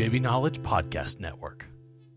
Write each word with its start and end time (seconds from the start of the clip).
JB 0.00 0.22
Knowledge 0.22 0.62
Podcast 0.62 1.20
Network. 1.20 1.66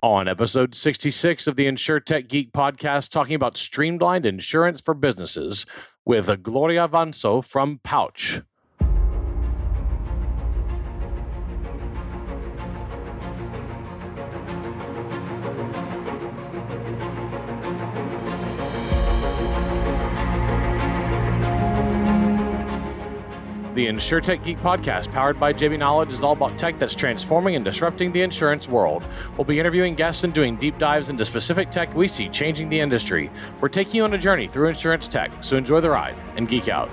On 0.02 0.30
episode 0.30 0.74
66 0.74 1.48
of 1.48 1.58
the 1.58 1.66
InsurTech 1.66 2.30
Geek 2.30 2.54
podcast, 2.54 3.10
talking 3.10 3.36
about 3.36 3.58
streamlined 3.58 4.26
insurance 4.26 4.80
for 4.80 4.94
businesses 4.94 5.66
with 6.06 6.42
Gloria 6.42 6.88
Vanso 6.88 7.44
from 7.44 7.82
Pouch. 7.84 8.40
The 23.74 23.88
InsurTech 23.88 24.44
Geek 24.44 24.60
podcast, 24.60 25.12
powered 25.12 25.40
by 25.40 25.52
JB 25.52 25.80
Knowledge, 25.80 26.14
is 26.14 26.22
all 26.22 26.34
about 26.34 26.60
tech 26.60 26.78
that's 26.78 26.94
transforming 26.94 27.56
and 27.56 27.66
disrupting 27.66 28.12
the 28.12 28.22
insurance 28.22 28.68
world. 28.68 29.04
We'll 29.36 29.46
be 29.46 29.60
interviewing 29.60 29.96
guests 29.96 30.24
and 30.24 30.32
doing 30.32 30.58
deep 30.58 30.78
dives 30.78 31.10
into 31.10 31.26
specific 31.26 31.72
tech 31.72 31.96
we 31.96 32.08
see 32.08 32.30
changing 32.30 32.70
the 32.70 32.80
industry. 32.80 33.32
We're 33.62 33.70
taking 33.70 33.96
you 33.96 34.04
on 34.04 34.14
a 34.14 34.18
journey 34.20 34.48
through 34.48 34.68
insurance 34.68 35.08
tech, 35.08 35.32
so 35.42 35.58
enjoy 35.58 35.82
the 35.82 35.90
ride 35.90 36.16
and 36.38 36.48
geek 36.48 36.68
out. 36.68 36.92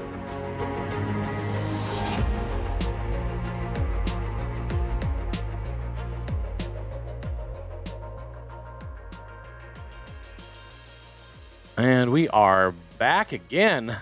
And 11.76 12.10
we 12.10 12.26
are 12.30 12.72
back 12.98 13.32
again. 13.32 13.98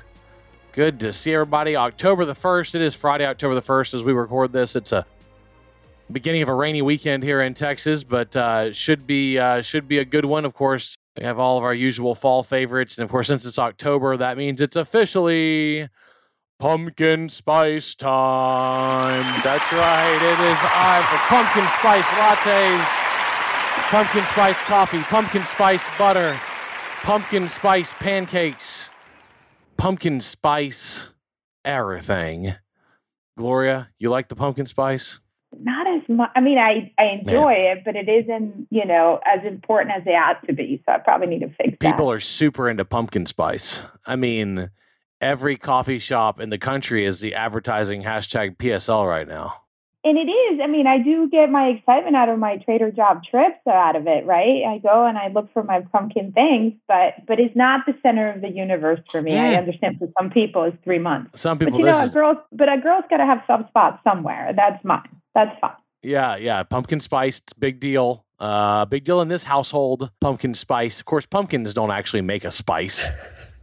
Good 0.73 1.01
to 1.01 1.13
see 1.13 1.33
everybody. 1.33 1.77
October 1.77 2.25
the 2.25 2.35
1st. 2.35 2.75
It 2.75 2.83
is 2.83 2.95
Friday, 2.95 3.25
October 3.25 3.55
the 3.55 3.63
1st 3.63 3.95
as 3.95 4.03
we 4.05 4.13
record 4.13 4.53
this. 4.53 4.77
It's 4.77 4.93
a 4.93 5.05
beginning 6.13 6.43
of 6.43 6.49
a 6.49 6.55
rainy 6.55 6.83
weekend 6.83 7.23
here 7.23 7.43
in 7.43 7.55
Texas, 7.55 8.05
but 8.05 8.37
uh, 8.37 8.73
should 8.73 9.07
be 9.07 9.39
uh, 9.39 9.63
should 9.63 9.89
be 9.89 9.99
a 9.99 10.05
good 10.05 10.27
one. 10.27 10.45
Of 10.45 10.55
course, 10.55 10.95
we 11.17 11.25
have 11.25 11.39
all 11.39 11.57
of 11.57 11.65
our 11.65 11.73
usual 11.73 12.15
fall 12.15 12.43
favorites, 12.43 12.99
and 12.99 13.05
of 13.05 13.11
course, 13.11 13.29
since 13.29 13.47
it's 13.47 13.59
October, 13.59 14.17
that 14.19 14.37
means 14.37 14.61
it's 14.61 14.77
officially 14.77 15.89
pumpkin 16.59 17.31
spice 17.31 17.95
time. 17.95 19.43
That's 19.43 19.73
right. 19.73 20.21
It 20.23 20.53
is 20.53 20.59
time 20.59 21.03
for 21.05 21.19
pumpkin 21.29 21.67
spice 21.79 22.05
lattes, 22.05 22.85
pumpkin 23.91 24.25
spice 24.27 24.61
coffee, 24.63 25.01
pumpkin 25.01 25.45
spice 25.45 25.85
butter, 25.99 26.39
pumpkin 27.03 27.49
spice 27.49 27.95
pancakes 27.95 28.91
pumpkin 29.79 30.21
spice 30.21 31.15
everything. 31.65 32.55
Gloria, 33.39 33.89
you 33.99 34.11
like 34.11 34.29
the 34.29 34.37
pumpkin 34.37 34.67
spice? 34.67 35.21
Not 35.59 35.87
as 35.87 36.03
much. 36.09 36.31
I 36.37 36.41
mean, 36.41 36.59
I, 36.59 36.93
I 36.99 37.21
enjoy 37.21 37.53
Man. 37.53 37.79
it, 37.79 37.85
but 37.85 37.97
it 37.97 38.09
isn't, 38.09 38.67
you 38.71 38.85
know, 38.85 39.21
as 39.25 39.47
important 39.47 39.97
as 39.97 40.03
it 40.05 40.11
ought 40.11 40.47
to 40.47 40.53
be. 40.53 40.83
So 40.85 40.93
I 40.93 40.99
probably 40.99 41.29
need 41.29 41.41
to 41.41 41.49
fix 41.49 41.71
People 41.71 41.79
that. 41.81 41.93
People 41.93 42.11
are 42.11 42.21
super 42.21 42.69
into 42.69 42.85
pumpkin 42.85 43.25
spice. 43.25 43.83
I 44.05 44.17
mean, 44.17 44.69
every 45.21 45.57
coffee 45.57 45.99
shop 45.99 46.41
in 46.41 46.51
the 46.51 46.59
country 46.59 47.07
is 47.07 47.21
the 47.21 47.35
advertising 47.35 48.03
hashtag 48.03 48.57
PSL 48.59 49.09
right 49.09 49.27
now 49.27 49.55
and 50.09 50.17
it 50.17 50.31
is. 50.31 50.61
I 50.63 50.67
mean, 50.67 50.87
I 50.87 50.99
do 50.99 51.29
get 51.29 51.51
my 51.51 51.69
excitement 51.69 52.17
out 52.17 52.29
of 52.29 52.39
my 52.39 52.57
Trader 52.57 52.91
Joe's 52.91 53.23
trips 53.31 53.67
out 53.67 53.95
of 53.95 54.07
it, 54.07 54.25
right? 54.25 54.65
I 54.65 54.79
go 54.79 55.07
and 55.07 55.19
I 55.19 55.29
look 55.29 55.53
for 55.53 55.63
my 55.63 55.83
pumpkin 55.93 56.33
things, 56.33 56.73
but 56.89 57.15
but 57.27 57.39
it's 57.39 57.55
not 57.55 57.85
the 57.87 57.95
center 58.03 58.31
of 58.33 58.41
the 58.41 58.49
universe 58.49 59.01
for 59.11 59.21
me. 59.21 59.37
I 59.37 59.55
understand 59.55 59.99
for 59.99 60.09
some 60.19 60.31
people 60.31 60.65
it's 60.65 60.77
three 60.83 60.99
months. 60.99 61.41
Some 61.41 61.59
people, 61.59 61.73
but 61.73 61.79
you 61.79 61.85
know, 61.85 62.05
a 62.05 62.09
girl, 62.09 62.43
but 62.53 62.73
a 62.73 62.79
girl's 62.79 63.05
got 63.11 63.19
to 63.19 63.27
have 63.27 63.43
some 63.47 63.67
spot 63.69 64.01
somewhere. 64.03 64.53
That's 64.57 64.83
mine. 64.85 65.09
That's 65.35 65.59
fine. 65.61 65.73
Yeah, 66.03 66.37
yeah. 66.37 66.63
Pumpkin 66.63 67.01
spice, 67.01 67.43
big 67.59 67.81
deal. 67.81 68.25
Uh, 68.39 68.85
big 68.85 69.05
deal 69.05 69.21
in 69.21 69.29
this 69.29 69.43
household. 69.43 70.11
Pumpkin 70.21 70.55
spice. 70.55 71.01
Of 71.01 71.07
course, 71.07 71.27
pumpkins 71.27 71.75
don't 71.75 71.91
actually 71.91 72.23
make 72.23 72.45
a 72.45 72.51
spice. 72.51 73.11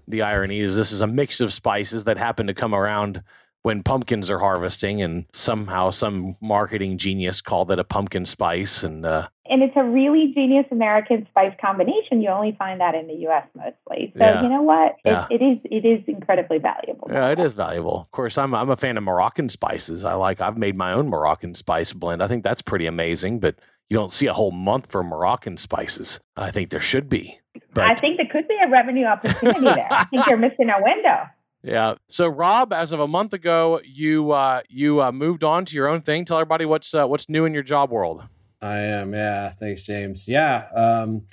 the 0.08 0.22
irony 0.22 0.60
is 0.60 0.76
this 0.76 0.92
is 0.92 1.02
a 1.02 1.08
mix 1.08 1.40
of 1.42 1.52
spices 1.52 2.04
that 2.04 2.18
happen 2.18 2.48
to 2.48 2.54
come 2.54 2.76
around 2.76 3.24
when 3.66 3.82
pumpkins 3.82 4.30
are 4.30 4.38
harvesting, 4.38 5.02
and 5.02 5.26
somehow 5.34 5.90
some 5.90 6.36
marketing 6.40 7.00
genius 7.00 7.42
called 7.42 7.72
it 7.72 7.80
a 7.80 7.84
pumpkin 7.84 8.24
spice, 8.24 8.84
and 8.84 9.04
uh, 9.04 9.28
and 9.48 9.64
it's 9.64 9.74
a 9.76 9.84
really 9.84 10.32
genius 10.36 10.68
American 10.70 11.26
spice 11.32 11.56
combination. 11.60 12.22
You 12.22 12.30
only 12.30 12.56
find 12.60 12.80
that 12.80 12.94
in 12.94 13.08
the 13.08 13.16
U.S. 13.22 13.48
mostly. 13.56 14.14
So 14.16 14.24
yeah. 14.24 14.44
you 14.44 14.50
know 14.50 14.62
what? 14.62 14.98
It, 15.04 15.12
yeah. 15.12 15.28
it 15.32 15.42
is 15.42 15.58
it 15.64 15.84
is 15.84 16.04
incredibly 16.06 16.60
valuable. 16.60 17.08
Yeah, 17.12 17.30
it 17.30 17.40
is 17.40 17.54
valuable. 17.54 18.02
Of 18.02 18.12
course, 18.12 18.38
I'm 18.38 18.54
I'm 18.54 18.70
a 18.70 18.76
fan 18.76 18.98
of 18.98 19.04
Moroccan 19.04 19.50
spices. 19.50 20.04
I 20.04 20.14
like 20.14 20.42
I've 20.42 20.60
made 20.60 20.78
my 20.78 20.94
own 20.94 21.10
Moroccan 21.10 21.56
spice 21.56 21.92
blend. 21.92 22.22
I 22.22 22.28
think 22.28 22.44
that's 22.44 22.62
pretty 22.62 22.86
amazing, 22.86 23.40
but 23.40 23.56
you 23.90 23.98
don't 23.98 24.12
see 24.12 24.28
a 24.28 24.34
whole 24.34 24.52
month 24.52 24.92
for 24.92 25.04
Moroccan 25.04 25.58
spices. 25.58 26.20
I 26.38 26.52
think 26.52 26.70
there 26.70 26.80
should 26.80 27.10
be. 27.10 27.40
But 27.74 27.86
I 27.86 27.96
think 27.96 28.18
there 28.18 28.28
could 28.32 28.48
be 28.48 28.60
a 28.64 28.70
revenue 28.70 29.06
opportunity 29.06 29.66
there. 29.66 29.88
I 29.90 30.04
think 30.06 30.28
you're 30.28 30.38
missing 30.38 30.70
a 30.70 30.84
window. 30.84 31.26
Yeah. 31.66 31.96
So 32.10 32.28
Rob, 32.28 32.72
as 32.72 32.92
of 32.92 33.00
a 33.00 33.08
month 33.08 33.34
ago, 33.34 33.82
you 33.84 34.32
uh, 34.32 34.62
you 34.70 35.02
uh, 35.02 35.12
moved 35.12 35.44
on 35.44 35.66
to 35.66 35.76
your 35.76 35.88
own 35.88 36.02
thing. 36.02 36.24
Tell 36.24 36.38
everybody 36.38 36.66
what's 36.66 36.94
uh, 36.94 37.08
what's 37.08 37.28
new 37.28 37.46
in 37.46 37.54
your 37.56 37.64
job 37.64 37.90
world. 37.90 38.24
I 38.62 38.78
am. 38.78 39.14
Yeah. 39.14 39.50
Thanks, 39.50 39.84
James. 39.84 40.28
Yeah. 40.30 40.68
Um, 40.76 41.26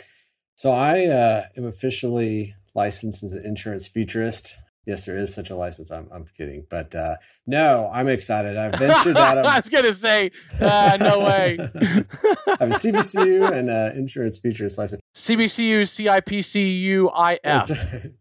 so 0.56 0.71
I 0.71 1.06
uh, 1.06 1.44
am 1.56 1.66
officially 1.66 2.54
licensed 2.75 3.22
as 3.22 3.34
an 3.34 3.44
insurance 3.44 3.87
futurist. 3.87 4.54
Yes, 4.87 5.04
there 5.04 5.19
is 5.19 5.32
such 5.32 5.50
a 5.50 5.54
license. 5.54 5.92
I'm, 5.92 6.09
I'm 6.10 6.25
kidding, 6.37 6.66
but 6.69 6.92
uh, 6.94 7.16
no, 7.47 7.91
I'm 7.92 8.09
excited. 8.09 8.56
I've 8.56 8.75
ventured 8.75 9.16
out 9.19 9.38
of. 9.38 9.44
I 9.47 9.56
was 9.56 9.69
gonna 9.69 9.92
say, 9.92 10.31
uh, 10.60 10.97
no 10.98 11.21
way. 11.21 11.59
I 11.60 12.56
have 12.59 12.71
a 12.71 12.75
CPCU 12.75 13.53
and 13.53 13.69
uh, 13.69 13.91
insurance 13.94 14.38
futurist 14.38 14.78
license. 14.78 15.01
CPCU, 15.14 15.82
CIPCUIF. 15.82 17.10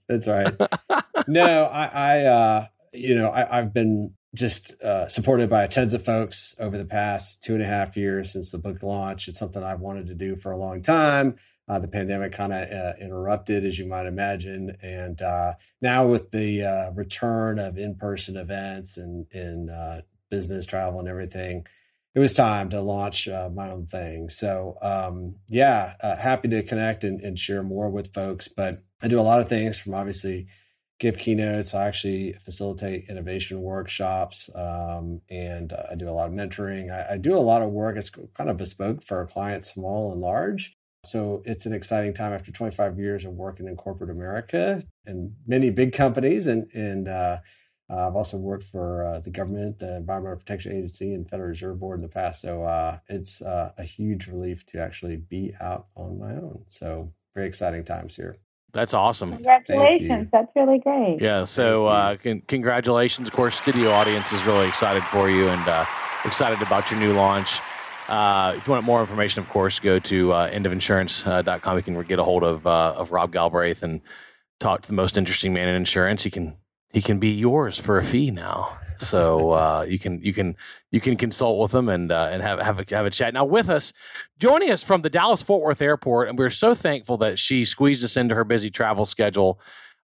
That's 0.07 0.27
right. 0.27 0.53
no, 1.27 1.65
I, 1.65 1.85
I 1.85 2.25
uh, 2.25 2.65
you 2.93 3.15
know, 3.15 3.31
I, 3.31 3.57
have 3.57 3.73
been 3.73 4.13
just 4.35 4.73
uh, 4.81 5.07
supported 5.07 5.49
by 5.49 5.67
tons 5.67 5.93
of 5.93 6.03
folks 6.03 6.55
over 6.59 6.77
the 6.77 6.85
past 6.85 7.43
two 7.43 7.53
and 7.53 7.63
a 7.63 7.65
half 7.65 7.97
years 7.97 8.31
since 8.31 8.51
the 8.51 8.57
book 8.57 8.83
launch. 8.83 9.27
It's 9.27 9.39
something 9.39 9.63
I've 9.63 9.81
wanted 9.81 10.07
to 10.07 10.15
do 10.15 10.35
for 10.35 10.51
a 10.51 10.57
long 10.57 10.81
time. 10.81 11.35
Uh, 11.67 11.79
the 11.79 11.87
pandemic 11.87 12.33
kind 12.33 12.51
of 12.51 12.69
uh, 12.69 12.93
interrupted, 12.99 13.65
as 13.65 13.79
you 13.79 13.85
might 13.85 14.05
imagine, 14.05 14.75
and 14.81 15.21
uh, 15.21 15.53
now 15.81 16.05
with 16.05 16.31
the 16.31 16.63
uh, 16.63 16.91
return 16.91 17.59
of 17.59 17.77
in-person 17.77 18.35
events 18.35 18.97
and, 18.97 19.25
and 19.31 19.69
uh, 19.69 20.01
business 20.29 20.65
travel 20.65 20.99
and 20.99 21.07
everything, 21.07 21.65
it 22.13 22.19
was 22.19 22.33
time 22.33 22.69
to 22.69 22.81
launch 22.81 23.27
uh, 23.27 23.49
my 23.53 23.71
own 23.71 23.85
thing. 23.85 24.29
So, 24.29 24.77
um, 24.81 25.35
yeah, 25.47 25.93
happy 26.01 26.49
to 26.49 26.63
connect 26.63 27.03
and, 27.03 27.21
and, 27.21 27.39
share 27.39 27.63
more 27.63 27.89
with 27.89 28.13
folks. 28.13 28.49
But 28.49 28.83
I 29.01 29.07
do 29.07 29.19
a 29.19 29.21
lot 29.23 29.39
of 29.39 29.47
things 29.47 29.79
from 29.79 29.93
obviously 29.93 30.47
give 30.99 31.17
keynotes. 31.17 31.73
I 31.73 31.87
actually 31.87 32.33
facilitate 32.43 33.09
innovation 33.09 33.61
workshops, 33.61 34.49
um, 34.53 35.21
and 35.29 35.73
I 35.89 35.95
do 35.95 36.09
a 36.09 36.11
lot 36.11 36.27
of 36.27 36.33
mentoring. 36.33 36.91
I, 36.91 37.13
I 37.13 37.17
do 37.17 37.37
a 37.37 37.39
lot 37.39 37.61
of 37.61 37.71
work. 37.71 37.95
It's 37.95 38.09
kind 38.09 38.49
of 38.49 38.57
bespoke 38.57 39.03
for 39.03 39.25
clients, 39.27 39.73
small 39.73 40.11
and 40.11 40.19
large. 40.21 40.75
So 41.03 41.41
it's 41.45 41.65
an 41.65 41.73
exciting 41.73 42.13
time 42.13 42.33
after 42.33 42.51
25 42.51 42.99
years 42.99 43.25
of 43.25 43.33
working 43.33 43.67
in 43.67 43.75
corporate 43.75 44.15
America 44.15 44.83
and 45.05 45.33
many 45.47 45.71
big 45.71 45.93
companies. 45.93 46.45
And, 46.45 46.69
and 46.73 47.07
uh, 47.07 47.37
uh, 47.91 48.07
I've 48.07 48.15
also 48.15 48.37
worked 48.37 48.63
for 48.63 49.05
uh, 49.05 49.19
the 49.19 49.29
government, 49.29 49.79
the 49.79 49.97
Environmental 49.97 50.37
Protection 50.37 50.71
Agency, 50.71 51.13
and 51.13 51.29
Federal 51.29 51.49
Reserve 51.49 51.79
Board 51.79 51.99
in 51.99 52.03
the 52.03 52.07
past. 52.07 52.41
So 52.41 52.63
uh, 52.63 52.99
it's 53.09 53.41
uh, 53.41 53.73
a 53.77 53.83
huge 53.83 54.27
relief 54.27 54.65
to 54.67 54.79
actually 54.79 55.17
be 55.17 55.53
out 55.59 55.87
on 55.95 56.17
my 56.17 56.31
own. 56.31 56.63
So 56.67 57.11
very 57.35 57.47
exciting 57.47 57.83
times 57.83 58.15
here. 58.15 58.35
That's 58.73 58.93
awesome. 58.93 59.33
Congratulations. 59.33 60.29
That's 60.31 60.49
really 60.55 60.79
great. 60.79 61.17
Yeah. 61.19 61.43
So, 61.43 61.87
uh, 61.87 62.15
con- 62.15 62.41
congratulations. 62.47 63.27
Of 63.27 63.33
course, 63.33 63.57
studio 63.57 63.91
audience 63.91 64.31
is 64.31 64.45
really 64.45 64.67
excited 64.67 65.03
for 65.03 65.29
you 65.29 65.49
and 65.49 65.67
uh, 65.67 65.85
excited 66.23 66.61
about 66.61 66.89
your 66.89 66.99
new 66.99 67.11
launch. 67.13 67.59
Uh, 68.07 68.53
if 68.55 68.67
you 68.67 68.71
want 68.71 68.85
more 68.85 69.01
information, 69.01 69.41
of 69.41 69.49
course, 69.49 69.79
go 69.79 69.99
to 69.99 70.31
uh, 70.31 70.49
endofinsurance.com. 70.51 71.77
You 71.77 71.83
can 71.83 72.01
get 72.03 72.19
a 72.19 72.23
hold 72.23 72.43
of 72.43 72.65
uh, 72.65 72.93
of 72.95 73.11
Rob 73.11 73.33
Galbraith 73.33 73.83
and 73.83 73.99
talk 74.61 74.81
to 74.81 74.87
the 74.87 74.93
most 74.93 75.17
interesting 75.17 75.51
man 75.51 75.67
in 75.67 75.75
insurance. 75.75 76.23
He 76.23 76.29
can 76.29 76.55
he 76.93 77.01
can 77.01 77.19
be 77.19 77.29
yours 77.29 77.77
for 77.77 77.97
a 77.97 78.03
fee 78.03 78.31
now. 78.31 78.77
So 78.97 79.51
uh, 79.51 79.85
you 79.87 79.99
can 79.99 80.21
you 80.21 80.33
can 80.33 80.55
you 80.91 81.01
can 81.01 81.17
consult 81.17 81.59
with 81.59 81.73
him 81.73 81.89
and 81.89 82.11
uh, 82.11 82.29
and 82.31 82.41
have 82.41 82.59
have 82.59 82.79
a, 82.79 82.95
have 82.95 83.05
a 83.05 83.09
chat. 83.09 83.33
Now 83.33 83.45
with 83.45 83.69
us, 83.69 83.93
joining 84.39 84.71
us 84.71 84.83
from 84.83 85.01
the 85.01 85.09
Dallas 85.09 85.41
Fort 85.41 85.63
Worth 85.63 85.81
Airport, 85.81 86.29
and 86.29 86.37
we're 86.37 86.49
so 86.49 86.73
thankful 86.75 87.17
that 87.17 87.39
she 87.39 87.65
squeezed 87.65 88.03
us 88.03 88.17
into 88.17 88.35
her 88.35 88.43
busy 88.43 88.69
travel 88.69 89.05
schedule. 89.05 89.59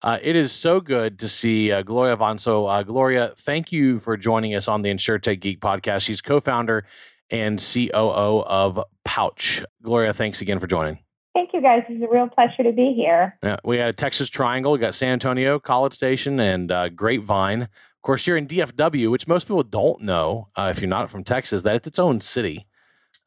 Uh, 0.01 0.19
it 0.21 0.35
is 0.35 0.51
so 0.51 0.81
good 0.81 1.17
to 1.17 1.29
see 1.29 1.71
uh, 1.71 1.81
Gloria 1.81 2.17
Vanso. 2.17 2.69
Uh, 2.69 2.83
Gloria, 2.83 3.33
thank 3.37 3.71
you 3.71 3.99
for 3.99 4.17
joining 4.17 4.53
us 4.53 4.67
on 4.67 4.81
the 4.81 4.89
InsurTech 4.89 5.39
Geek 5.39 5.61
podcast. 5.61 6.01
She's 6.01 6.19
co-founder 6.19 6.85
and 7.29 7.57
COO 7.57 8.43
of 8.45 8.83
Pouch. 9.05 9.63
Gloria, 9.81 10.13
thanks 10.13 10.41
again 10.41 10.59
for 10.59 10.67
joining. 10.67 10.99
Thank 11.33 11.49
you, 11.53 11.61
guys. 11.61 11.83
It's 11.89 12.03
a 12.03 12.07
real 12.07 12.29
pleasure 12.29 12.61
to 12.63 12.71
be 12.71 12.93
here. 12.95 13.37
Yeah, 13.41 13.57
we 13.63 13.77
had 13.77 13.89
a 13.89 13.93
Texas 13.93 14.29
Triangle. 14.29 14.71
We 14.71 14.79
got 14.79 14.93
San 14.93 15.13
Antonio, 15.13 15.59
College 15.59 15.93
Station, 15.93 16.39
and 16.39 16.71
uh, 16.71 16.89
Grapevine. 16.89 17.63
Of 17.63 18.01
course, 18.03 18.27
you're 18.27 18.37
in 18.37 18.45
DFW, 18.45 19.09
which 19.09 19.27
most 19.27 19.47
people 19.47 19.63
don't 19.63 20.01
know 20.01 20.47
uh, 20.55 20.71
if 20.75 20.79
you're 20.79 20.89
not 20.89 21.09
from 21.09 21.23
Texas, 21.23 21.63
that 21.63 21.75
it's 21.75 21.87
its 21.87 21.99
own 21.99 22.21
city. 22.21 22.67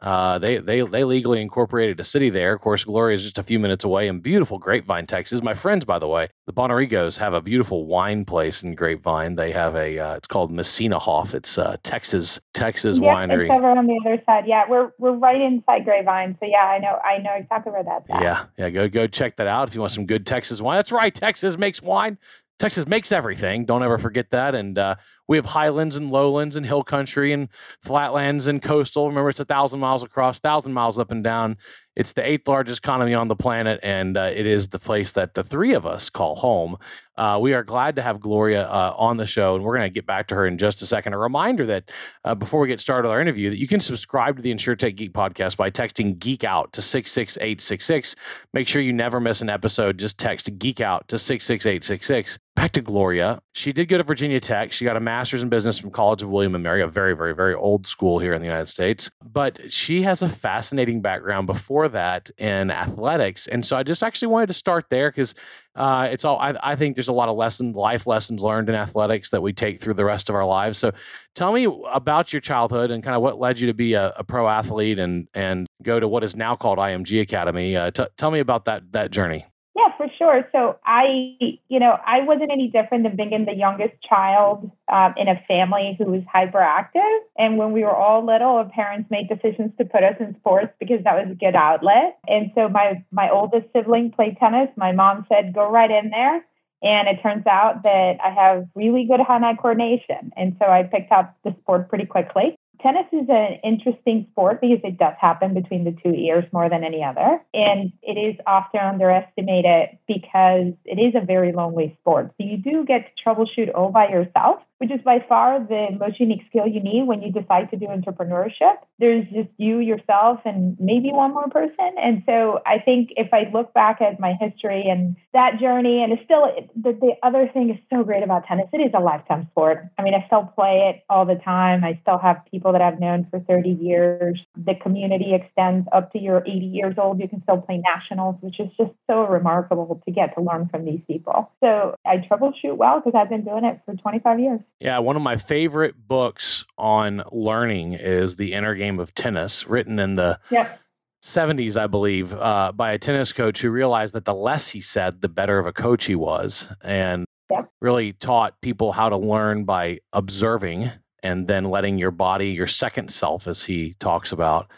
Uh, 0.00 0.38
they 0.38 0.58
they 0.58 0.82
they 0.82 1.04
legally 1.04 1.40
incorporated 1.40 1.98
a 2.00 2.04
city 2.04 2.28
there. 2.28 2.52
Of 2.52 2.60
course, 2.60 2.84
Gloria 2.84 3.16
is 3.16 3.22
just 3.22 3.38
a 3.38 3.42
few 3.42 3.58
minutes 3.58 3.82
away 3.82 4.08
in 4.08 4.20
beautiful 4.20 4.58
Grapevine, 4.58 5.06
Texas. 5.06 5.42
My 5.42 5.54
friends, 5.54 5.86
by 5.86 5.98
the 5.98 6.06
way, 6.06 6.28
the 6.46 6.52
Bonarrigos 6.52 7.16
have 7.16 7.32
a 7.32 7.40
beautiful 7.40 7.86
wine 7.86 8.26
place 8.26 8.62
in 8.62 8.74
Grapevine. 8.74 9.36
They 9.36 9.52
have 9.52 9.74
a 9.74 9.98
uh, 9.98 10.14
it's 10.16 10.26
called 10.26 10.52
Messina 10.52 10.98
Hof. 10.98 11.34
It's 11.34 11.56
uh, 11.56 11.78
Texas 11.82 12.38
Texas 12.52 12.98
yep, 12.98 13.14
winery. 13.14 13.44
It's 13.44 13.52
over 13.52 13.70
on 13.70 13.86
the 13.86 13.98
other 14.04 14.22
side. 14.26 14.44
Yeah, 14.46 14.64
we're 14.68 14.90
we're 14.98 15.12
right 15.12 15.40
inside 15.40 15.86
Grapevine. 15.86 16.36
So 16.40 16.46
yeah, 16.46 16.58
I 16.58 16.78
know 16.78 16.98
I 17.02 17.18
know 17.18 17.32
exactly 17.34 17.72
where 17.72 17.82
that's 17.82 18.04
at. 18.10 18.20
Yeah, 18.20 18.44
yeah. 18.58 18.68
Go 18.68 18.88
go 18.88 19.06
check 19.06 19.36
that 19.36 19.46
out 19.46 19.68
if 19.68 19.74
you 19.74 19.80
want 19.80 19.92
some 19.92 20.04
good 20.04 20.26
Texas 20.26 20.60
wine. 20.60 20.76
That's 20.76 20.92
right, 20.92 21.14
Texas 21.14 21.56
makes 21.56 21.80
wine. 21.80 22.18
Texas 22.58 22.86
makes 22.86 23.12
everything. 23.12 23.64
Don't 23.64 23.82
ever 23.82 23.98
forget 23.98 24.30
that. 24.30 24.54
And 24.54 24.78
uh, 24.78 24.96
we 25.28 25.36
have 25.36 25.46
highlands 25.46 25.96
and 25.96 26.10
lowlands 26.10 26.56
and 26.56 26.64
hill 26.64 26.84
country 26.84 27.32
and 27.32 27.48
flatlands 27.82 28.46
and 28.46 28.62
coastal. 28.62 29.08
Remember, 29.08 29.30
it's 29.30 29.40
a 29.40 29.44
thousand 29.44 29.80
miles 29.80 30.02
across, 30.02 30.40
thousand 30.40 30.72
miles 30.72 30.98
up 30.98 31.10
and 31.10 31.24
down. 31.24 31.56
It's 31.96 32.12
the 32.12 32.26
eighth 32.26 32.46
largest 32.46 32.84
economy 32.84 33.14
on 33.14 33.28
the 33.28 33.36
planet, 33.36 33.80
and 33.82 34.16
uh, 34.16 34.30
it 34.34 34.46
is 34.46 34.68
the 34.68 34.78
place 34.78 35.12
that 35.12 35.34
the 35.34 35.42
three 35.42 35.72
of 35.72 35.86
us 35.86 36.10
call 36.10 36.36
home. 36.36 36.76
Uh, 37.16 37.38
we 37.40 37.54
are 37.54 37.62
glad 37.62 37.96
to 37.96 38.02
have 38.02 38.20
Gloria 38.20 38.68
uh, 38.68 38.94
on 38.98 39.16
the 39.16 39.24
show, 39.24 39.54
and 39.54 39.64
we're 39.64 39.74
going 39.76 39.88
to 39.88 39.94
get 39.94 40.04
back 40.04 40.26
to 40.28 40.34
her 40.34 40.46
in 40.46 40.58
just 40.58 40.82
a 40.82 40.86
second. 40.86 41.14
A 41.14 41.18
reminder 41.18 41.64
that 41.64 41.90
uh, 42.24 42.34
before 42.34 42.60
we 42.60 42.68
get 42.68 42.78
started 42.78 43.08
with 43.08 43.12
our 43.12 43.20
interview, 43.22 43.48
that 43.48 43.58
you 43.58 43.66
can 43.66 43.80
subscribe 43.80 44.36
to 44.36 44.42
the 44.42 44.52
InsurTech 44.52 44.96
Geek 44.96 45.14
podcast 45.14 45.56
by 45.56 45.70
texting 45.70 46.18
Geek 46.18 46.44
Out 46.44 46.74
to 46.74 46.82
six 46.82 47.10
six 47.10 47.38
eight 47.40 47.62
six 47.62 47.86
six. 47.86 48.14
Make 48.52 48.68
sure 48.68 48.82
you 48.82 48.92
never 48.92 49.18
miss 49.18 49.40
an 49.40 49.48
episode. 49.48 49.96
Just 49.96 50.18
text 50.18 50.50
Geek 50.58 50.82
Out 50.82 51.08
to 51.08 51.18
six 51.18 51.44
six 51.46 51.64
eight 51.64 51.82
six 51.82 52.06
six. 52.06 52.38
Back 52.54 52.72
to 52.72 52.80
Gloria. 52.80 53.40
She 53.52 53.70
did 53.70 53.88
go 53.88 53.98
to 53.98 54.02
Virginia 54.02 54.40
Tech. 54.40 54.72
She 54.72 54.86
got 54.86 54.96
a 54.96 55.00
master's 55.00 55.42
in 55.42 55.50
business 55.50 55.78
from 55.78 55.90
College 55.90 56.22
of 56.22 56.30
William 56.30 56.54
and 56.54 56.64
Mary, 56.64 56.80
a 56.80 56.86
very, 56.86 57.14
very, 57.14 57.34
very 57.34 57.54
old 57.54 57.86
school 57.86 58.18
here 58.18 58.32
in 58.32 58.40
the 58.40 58.46
United 58.46 58.66
States. 58.66 59.10
But 59.22 59.60
she 59.70 60.02
has 60.02 60.22
a 60.22 60.28
fascinating 60.28 61.02
background 61.02 61.46
before 61.46 61.85
that 61.88 62.30
in 62.38 62.70
athletics, 62.70 63.46
and 63.46 63.64
so 63.64 63.76
I 63.76 63.82
just 63.82 64.02
actually 64.02 64.28
wanted 64.28 64.46
to 64.48 64.52
start 64.52 64.90
there 64.90 65.10
because 65.10 65.34
uh, 65.74 66.08
it's 66.10 66.24
all. 66.24 66.38
I, 66.38 66.54
I, 66.62 66.76
think 66.76 66.96
there's 66.96 67.08
a 67.08 67.12
lot 67.12 67.28
of 67.28 67.36
lessons, 67.36 67.76
life 67.76 68.06
lessons 68.06 68.42
learned 68.42 68.68
in 68.68 68.74
athletics 68.74 69.30
that 69.30 69.42
we 69.42 69.52
take 69.52 69.80
through 69.80 69.94
the 69.94 70.04
rest 70.04 70.28
of 70.28 70.34
our 70.34 70.44
lives. 70.44 70.78
So, 70.78 70.92
tell 71.34 71.52
me 71.52 71.68
about 71.92 72.32
your 72.32 72.40
childhood 72.40 72.90
and 72.90 73.02
kind 73.02 73.14
of 73.14 73.22
what 73.22 73.38
led 73.38 73.60
you 73.60 73.66
to 73.66 73.74
be 73.74 73.94
a, 73.94 74.12
a 74.16 74.24
pro 74.24 74.48
athlete 74.48 74.98
and 74.98 75.28
and 75.34 75.66
go 75.82 76.00
to 76.00 76.08
what 76.08 76.24
is 76.24 76.36
now 76.36 76.56
called 76.56 76.78
IMG 76.78 77.20
Academy. 77.20 77.76
Uh, 77.76 77.90
t- 77.90 78.06
tell 78.16 78.30
me 78.30 78.40
about 78.40 78.64
that 78.64 78.90
that 78.92 79.10
journey. 79.10 79.46
Yeah, 79.76 79.94
for 79.98 80.06
sure. 80.16 80.48
So 80.52 80.78
I, 80.86 81.36
you 81.68 81.78
know, 81.78 81.98
I 82.06 82.22
wasn't 82.22 82.50
any 82.50 82.68
different 82.68 83.04
than 83.04 83.14
being 83.14 83.44
the 83.44 83.54
youngest 83.54 83.92
child 84.02 84.70
um, 84.90 85.12
in 85.18 85.28
a 85.28 85.38
family 85.46 85.96
who 85.98 86.06
was 86.06 86.22
hyperactive. 86.34 87.18
And 87.36 87.58
when 87.58 87.72
we 87.72 87.82
were 87.82 87.94
all 87.94 88.24
little, 88.24 88.56
our 88.56 88.70
parents 88.70 89.10
made 89.10 89.28
decisions 89.28 89.72
to 89.76 89.84
put 89.84 90.02
us 90.02 90.14
in 90.18 90.34
sports 90.36 90.72
because 90.80 91.04
that 91.04 91.14
was 91.14 91.30
a 91.30 91.34
good 91.34 91.54
outlet. 91.54 92.16
And 92.26 92.52
so 92.54 92.70
my 92.70 93.04
my 93.12 93.28
oldest 93.28 93.66
sibling 93.74 94.12
played 94.12 94.38
tennis. 94.38 94.70
My 94.76 94.92
mom 94.92 95.26
said, 95.28 95.52
"Go 95.52 95.70
right 95.70 95.90
in 95.90 96.08
there." 96.08 96.46
And 96.82 97.08
it 97.08 97.20
turns 97.22 97.46
out 97.46 97.82
that 97.82 98.16
I 98.24 98.30
have 98.30 98.66
really 98.74 99.04
good 99.04 99.20
hand-eye 99.20 99.56
coordination. 99.56 100.30
And 100.36 100.56
so 100.58 100.66
I 100.66 100.84
picked 100.84 101.10
up 101.10 101.34
the 101.42 101.54
sport 101.60 101.88
pretty 101.88 102.04
quickly 102.06 102.56
tennis 102.80 103.06
is 103.12 103.28
an 103.28 103.58
interesting 103.64 104.26
sport 104.32 104.60
because 104.60 104.80
it 104.84 104.98
does 104.98 105.14
happen 105.20 105.54
between 105.54 105.84
the 105.84 105.92
two 105.92 106.14
ears 106.14 106.44
more 106.52 106.68
than 106.68 106.84
any 106.84 107.02
other. 107.02 107.40
And 107.54 107.92
it 108.02 108.18
is 108.18 108.36
often 108.46 108.80
underestimated 108.80 109.98
because 110.06 110.72
it 110.84 110.98
is 110.98 111.14
a 111.14 111.24
very 111.24 111.52
lonely 111.52 111.96
sport. 112.00 112.32
So 112.38 112.46
you 112.46 112.58
do 112.58 112.84
get 112.84 113.06
to 113.06 113.24
troubleshoot 113.24 113.70
all 113.74 113.90
by 113.90 114.08
yourself 114.08 114.60
which 114.78 114.90
is 114.90 115.00
by 115.04 115.24
far 115.26 115.60
the 115.60 115.88
most 115.98 116.20
unique 116.20 116.42
skill 116.48 116.66
you 116.66 116.82
need 116.82 117.06
when 117.06 117.22
you 117.22 117.32
decide 117.32 117.70
to 117.70 117.76
do 117.76 117.86
entrepreneurship. 117.86 118.76
There's 118.98 119.24
just 119.32 119.48
you, 119.56 119.78
yourself, 119.78 120.40
and 120.44 120.76
maybe 120.78 121.10
one 121.12 121.32
more 121.32 121.48
person. 121.48 121.94
And 122.02 122.22
so 122.26 122.60
I 122.66 122.78
think 122.78 123.10
if 123.16 123.32
I 123.32 123.50
look 123.52 123.72
back 123.72 124.00
at 124.00 124.20
my 124.20 124.34
history 124.38 124.86
and 124.88 125.16
that 125.32 125.58
journey, 125.60 126.02
and 126.02 126.12
it's 126.12 126.22
still 126.24 126.46
the, 126.74 126.92
the 126.92 127.12
other 127.22 127.48
thing 127.52 127.70
is 127.70 127.78
so 127.90 128.04
great 128.04 128.22
about 128.22 128.46
tennis, 128.46 128.68
it 128.72 128.78
is 128.78 128.92
a 128.94 129.00
lifetime 129.00 129.48
sport. 129.52 129.86
I 129.98 130.02
mean, 130.02 130.14
I 130.14 130.24
still 130.26 130.52
play 130.54 130.92
it 130.94 131.04
all 131.08 131.24
the 131.24 131.36
time. 131.36 131.82
I 131.82 131.98
still 132.02 132.18
have 132.18 132.42
people 132.50 132.72
that 132.76 132.82
I've 132.82 133.00
known 133.00 133.26
for 133.30 133.40
30 133.40 133.70
years. 133.70 134.38
The 134.54 134.74
community 134.74 135.32
extends 135.32 135.88
up 135.92 136.12
to 136.12 136.18
you're 136.18 136.42
80 136.46 136.50
years 136.66 136.94
old. 136.98 137.18
You 137.18 137.26
can 137.26 137.42
still 137.42 137.62
play 137.62 137.78
nationals, 137.78 138.36
which 138.40 138.60
is 138.60 138.68
just 138.76 138.90
so 139.10 139.26
remarkable 139.26 140.02
to 140.04 140.10
get 140.12 140.34
to 140.34 140.42
learn 140.42 140.68
from 140.68 140.84
these 140.84 141.00
people. 141.06 141.50
So 141.64 141.94
I 142.04 142.18
troubleshoot 142.18 142.76
well 142.76 143.00
because 143.00 143.18
I've 143.18 143.30
been 143.30 143.44
doing 143.44 143.64
it 143.64 143.80
for 143.86 143.94
25 143.94 144.40
years. 144.40 144.60
Yeah, 144.78 144.98
one 144.98 145.16
of 145.16 145.22
my 145.22 145.38
favorite 145.38 145.94
books 146.06 146.66
on 146.76 147.22
learning 147.32 147.94
is 147.94 148.36
The 148.36 148.52
Inner 148.52 148.74
Game 148.74 149.00
of 149.00 149.14
Tennis, 149.14 149.66
written 149.66 149.98
in 149.98 150.16
the 150.16 150.38
yep. 150.50 150.78
70s, 151.24 151.80
I 151.80 151.86
believe, 151.86 152.34
uh, 152.34 152.72
by 152.72 152.92
a 152.92 152.98
tennis 152.98 153.32
coach 153.32 153.62
who 153.62 153.70
realized 153.70 154.14
that 154.14 154.26
the 154.26 154.34
less 154.34 154.68
he 154.68 154.82
said, 154.82 155.22
the 155.22 155.30
better 155.30 155.58
of 155.58 155.66
a 155.66 155.72
coach 155.72 156.04
he 156.04 156.14
was, 156.14 156.68
and 156.82 157.24
yep. 157.50 157.70
really 157.80 158.12
taught 158.12 158.60
people 158.60 158.92
how 158.92 159.08
to 159.08 159.16
learn 159.16 159.64
by 159.64 160.00
observing 160.12 160.90
and 161.26 161.46
then 161.46 161.64
letting 161.64 161.98
your 161.98 162.10
body, 162.10 162.48
your 162.48 162.66
second 162.66 163.10
self, 163.10 163.46
as 163.46 163.62
he 163.62 163.94
talks 163.98 164.32
about, 164.32 164.70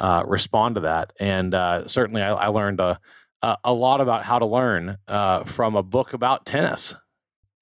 uh, 0.00 0.22
respond 0.26 0.74
to 0.74 0.80
that. 0.82 1.12
And 1.20 1.54
uh, 1.54 1.86
certainly, 1.88 2.22
I, 2.22 2.32
I 2.34 2.46
learned 2.48 2.80
a, 2.80 2.98
a, 3.64 3.72
lot 3.72 4.00
about 4.00 4.24
how 4.24 4.38
to 4.38 4.46
learn 4.46 4.96
uh, 5.08 5.44
from 5.44 5.76
a 5.76 5.82
book 5.82 6.12
about 6.12 6.46
tennis 6.46 6.94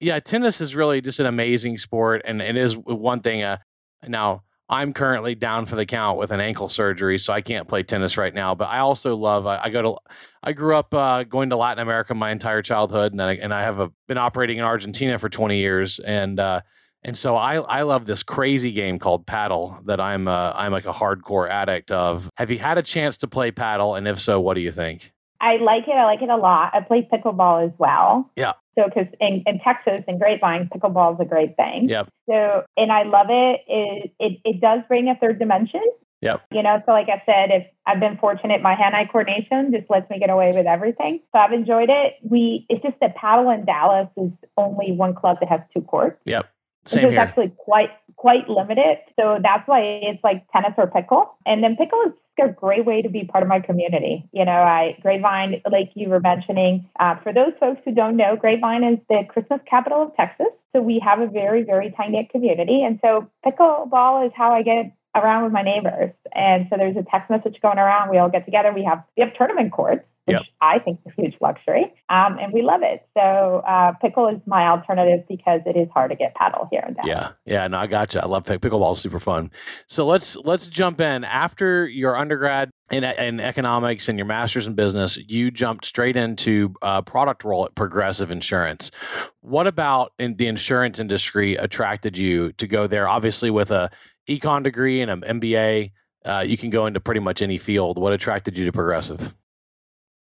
yeah, 0.01 0.19
tennis 0.19 0.59
is 0.59 0.75
really 0.75 0.99
just 0.99 1.19
an 1.19 1.27
amazing 1.27 1.77
sport, 1.77 2.23
and 2.25 2.41
it 2.41 2.57
is 2.57 2.75
one 2.75 3.21
thing. 3.21 3.43
Uh, 3.43 3.57
now, 4.07 4.41
I'm 4.67 4.93
currently 4.93 5.35
down 5.35 5.67
for 5.67 5.75
the 5.75 5.85
count 5.85 6.17
with 6.17 6.31
an 6.31 6.39
ankle 6.39 6.67
surgery, 6.67 7.19
so 7.19 7.31
I 7.31 7.41
can't 7.41 7.67
play 7.67 7.83
tennis 7.83 8.17
right 8.17 8.33
now. 8.33 8.55
But 8.55 8.65
I 8.65 8.79
also 8.79 9.15
love. 9.15 9.45
I, 9.45 9.59
I 9.63 9.69
go 9.69 9.81
to. 9.81 9.97
I 10.41 10.53
grew 10.53 10.75
up 10.75 10.91
uh, 10.93 11.23
going 11.23 11.51
to 11.51 11.55
Latin 11.55 11.83
America 11.83 12.15
my 12.15 12.31
entire 12.31 12.63
childhood, 12.63 13.11
and 13.11 13.21
I, 13.21 13.33
and 13.35 13.53
I 13.53 13.61
have 13.61 13.79
a, 13.79 13.91
been 14.07 14.17
operating 14.17 14.57
in 14.57 14.63
Argentina 14.63 15.19
for 15.19 15.29
20 15.29 15.57
years, 15.57 15.99
and 15.99 16.39
uh, 16.39 16.61
and 17.03 17.17
so 17.17 17.35
I 17.35 17.55
I 17.55 17.81
love 17.83 18.05
this 18.05 18.23
crazy 18.23 18.71
game 18.71 18.99
called 18.99 19.25
paddle 19.25 19.79
that 19.85 19.99
I'm 19.99 20.27
uh, 20.27 20.51
I'm 20.55 20.71
like 20.71 20.85
a 20.85 20.93
hardcore 20.93 21.49
addict 21.49 21.91
of. 21.91 22.29
Have 22.37 22.51
you 22.51 22.59
had 22.59 22.77
a 22.77 22.83
chance 22.83 23.17
to 23.17 23.27
play 23.27 23.51
paddle, 23.51 23.95
and 23.95 24.07
if 24.07 24.19
so, 24.19 24.39
what 24.39 24.55
do 24.55 24.61
you 24.61 24.71
think? 24.71 25.11
I 25.41 25.57
like 25.57 25.87
it. 25.87 25.95
I 25.95 26.05
like 26.05 26.21
it 26.21 26.29
a 26.29 26.37
lot. 26.37 26.75
I 26.75 26.81
play 26.81 27.07
pickleball 27.11 27.65
as 27.65 27.71
well. 27.79 28.29
Yeah. 28.35 28.53
So, 28.77 28.83
because 28.85 29.07
in, 29.19 29.43
in 29.47 29.59
Texas 29.59 30.01
and 30.07 30.19
Grapevine, 30.19 30.69
pickleball 30.73 31.15
is 31.15 31.19
a 31.19 31.25
great 31.25 31.55
thing. 31.55 31.89
Yep. 31.89 32.09
So, 32.29 32.63
and 32.77 32.91
I 32.91 33.03
love 33.03 33.25
it. 33.29 33.61
It, 33.67 34.13
it, 34.19 34.39
it 34.45 34.61
does 34.61 34.81
bring 34.87 35.09
a 35.09 35.15
third 35.15 35.39
dimension. 35.39 35.81
Yep. 36.21 36.43
You 36.53 36.61
know, 36.61 36.81
so 36.85 36.91
like 36.91 37.07
I 37.09 37.23
said, 37.25 37.49
if 37.49 37.67
I've 37.87 37.99
been 37.99 38.17
fortunate, 38.17 38.61
my 38.61 38.75
hand-eye 38.75 39.09
coordination 39.11 39.73
just 39.73 39.89
lets 39.89 40.07
me 40.11 40.19
get 40.19 40.29
away 40.29 40.51
with 40.53 40.67
everything. 40.67 41.21
So 41.33 41.39
I've 41.39 41.51
enjoyed 41.51 41.89
it. 41.89 42.13
We, 42.21 42.67
it's 42.69 42.83
just 42.83 42.99
that 43.01 43.15
paddle 43.15 43.49
in 43.49 43.65
Dallas 43.65 44.09
is 44.17 44.31
only 44.55 44.91
one 44.91 45.15
club 45.15 45.37
that 45.39 45.49
has 45.49 45.61
two 45.75 45.81
courts. 45.81 46.21
Yep. 46.25 46.47
Same 46.85 47.05
is 47.05 47.11
here. 47.11 47.19
actually 47.19 47.51
quite 47.57 47.91
quite 48.15 48.49
limited. 48.49 48.97
So 49.19 49.39
that's 49.41 49.67
why 49.67 49.81
it's 49.81 50.23
like 50.23 50.45
tennis 50.51 50.73
or 50.77 50.87
pickle. 50.87 51.35
And 51.45 51.63
then 51.63 51.75
pickle 51.75 51.99
is 52.07 52.13
a 52.39 52.49
great 52.49 52.85
way 52.85 53.01
to 53.01 53.09
be 53.09 53.23
part 53.23 53.43
of 53.43 53.49
my 53.49 53.59
community. 53.59 54.27
You 54.31 54.45
know, 54.45 54.51
I 54.51 54.97
Grapevine, 55.01 55.61
like 55.71 55.91
you 55.95 56.09
were 56.09 56.19
mentioning, 56.19 56.87
uh, 56.99 57.15
for 57.23 57.33
those 57.33 57.53
folks 57.59 57.81
who 57.85 57.93
don't 57.93 58.17
know, 58.17 58.35
Grapevine 58.35 58.83
is 58.83 58.99
the 59.09 59.23
Christmas 59.29 59.59
capital 59.69 60.03
of 60.03 60.15
Texas. 60.15 60.47
So 60.73 60.81
we 60.81 60.99
have 61.03 61.19
a 61.19 61.27
very, 61.27 61.63
very 61.63 61.91
tight 61.91 62.11
knit 62.11 62.29
community. 62.29 62.83
And 62.83 62.99
so 63.01 63.29
pickleball 63.45 64.25
is 64.25 64.31
how 64.35 64.53
I 64.53 64.63
get 64.63 64.91
around 65.15 65.43
with 65.43 65.51
my 65.51 65.61
neighbors. 65.61 66.11
And 66.33 66.67
so 66.69 66.77
there's 66.77 66.95
a 66.95 67.03
text 67.03 67.29
message 67.29 67.57
going 67.61 67.77
around. 67.77 68.09
We 68.09 68.17
all 68.17 68.29
get 68.29 68.45
together. 68.45 68.71
We 68.73 68.83
have 68.83 69.03
we 69.17 69.23
have 69.23 69.33
tournament 69.35 69.71
courts 69.71 70.05
which 70.25 70.37
yep. 70.37 70.43
I 70.61 70.79
think 70.79 70.99
is 71.05 71.13
a 71.17 71.21
huge 71.21 71.35
luxury. 71.41 71.91
Um, 72.09 72.37
and 72.39 72.53
we 72.53 72.61
love 72.61 72.81
it. 72.83 73.07
So 73.17 73.63
uh, 73.67 73.93
pickle 74.01 74.27
is 74.27 74.39
my 74.45 74.67
alternative 74.67 75.25
because 75.27 75.61
it 75.65 75.75
is 75.75 75.87
hard 75.93 76.11
to 76.11 76.15
get 76.15 76.35
paddle 76.35 76.67
here 76.71 76.83
in 76.87 76.93
Dallas. 76.93 77.07
Yeah, 77.07 77.31
yeah, 77.45 77.67
no, 77.67 77.79
I 77.79 77.87
got 77.87 78.13
you. 78.13 78.19
I 78.19 78.27
love 78.27 78.45
pick- 78.45 78.61
pickleball; 78.61 78.97
super 78.97 79.19
fun. 79.19 79.51
So 79.87 80.05
let's 80.05 80.35
let's 80.37 80.67
jump 80.67 81.01
in 81.01 81.23
after 81.23 81.87
your 81.87 82.15
undergrad 82.15 82.69
in, 82.91 83.03
in 83.03 83.39
economics 83.39 84.09
and 84.09 84.19
your 84.19 84.27
master's 84.27 84.67
in 84.67 84.75
business. 84.75 85.17
You 85.17 85.49
jumped 85.49 85.85
straight 85.85 86.15
into 86.15 86.73
a 86.81 87.01
product 87.01 87.43
role 87.43 87.65
at 87.65 87.73
Progressive 87.75 88.29
Insurance. 88.29 88.91
What 89.41 89.65
about 89.65 90.13
in 90.19 90.35
the 90.35 90.47
insurance 90.47 90.99
industry 90.99 91.55
attracted 91.55 92.17
you 92.17 92.51
to 92.53 92.67
go 92.67 92.85
there? 92.85 93.07
Obviously, 93.07 93.49
with 93.49 93.71
a 93.71 93.89
econ 94.29 94.63
degree 94.63 95.01
and 95.01 95.09
an 95.11 95.39
MBA. 95.39 95.91
Uh, 96.23 96.43
you 96.45 96.55
can 96.55 96.69
go 96.69 96.85
into 96.85 96.99
pretty 96.99 97.19
much 97.19 97.41
any 97.41 97.57
field. 97.57 97.97
What 97.97 98.13
attracted 98.13 98.55
you 98.55 98.65
to 98.65 98.71
Progressive? 98.71 99.35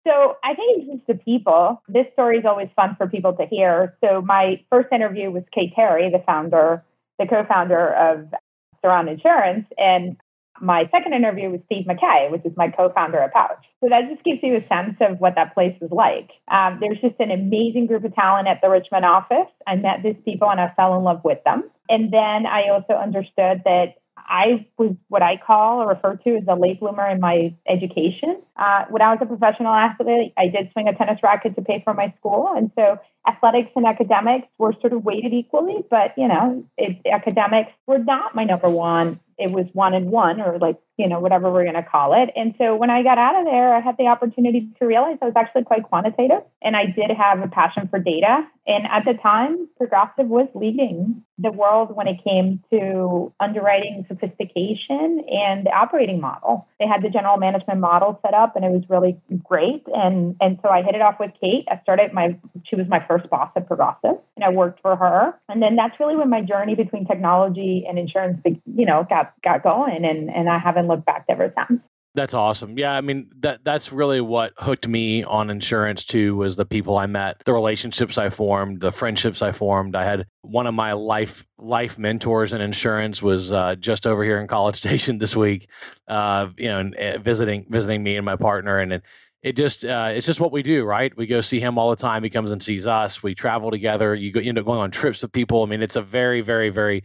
So 0.09 0.37
I 0.43 0.55
think 0.55 0.79
it's 0.79 0.91
just 0.91 1.07
the 1.07 1.13
people. 1.23 1.83
This 1.87 2.05
story 2.13 2.39
is 2.39 2.45
always 2.45 2.69
fun 2.75 2.95
for 2.97 3.07
people 3.07 3.33
to 3.33 3.45
hear. 3.45 3.95
So 4.03 4.21
my 4.21 4.63
first 4.69 4.87
interview 4.91 5.29
was 5.29 5.43
Kate 5.53 5.73
Terry, 5.75 6.09
the 6.09 6.23
founder, 6.25 6.83
the 7.19 7.27
co-founder 7.27 7.93
of 7.93 8.33
Surround 8.81 9.09
Insurance, 9.09 9.67
and 9.77 10.17
my 10.61 10.89
second 10.91 11.13
interview 11.13 11.49
was 11.49 11.61
Steve 11.65 11.85
McKay, 11.85 12.31
which 12.31 12.43
is 12.43 12.51
my 12.57 12.69
co-founder 12.69 13.19
at 13.19 13.33
Pouch. 13.33 13.63
So 13.81 13.89
that 13.89 14.09
just 14.09 14.23
gives 14.23 14.39
you 14.41 14.55
a 14.55 14.61
sense 14.61 14.97
of 14.99 15.19
what 15.19 15.35
that 15.35 15.53
place 15.53 15.77
is 15.81 15.91
like. 15.91 16.31
Um, 16.51 16.79
there's 16.81 16.99
just 16.99 17.15
an 17.19 17.31
amazing 17.31 17.85
group 17.85 18.03
of 18.03 18.13
talent 18.15 18.47
at 18.47 18.59
the 18.61 18.69
Richmond 18.69 19.05
office. 19.05 19.47
I 19.67 19.75
met 19.75 20.03
these 20.03 20.17
people 20.25 20.49
and 20.49 20.59
I 20.59 20.73
fell 20.75 20.97
in 20.97 21.03
love 21.03 21.21
with 21.23 21.39
them. 21.45 21.69
And 21.87 22.11
then 22.11 22.45
I 22.45 22.69
also 22.69 22.93
understood 22.93 23.61
that 23.63 23.95
I 24.27 24.67
was 24.77 24.95
what 25.07 25.21
I 25.21 25.37
call 25.37 25.81
or 25.81 25.89
refer 25.89 26.15
to 26.15 26.35
as 26.37 26.43
a 26.47 26.55
late 26.55 26.79
bloomer 26.79 27.07
in 27.07 27.19
my 27.19 27.53
education. 27.67 28.41
Uh, 28.55 28.85
when 28.89 29.01
I 29.01 29.13
was 29.13 29.19
a 29.21 29.25
professional 29.25 29.73
athlete, 29.73 30.33
I 30.37 30.47
did 30.47 30.71
swing 30.71 30.87
a 30.87 30.95
tennis 30.95 31.19
racket 31.23 31.55
to 31.55 31.61
pay 31.61 31.81
for 31.83 31.93
my 31.93 32.13
school. 32.19 32.53
And 32.55 32.71
so 32.75 32.99
athletics 33.27 33.71
and 33.75 33.85
academics 33.85 34.47
were 34.57 34.73
sort 34.81 34.93
of 34.93 35.03
weighted 35.03 35.33
equally, 35.33 35.83
but 35.89 36.13
you 36.17 36.27
know, 36.27 36.65
it, 36.77 36.97
academics 37.11 37.71
were 37.87 37.99
not 37.99 38.35
my 38.35 38.43
number 38.43 38.69
one. 38.69 39.19
It 39.37 39.51
was 39.51 39.67
one 39.73 39.93
and 39.93 40.11
one, 40.11 40.41
or 40.41 40.57
like 40.59 40.77
you 40.99 41.07
know, 41.07 41.19
whatever 41.21 41.49
we're 41.51 41.63
going 41.63 41.81
to 41.81 41.89
call 41.89 42.13
it. 42.13 42.29
And 42.35 42.53
so 42.57 42.75
when 42.75 42.89
I 42.89 43.03
got 43.03 43.17
out 43.17 43.39
of 43.39 43.45
there, 43.45 43.73
I 43.73 43.79
had 43.79 43.95
the 43.97 44.07
opportunity 44.07 44.67
to 44.79 44.85
realize 44.85 45.17
I 45.21 45.25
was 45.25 45.33
actually 45.37 45.63
quite 45.63 45.83
quantitative, 45.83 46.43
and 46.61 46.75
I 46.75 46.87
did 46.87 47.09
have 47.17 47.39
a 47.41 47.47
passion 47.47 47.87
for 47.87 47.99
data. 47.99 48.45
And 48.67 48.85
at 48.85 49.05
the 49.05 49.13
time, 49.13 49.67
Progressive 49.77 50.27
was 50.27 50.47
leading 50.53 51.23
the 51.39 51.51
world 51.51 51.95
when 51.95 52.07
it 52.07 52.21
came 52.23 52.61
to 52.69 53.33
underwriting 53.39 54.05
sophistication 54.09 55.23
and 55.27 55.65
the 55.65 55.71
operating 55.71 56.19
model. 56.19 56.67
They 56.79 56.85
had 56.85 57.01
the 57.01 57.09
general 57.09 57.37
management 57.37 57.79
model 57.79 58.19
set 58.21 58.33
up, 58.33 58.57
and 58.57 58.65
it 58.65 58.71
was 58.71 58.83
really 58.89 59.17
great. 59.43 59.83
And 59.87 60.35
and 60.41 60.59
so 60.61 60.69
I 60.69 60.83
hit 60.83 60.95
it 60.95 61.01
off 61.01 61.15
with 61.19 61.31
Kate. 61.39 61.65
I 61.71 61.79
started 61.81 62.13
my 62.13 62.37
she 62.65 62.75
was 62.75 62.87
my 62.89 63.03
first 63.07 63.29
boss 63.29 63.49
at 63.55 63.67
Progressive, 63.67 64.19
and 64.35 64.43
I 64.43 64.49
worked 64.49 64.81
for 64.81 64.97
her. 64.97 65.33
And 65.47 65.63
then 65.63 65.77
that's 65.77 65.97
really 65.99 66.17
when 66.17 66.29
my 66.29 66.41
journey 66.41 66.75
between 66.75 67.07
technology 67.07 67.85
and 67.87 67.97
insurance, 67.97 68.41
you 68.43 68.85
know, 68.85 69.07
got 69.09 69.33
got 69.43 69.63
going. 69.63 70.03
And 70.03 70.29
and 70.29 70.49
I 70.49 70.59
haven't 70.59 70.88
looked 70.89 71.05
back 71.05 71.25
ever 71.29 71.53
since. 71.57 71.81
That's 72.15 72.33
awesome. 72.33 72.77
Yeah, 72.77 72.93
I 72.93 73.01
mean 73.01 73.29
that 73.41 73.63
that's 73.63 73.93
really 73.93 74.19
what 74.19 74.53
hooked 74.57 74.87
me 74.87 75.23
on 75.23 75.51
insurance 75.51 76.03
too 76.03 76.35
was 76.35 76.57
the 76.57 76.65
people 76.65 76.97
I 76.97 77.05
met, 77.05 77.41
the 77.45 77.53
relationships 77.53 78.17
I 78.17 78.31
formed, 78.31 78.81
the 78.81 78.91
friendships 78.91 79.43
I 79.43 79.51
formed. 79.51 79.95
I 79.95 80.03
had 80.03 80.25
one 80.41 80.65
of 80.65 80.73
my 80.73 80.93
life 80.93 81.45
life 81.59 81.99
mentors 81.99 82.51
in 82.51 82.61
insurance 82.61 83.21
was 83.21 83.53
uh, 83.53 83.75
just 83.75 84.07
over 84.07 84.23
here 84.23 84.41
in 84.41 84.47
College 84.47 84.75
Station 84.83 85.19
this 85.19 85.35
week, 85.35 85.69
uh, 86.07 86.47
you 86.57 86.67
know, 86.67 86.79
and, 86.79 86.95
uh, 86.95 87.19
visiting 87.19 87.67
visiting 87.69 88.01
me 88.01 88.17
and 88.17 88.25
my 88.25 88.35
partner, 88.35 88.79
and 88.79 88.91
it, 88.91 89.05
it 89.43 89.55
just 89.55 89.85
uh, 89.85 90.11
it's 90.11 90.25
just 90.25 90.39
what 90.39 90.51
we 90.51 90.63
do, 90.63 90.85
right? 90.85 91.15
We 91.15 91.27
go 91.27 91.41
see 91.41 91.59
him 91.59 91.77
all 91.77 91.91
the 91.91 91.95
time. 91.95 92.23
He 92.23 92.31
comes 92.31 92.51
and 92.51 92.61
sees 92.61 92.87
us. 92.87 93.21
We 93.21 93.35
travel 93.35 93.69
together. 93.69 94.15
You 94.15 94.31
go, 94.31 94.39
you 94.39 94.49
end 94.49 94.57
up 94.57 94.65
going 94.65 94.79
on 94.79 94.89
trips 94.89 95.21
with 95.21 95.31
people. 95.31 95.61
I 95.61 95.67
mean, 95.67 95.83
it's 95.83 95.95
a 95.95 96.01
very, 96.01 96.41
very, 96.41 96.69
very 96.69 97.03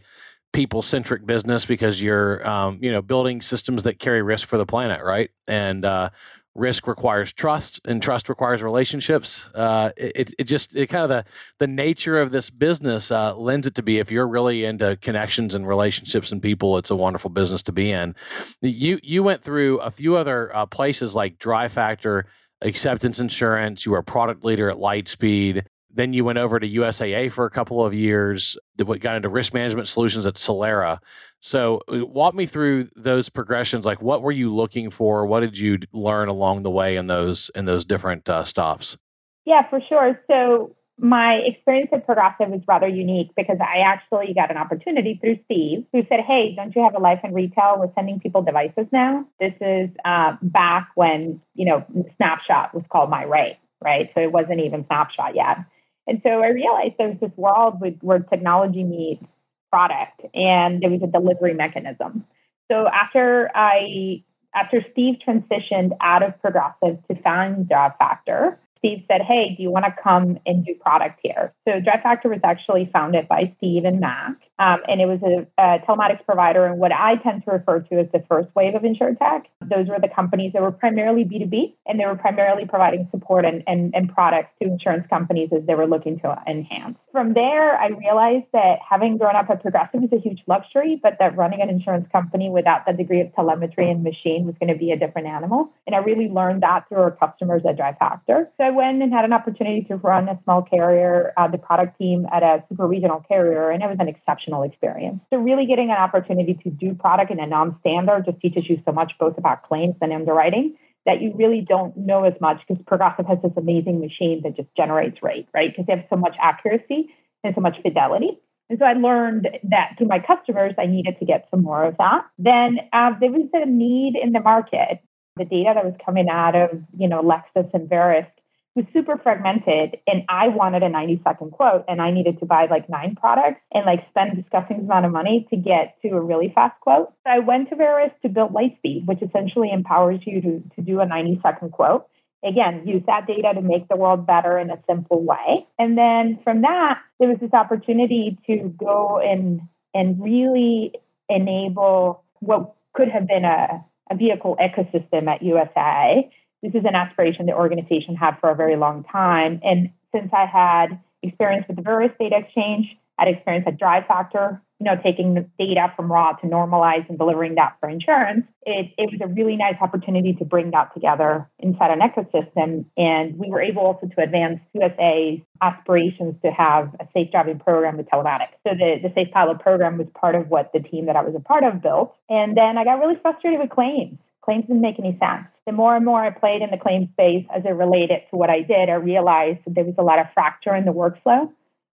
people 0.55 0.81
centric 0.81 1.25
business 1.25 1.65
because 1.65 2.01
you're 2.01 2.47
um, 2.47 2.79
you 2.81 2.91
know 2.91 3.01
building 3.01 3.41
systems 3.41 3.83
that 3.83 3.99
carry 3.99 4.21
risk 4.21 4.47
for 4.47 4.57
the 4.57 4.65
planet 4.65 5.03
right? 5.03 5.29
And 5.47 5.83
uh, 5.83 6.09
risk 6.55 6.87
requires 6.87 7.33
trust 7.33 7.81
and 7.83 8.01
trust 8.01 8.29
requires 8.29 8.63
relationships. 8.63 9.49
Uh, 9.53 9.91
it, 9.97 10.33
it 10.39 10.45
just 10.45 10.73
it 10.73 10.87
kind 10.87 11.03
of 11.03 11.09
the 11.09 11.25
the 11.59 11.67
nature 11.67 12.19
of 12.19 12.31
this 12.31 12.49
business 12.49 13.11
uh, 13.11 13.35
lends 13.35 13.67
it 13.67 13.75
to 13.75 13.83
be 13.83 13.99
if 13.99 14.09
you're 14.09 14.27
really 14.27 14.63
into 14.63 14.95
connections 15.01 15.53
and 15.53 15.67
relationships 15.67 16.31
and 16.31 16.41
people 16.41 16.77
it's 16.77 16.89
a 16.89 16.95
wonderful 16.95 17.29
business 17.29 17.61
to 17.61 17.73
be 17.73 17.91
in. 17.91 18.15
You 18.61 18.97
you 19.03 19.23
went 19.23 19.43
through 19.43 19.79
a 19.79 19.91
few 19.91 20.15
other 20.15 20.55
uh, 20.55 20.65
places 20.65 21.13
like 21.13 21.37
Drive 21.37 21.73
Factor 21.73 22.27
acceptance 22.61 23.19
insurance 23.19 23.85
you 23.85 23.91
were 23.91 23.97
a 23.97 24.03
product 24.03 24.45
leader 24.45 24.69
at 24.69 24.77
lightspeed 24.77 25.65
then 25.95 26.11
you 26.11 26.25
went 26.25 26.37
over 26.37 26.59
to 26.59 26.67
USAA 26.67 27.31
for 27.31 27.45
a 27.45 27.49
couple 27.49 27.83
of 27.83 27.93
years, 27.93 28.57
got 28.77 29.15
into 29.15 29.29
risk 29.29 29.53
management 29.53 29.87
solutions 29.87 30.27
at 30.27 30.35
Solera. 30.35 30.99
So, 31.39 31.81
uh, 31.91 32.05
walk 32.05 32.35
me 32.35 32.45
through 32.45 32.89
those 32.97 33.29
progressions. 33.29 33.85
Like, 33.85 34.01
what 34.01 34.21
were 34.21 34.31
you 34.31 34.53
looking 34.53 34.89
for? 34.89 35.25
What 35.25 35.39
did 35.39 35.57
you 35.57 35.79
learn 35.93 36.27
along 36.27 36.63
the 36.63 36.71
way 36.71 36.97
in 36.97 37.07
those 37.07 37.49
in 37.55 37.65
those 37.65 37.85
different 37.85 38.29
uh, 38.29 38.43
stops? 38.43 38.97
Yeah, 39.45 39.67
for 39.69 39.79
sure. 39.87 40.19
So, 40.29 40.75
my 40.97 41.35
experience 41.35 41.89
at 41.93 42.05
Progressive 42.05 42.49
was 42.49 42.61
rather 42.67 42.87
unique 42.87 43.31
because 43.35 43.57
I 43.61 43.79
actually 43.79 44.33
got 44.33 44.49
an 44.49 44.57
opportunity 44.57 45.17
through 45.21 45.39
Steve, 45.45 45.85
who 45.93 46.05
said, 46.09 46.21
"Hey, 46.21 46.55
don't 46.55 46.75
you 46.75 46.83
have 46.83 46.95
a 46.95 46.99
life 46.99 47.19
in 47.23 47.33
retail? 47.33 47.75
We're 47.79 47.93
sending 47.95 48.19
people 48.19 48.41
devices 48.41 48.87
now. 48.91 49.25
This 49.39 49.53
is 49.61 49.89
uh, 50.03 50.35
back 50.41 50.89
when 50.95 51.41
you 51.53 51.65
know 51.65 51.85
Snapshot 52.17 52.73
was 52.73 52.83
called 52.91 53.09
My 53.09 53.23
Rate, 53.23 53.59
right? 53.81 54.09
So 54.13 54.19
it 54.19 54.33
wasn't 54.33 54.59
even 54.59 54.85
Snapshot 54.87 55.35
yet." 55.35 55.59
And 56.07 56.21
so 56.23 56.29
I 56.29 56.49
realized 56.49 56.95
there 56.97 57.09
was 57.09 57.17
this 57.19 57.35
world 57.35 57.81
with, 57.81 57.95
where 58.01 58.19
technology 58.19 58.83
meets 58.83 59.23
product 59.71 60.21
and 60.33 60.81
there 60.81 60.89
was 60.89 61.01
a 61.03 61.07
delivery 61.07 61.53
mechanism. 61.53 62.25
So 62.71 62.87
after 62.87 63.51
I 63.53 64.23
after 64.53 64.85
Steve 64.93 65.15
transitioned 65.27 65.91
out 65.99 66.23
of 66.23 66.39
Progressive 66.41 66.97
to 67.09 67.21
found 67.21 67.67
Drive 67.67 67.91
Factor, 67.99 68.57
Steve 68.77 69.03
said, 69.09 69.21
Hey, 69.21 69.55
do 69.55 69.63
you 69.63 69.71
want 69.71 69.85
to 69.85 69.93
come 70.01 70.37
and 70.45 70.65
do 70.65 70.75
product 70.75 71.19
here? 71.23 71.53
So 71.67 71.79
Drive 71.79 72.01
Factor 72.03 72.29
was 72.29 72.39
actually 72.43 72.89
founded 72.91 73.27
by 73.27 73.53
Steve 73.57 73.85
and 73.85 73.99
Mac, 73.99 74.35
um, 74.59 74.79
and 74.87 75.01
it 75.01 75.05
was 75.05 75.19
a, 75.23 75.45
a, 75.61 75.79
telematics 75.79 76.25
provider 76.25 76.65
and 76.65 76.79
what 76.79 76.91
I 76.91 77.15
tend 77.17 77.43
to 77.45 77.51
refer 77.51 77.81
to 77.81 77.99
as 77.99 78.07
the 78.13 78.23
first 78.29 78.49
wave 78.55 78.75
of 78.75 78.83
insurtech. 78.83 79.43
Those 79.61 79.87
were 79.87 79.99
the 79.99 80.09
companies 80.13 80.53
that 80.53 80.61
were 80.61 80.71
primarily 80.71 81.25
B2B, 81.25 81.73
and 81.85 81.99
they 81.99 82.05
were 82.05 82.15
primarily 82.15 82.65
providing 82.65 83.07
support 83.11 83.43
and, 83.45 83.63
and, 83.67 83.93
and 83.93 84.13
products 84.13 84.51
to 84.61 84.67
insurance 84.67 85.07
companies 85.09 85.49
as 85.55 85.65
they 85.65 85.75
were 85.75 85.87
looking 85.87 86.19
to 86.19 86.35
enhance. 86.47 86.97
From 87.11 87.33
there, 87.33 87.77
I 87.77 87.87
realized 87.87 88.45
that 88.53 88.79
having 88.87 89.17
grown 89.17 89.35
up 89.35 89.49
at 89.49 89.61
Progressive 89.61 90.03
is 90.03 90.13
a 90.13 90.19
huge 90.19 90.41
luxury, 90.47 90.99
but 91.01 91.17
that 91.19 91.35
running 91.35 91.61
an 91.61 91.69
insurance 91.69 92.07
company 92.11 92.49
without 92.49 92.85
the 92.85 92.93
degree 92.93 93.21
of 93.21 93.33
telemetry 93.35 93.89
and 93.89 94.03
machine 94.03 94.45
was 94.45 94.55
going 94.59 94.71
to 94.71 94.77
be 94.77 94.91
a 94.91 94.97
different 94.97 95.27
animal. 95.27 95.69
And 95.85 95.95
I 95.95 95.99
really 95.99 96.29
learned 96.29 96.63
that 96.63 96.87
through 96.87 96.99
our 96.99 97.11
customers 97.11 97.63
at 97.67 97.77
Drive 97.77 97.97
Factor. 97.97 98.49
So 98.57 98.64
I 98.65 98.71
went 98.71 99.03
and 99.03 99.13
had 99.13 99.25
an 99.25 99.33
opportunity 99.33 99.83
to 99.89 99.95
run 99.97 100.27
a 100.27 100.39
small 100.43 100.63
carrier, 100.63 101.33
uh, 101.37 101.47
the 101.47 101.59
product 101.59 101.99
team 101.99 102.25
at 102.33 102.41
a 102.41 102.63
super 102.67 102.87
regional 102.87 103.23
carrier, 103.27 103.69
and 103.69 103.83
it 103.83 103.85
was 103.85 103.97
an 103.99 104.07
exceptional 104.07 104.63
experience. 104.63 105.19
So, 105.29 105.37
really 105.37 105.67
getting 105.67 105.91
an 105.91 105.97
opportunity 105.97 106.55
to 106.63 106.71
do 106.71 106.95
product 106.95 107.29
in 107.29 107.39
a 107.39 107.45
non 107.45 107.77
standard 107.81 108.25
just 108.25 108.39
teaches 108.39 108.67
you 108.67 108.81
so 108.83 108.91
much, 108.91 109.11
both 109.19 109.37
about 109.37 109.61
claims 109.61 109.93
and 110.01 110.11
underwriting. 110.11 110.77
That 111.05 111.21
you 111.21 111.33
really 111.35 111.61
don't 111.61 111.95
know 111.95 112.23
as 112.23 112.33
much 112.41 112.61
because 112.67 112.83
Progressive 112.87 113.27
has 113.27 113.37
this 113.43 113.51
amazing 113.55 113.99
machine 113.99 114.41
that 114.43 114.55
just 114.55 114.69
generates 114.75 115.21
rate, 115.21 115.47
right? 115.53 115.69
Because 115.69 115.85
they 115.85 115.95
have 115.95 116.05
so 116.09 116.15
much 116.15 116.35
accuracy 116.41 117.13
and 117.43 117.53
so 117.53 117.61
much 117.61 117.77
fidelity. 117.83 118.39
And 118.71 118.79
so 118.79 118.85
I 118.85 118.93
learned 118.93 119.47
that 119.69 119.91
through 119.99 120.07
my 120.07 120.17
customers, 120.17 120.73
I 120.79 120.87
needed 120.87 121.19
to 121.19 121.25
get 121.25 121.47
some 121.51 121.61
more 121.61 121.83
of 121.85 121.97
that. 121.97 122.25
Then 122.39 122.79
uh, 122.91 123.11
there 123.19 123.29
was 123.29 123.47
a 123.53 123.67
need 123.67 124.15
in 124.15 124.31
the 124.31 124.39
market. 124.39 125.01
The 125.35 125.45
data 125.45 125.73
that 125.75 125.85
was 125.85 125.93
coming 126.03 126.27
out 126.27 126.55
of, 126.55 126.81
you 126.97 127.07
know, 127.07 127.21
Lexis 127.21 127.69
and 127.75 127.87
Verisk 127.87 128.31
was 128.75 128.85
super 128.91 129.17
fragmented 129.17 129.97
and 130.05 130.23
I 130.27 130.49
wanted 130.49 130.83
a 130.83 130.89
90 130.89 131.21
second 131.23 131.51
quote 131.51 131.85
and 131.87 132.01
I 132.01 132.11
needed 132.11 132.39
to 132.39 132.45
buy 132.45 132.67
like 132.69 132.89
nine 132.89 133.15
products 133.15 133.61
and 133.73 133.85
like 133.85 134.05
spend 134.09 134.33
a 134.33 134.41
disgusting 134.41 134.79
amount 134.79 135.05
of 135.05 135.13
money 135.13 135.47
to 135.49 135.55
get 135.55 135.95
to 136.01 136.09
a 136.09 136.21
really 136.21 136.51
fast 136.53 136.79
quote. 136.81 137.13
So 137.25 137.31
I 137.31 137.39
went 137.39 137.69
to 137.69 137.75
Verisk 137.75 138.19
to 138.21 138.29
build 138.29 138.53
Lightspeed, 138.53 139.05
which 139.05 139.21
essentially 139.21 139.71
empowers 139.71 140.19
you 140.25 140.41
to, 140.41 140.63
to 140.75 140.81
do 140.81 140.99
a 140.99 141.05
90 141.05 141.39
second 141.41 141.71
quote. 141.71 142.05
Again, 142.43 142.85
use 142.85 143.01
that 143.07 143.25
data 143.25 143.53
to 143.55 143.61
make 143.61 143.87
the 143.87 143.95
world 143.95 144.27
better 144.27 144.59
in 144.59 144.69
a 144.69 144.77
simple 144.87 145.23
way. 145.23 145.65
And 145.79 145.97
then 145.97 146.39
from 146.43 146.61
that, 146.61 146.99
there 147.19 147.29
was 147.29 147.39
this 147.39 147.53
opportunity 147.53 148.37
to 148.47 148.73
go 148.77 149.19
and 149.19 149.61
and 149.93 150.21
really 150.21 150.91
enable 151.29 152.23
what 152.39 152.73
could 152.93 153.07
have 153.07 153.27
been 153.27 153.45
a, 153.45 153.83
a 154.11 154.15
vehicle 154.15 154.57
ecosystem 154.59 155.27
at 155.27 155.41
USAA 155.41 156.29
this 156.65 156.81
is 156.81 156.85
an 156.85 156.95
aspiration 156.95 157.45
the 157.45 157.53
organization 157.53 158.15
had 158.15 158.39
for 158.39 158.49
a 158.49 158.55
very 158.55 158.75
long 158.75 159.03
time. 159.03 159.59
And 159.63 159.91
since 160.13 160.31
I 160.33 160.45
had 160.45 160.99
experience 161.21 161.65
with 161.67 161.77
the 161.77 161.83
Verisk 161.83 162.17
Data 162.17 162.37
Exchange, 162.37 162.87
I 163.17 163.25
had 163.25 163.35
experience 163.35 163.65
at 163.67 163.77
Drive 163.77 164.05
Factor, 164.07 164.61
you 164.79 164.85
know, 164.85 164.95
taking 165.01 165.35
the 165.35 165.47
data 165.57 165.93
from 165.95 166.11
raw 166.11 166.33
to 166.33 166.47
normalize 166.47 167.07
and 167.07 167.17
delivering 167.17 167.55
that 167.55 167.77
for 167.79 167.87
insurance, 167.87 168.45
it, 168.65 168.91
it 168.97 169.09
was 169.09 169.21
a 169.23 169.33
really 169.33 169.55
nice 169.55 169.75
opportunity 169.79 170.33
to 170.33 170.43
bring 170.43 170.71
that 170.71 170.93
together 170.93 171.47
inside 171.59 171.91
an 171.91 171.99
ecosystem. 171.99 172.85
And 172.97 173.39
we 173.39 173.49
were 173.49 173.61
able 173.61 173.83
also 173.83 174.07
to 174.07 174.21
advance 174.21 174.59
USAA's 174.75 175.41
aspirations 175.61 176.35
to 176.43 176.51
have 176.51 176.93
a 176.99 177.07
safe 177.13 177.31
driving 177.31 177.59
program 177.59 177.95
with 177.95 178.07
telematics. 178.07 178.57
So 178.67 178.73
the, 178.73 178.99
the 179.01 179.13
Safe 179.15 179.31
Pilot 179.31 179.59
program 179.59 179.97
was 179.97 180.07
part 180.13 180.35
of 180.35 180.49
what 180.49 180.71
the 180.73 180.79
team 180.79 181.05
that 181.05 181.15
I 181.15 181.21
was 181.21 181.35
a 181.35 181.39
part 181.39 181.63
of 181.63 181.81
built. 181.81 182.13
And 182.27 182.57
then 182.57 182.77
I 182.77 182.83
got 182.83 182.99
really 182.99 183.15
frustrated 183.21 183.61
with 183.61 183.69
claims. 183.69 184.17
Claims 184.45 184.65
didn't 184.67 184.81
make 184.81 184.99
any 184.99 185.17
sense 185.19 185.47
the 185.65 185.71
more 185.71 185.95
and 185.95 186.05
more 186.05 186.23
I 186.23 186.29
played 186.29 186.61
in 186.61 186.69
the 186.69 186.77
claim 186.77 187.09
space 187.13 187.45
as 187.55 187.63
it 187.65 187.69
related 187.69 188.21
to 188.29 188.35
what 188.35 188.49
I 188.49 188.61
did, 188.61 188.89
I 188.89 188.93
realized 188.93 189.59
that 189.65 189.73
there 189.73 189.83
was 189.83 189.95
a 189.97 190.03
lot 190.03 190.19
of 190.19 190.27
fracture 190.33 190.75
in 190.75 190.85
the 190.85 190.91
workflow 190.91 191.49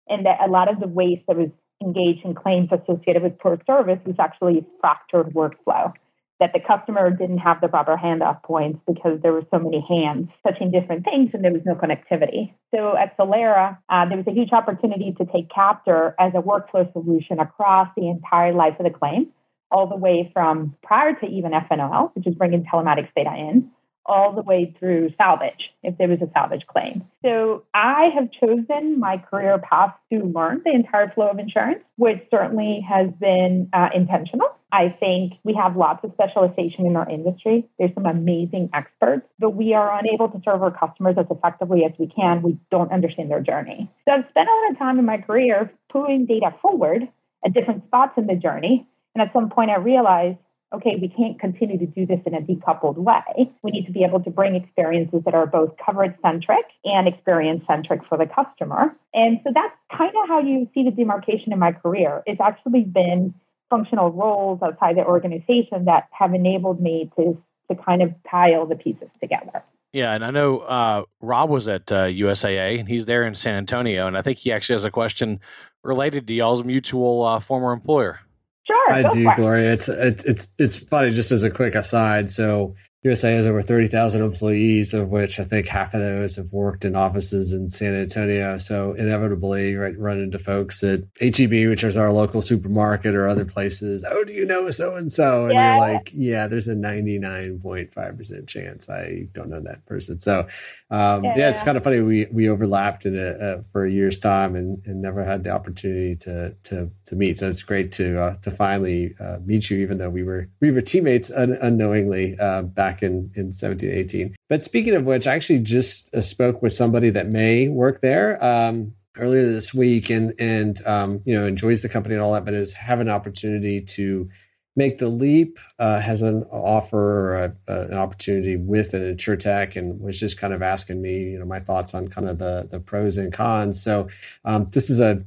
and 0.08 0.26
that 0.26 0.38
a 0.44 0.50
lot 0.50 0.70
of 0.70 0.80
the 0.80 0.88
waste 0.88 1.22
that 1.28 1.36
was 1.36 1.50
engaged 1.80 2.24
in 2.24 2.34
claims 2.34 2.68
associated 2.72 3.22
with 3.22 3.38
poor 3.38 3.58
service 3.66 4.00
was 4.04 4.16
actually 4.18 4.66
fractured 4.80 5.32
workflow. 5.34 5.92
That 6.40 6.52
the 6.54 6.60
customer 6.60 7.10
didn't 7.10 7.38
have 7.38 7.60
the 7.60 7.68
proper 7.68 7.96
handoff 7.96 8.42
points 8.42 8.80
because 8.86 9.20
there 9.22 9.32
were 9.32 9.44
so 9.50 9.58
many 9.58 9.84
hands 9.86 10.30
touching 10.42 10.70
different 10.70 11.04
things 11.04 11.30
and 11.34 11.44
there 11.44 11.52
was 11.52 11.62
no 11.66 11.74
connectivity. 11.74 12.54
So 12.74 12.96
at 12.96 13.16
Solera, 13.18 13.76
uh, 13.90 14.08
there 14.08 14.16
was 14.16 14.26
a 14.26 14.32
huge 14.32 14.50
opportunity 14.52 15.14
to 15.18 15.26
take 15.26 15.50
Qapter 15.50 16.14
as 16.18 16.32
a 16.34 16.40
workflow 16.40 16.90
solution 16.94 17.38
across 17.38 17.88
the 17.94 18.08
entire 18.08 18.54
life 18.54 18.74
of 18.80 18.84
the 18.84 18.98
claim 18.98 19.30
all 19.70 19.86
the 19.86 19.96
way 19.96 20.30
from 20.32 20.74
prior 20.82 21.14
to 21.14 21.26
even 21.26 21.52
FNOL, 21.52 22.14
which 22.14 22.26
is 22.26 22.34
bringing 22.34 22.64
telematics 22.64 23.08
data 23.14 23.34
in, 23.36 23.70
all 24.06 24.32
the 24.32 24.42
way 24.42 24.74
through 24.78 25.10
salvage, 25.16 25.70
if 25.82 25.96
there 25.98 26.08
was 26.08 26.20
a 26.20 26.30
salvage 26.32 26.66
claim. 26.66 27.04
So 27.24 27.64
I 27.74 28.10
have 28.14 28.30
chosen 28.32 28.98
my 28.98 29.18
career 29.18 29.58
path 29.58 29.94
to 30.12 30.24
learn 30.24 30.62
the 30.64 30.72
entire 30.72 31.10
flow 31.12 31.28
of 31.28 31.38
insurance, 31.38 31.80
which 31.96 32.20
certainly 32.30 32.84
has 32.88 33.10
been 33.20 33.68
uh, 33.72 33.90
intentional. 33.94 34.48
I 34.72 34.88
think 35.00 35.34
we 35.44 35.54
have 35.54 35.76
lots 35.76 36.04
of 36.04 36.12
specialization 36.12 36.86
in 36.86 36.96
our 36.96 37.08
industry. 37.08 37.68
There's 37.78 37.92
some 37.94 38.06
amazing 38.06 38.70
experts, 38.72 39.26
but 39.38 39.50
we 39.50 39.74
are 39.74 39.98
unable 39.98 40.28
to 40.28 40.40
serve 40.44 40.62
our 40.62 40.70
customers 40.70 41.16
as 41.18 41.26
effectively 41.30 41.84
as 41.84 41.92
we 41.98 42.06
can. 42.06 42.42
We 42.42 42.58
don't 42.70 42.92
understand 42.92 43.30
their 43.30 43.40
journey. 43.40 43.90
So 44.06 44.14
I've 44.14 44.24
spent 44.30 44.48
a 44.48 44.52
lot 44.52 44.70
of 44.72 44.78
time 44.78 44.98
in 44.98 45.04
my 45.04 45.18
career 45.18 45.72
pulling 45.90 46.26
data 46.26 46.54
forward 46.62 47.08
at 47.44 47.52
different 47.52 47.84
spots 47.86 48.12
in 48.16 48.26
the 48.26 48.36
journey. 48.36 48.86
And 49.14 49.22
at 49.22 49.32
some 49.32 49.50
point, 49.50 49.70
I 49.70 49.76
realized 49.76 50.38
okay, 50.72 50.96
we 51.00 51.08
can't 51.08 51.38
continue 51.40 51.78
to 51.78 51.86
do 51.86 52.06
this 52.06 52.20
in 52.26 52.34
a 52.34 52.40
decoupled 52.40 52.96
way. 52.96 53.50
We 53.62 53.70
need 53.70 53.86
to 53.86 53.92
be 53.92 54.04
able 54.04 54.20
to 54.20 54.30
bring 54.30 54.54
experiences 54.54 55.22
that 55.24 55.34
are 55.34 55.46
both 55.46 55.72
coverage 55.84 56.14
centric 56.22 56.64
and 56.84 57.08
experience 57.08 57.64
centric 57.66 58.02
for 58.08 58.16
the 58.16 58.26
customer. 58.26 58.94
And 59.12 59.40
so 59.42 59.50
that's 59.52 59.74
kind 59.96 60.12
of 60.22 60.28
how 60.28 60.40
you 60.40 60.68
see 60.74 60.84
the 60.84 60.92
demarcation 60.92 61.52
in 61.52 61.58
my 61.58 61.72
career. 61.72 62.22
It's 62.26 62.40
actually 62.40 62.84
been 62.84 63.34
functional 63.68 64.10
roles 64.10 64.60
outside 64.62 64.96
the 64.96 65.04
organization 65.04 65.84
that 65.86 66.08
have 66.12 66.34
enabled 66.34 66.80
me 66.80 67.10
to, 67.16 67.36
to 67.68 67.82
kind 67.82 68.02
of 68.02 68.14
tie 68.28 68.54
all 68.54 68.66
the 68.66 68.76
pieces 68.76 69.08
together. 69.20 69.62
Yeah, 69.92 70.12
and 70.12 70.24
I 70.24 70.30
know 70.30 70.60
uh, 70.60 71.02
Rob 71.20 71.50
was 71.50 71.66
at 71.66 71.90
uh, 71.90 72.04
USAA, 72.04 72.78
and 72.78 72.88
he's 72.88 73.06
there 73.06 73.24
in 73.24 73.34
San 73.34 73.56
Antonio, 73.56 74.06
and 74.06 74.16
I 74.16 74.22
think 74.22 74.38
he 74.38 74.52
actually 74.52 74.74
has 74.74 74.84
a 74.84 74.90
question 74.90 75.40
related 75.82 76.28
to 76.28 76.32
y'all's 76.32 76.62
mutual 76.62 77.24
uh, 77.24 77.40
former 77.40 77.72
employer. 77.72 78.20
Sure. 78.66 78.92
I 78.92 79.02
do, 79.08 79.30
Gloria. 79.36 79.72
It's 79.72 79.88
it's 79.88 80.24
it's 80.24 80.52
it's 80.58 80.78
funny. 80.78 81.10
Just 81.12 81.32
as 81.32 81.42
a 81.42 81.50
quick 81.50 81.74
aside, 81.74 82.30
so 82.30 82.74
USAA 83.02 83.36
has 83.36 83.46
over 83.46 83.62
30,000 83.62 84.20
employees, 84.20 84.92
of 84.92 85.08
which 85.08 85.40
I 85.40 85.44
think 85.44 85.66
half 85.66 85.94
of 85.94 86.00
those 86.00 86.36
have 86.36 86.52
worked 86.52 86.84
in 86.84 86.94
offices 86.94 87.54
in 87.54 87.70
San 87.70 87.94
Antonio. 87.94 88.58
So 88.58 88.92
inevitably, 88.92 89.74
right, 89.76 89.98
run 89.98 90.20
into 90.20 90.38
folks 90.38 90.84
at 90.84 91.00
HEB, 91.18 91.68
which 91.68 91.82
is 91.82 91.96
our 91.96 92.12
local 92.12 92.42
supermarket, 92.42 93.14
or 93.14 93.26
other 93.26 93.46
places. 93.46 94.04
Oh, 94.06 94.24
do 94.24 94.34
you 94.34 94.44
know 94.44 94.68
so 94.68 94.96
and 94.96 95.10
so? 95.10 95.46
And 95.46 95.54
you're 95.54 95.78
like, 95.78 96.10
yeah, 96.12 96.46
there's 96.46 96.68
a 96.68 96.74
99.5% 96.74 98.46
chance 98.46 98.90
I 98.90 99.28
don't 99.32 99.48
know 99.48 99.60
that 99.60 99.86
person. 99.86 100.20
So 100.20 100.46
um, 100.90 101.24
yeah. 101.24 101.34
yeah. 101.36 101.50
it's 101.50 101.62
kind 101.62 101.78
of 101.78 101.84
funny. 101.84 102.00
We 102.00 102.26
we 102.32 102.48
overlapped 102.48 103.06
in 103.06 103.16
a, 103.16 103.28
uh, 103.28 103.62
for 103.72 103.84
a 103.84 103.90
year's 103.90 104.18
time 104.18 104.56
and, 104.56 104.84
and 104.86 105.00
never 105.00 105.24
had 105.24 105.44
the 105.44 105.50
opportunity 105.50 106.16
to 106.16 106.54
to 106.64 106.90
to 107.06 107.16
meet. 107.16 107.38
So 107.38 107.48
it's 107.48 107.62
great 107.62 107.92
to 107.92 108.20
uh, 108.20 108.36
to 108.42 108.50
finally 108.50 109.14
uh, 109.20 109.38
meet 109.44 109.70
you, 109.70 109.78
even 109.78 109.98
though 109.98 110.10
we 110.10 110.24
were 110.24 110.48
we 110.60 110.72
were 110.72 110.80
teammates 110.80 111.30
un- 111.30 111.58
unknowingly 111.62 112.36
uh, 112.38 112.62
back 112.62 112.89
in 113.02 113.30
in 113.34 113.52
17, 113.52 113.90
18. 113.90 114.36
But 114.48 114.62
speaking 114.62 114.94
of 114.94 115.04
which, 115.04 115.26
I 115.26 115.34
actually 115.34 115.60
just 115.60 116.14
uh, 116.14 116.20
spoke 116.20 116.62
with 116.62 116.72
somebody 116.72 117.10
that 117.10 117.28
may 117.28 117.68
work 117.68 118.00
there. 118.00 118.42
Um, 118.44 118.94
earlier 119.18 119.44
this 119.44 119.74
week 119.74 120.10
and 120.10 120.34
and 120.38 120.84
um, 120.86 121.20
you 121.24 121.34
know 121.34 121.46
enjoys 121.46 121.82
the 121.82 121.88
company 121.88 122.14
and 122.14 122.22
all 122.22 122.32
that 122.32 122.44
but 122.44 122.54
has 122.54 122.72
have 122.72 123.00
an 123.00 123.08
opportunity 123.08 123.80
to 123.80 124.28
make 124.76 124.98
the 124.98 125.08
leap 125.08 125.58
uh, 125.78 126.00
has 126.00 126.22
an 126.22 126.44
offer 126.44 127.34
a, 127.36 127.56
a, 127.72 127.80
an 127.88 127.94
opportunity 127.94 128.56
with 128.56 128.94
an 128.94 129.02
insurtech 129.02 129.76
and 129.76 130.00
was 130.00 130.18
just 130.18 130.38
kind 130.38 130.54
of 130.54 130.62
asking 130.62 131.02
me 131.02 131.24
you 131.24 131.38
know 131.38 131.44
my 131.44 131.60
thoughts 131.60 131.94
on 131.94 132.08
kind 132.08 132.28
of 132.28 132.38
the 132.38 132.68
the 132.70 132.80
pros 132.80 133.16
and 133.16 133.32
cons 133.32 133.82
so 133.82 134.08
um, 134.44 134.68
this 134.70 134.90
is 134.90 135.00
a 135.00 135.22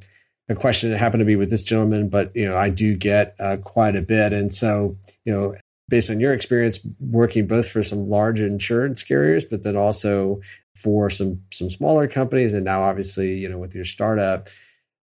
a 0.49 0.55
question 0.55 0.91
that 0.91 0.97
happened 0.97 1.21
to 1.21 1.25
be 1.25 1.35
with 1.35 1.49
this 1.49 1.63
gentleman 1.63 2.09
but 2.09 2.35
you 2.35 2.45
know 2.45 2.57
i 2.57 2.69
do 2.69 2.95
get 2.95 3.35
uh, 3.39 3.57
quite 3.57 3.95
a 3.95 4.01
bit 4.01 4.33
and 4.33 4.53
so 4.53 4.97
you 5.25 5.33
know 5.33 5.55
based 5.89 6.09
on 6.09 6.19
your 6.19 6.33
experience 6.33 6.79
working 6.99 7.47
both 7.47 7.69
for 7.69 7.83
some 7.83 8.09
large 8.09 8.39
insurance 8.39 9.03
carriers 9.03 9.45
but 9.45 9.63
then 9.63 9.75
also 9.75 10.39
for 10.75 11.09
some 11.09 11.41
some 11.51 11.69
smaller 11.69 12.07
companies 12.07 12.53
and 12.53 12.65
now 12.65 12.83
obviously 12.83 13.33
you 13.33 13.49
know 13.49 13.57
with 13.57 13.75
your 13.75 13.85
startup 13.85 14.49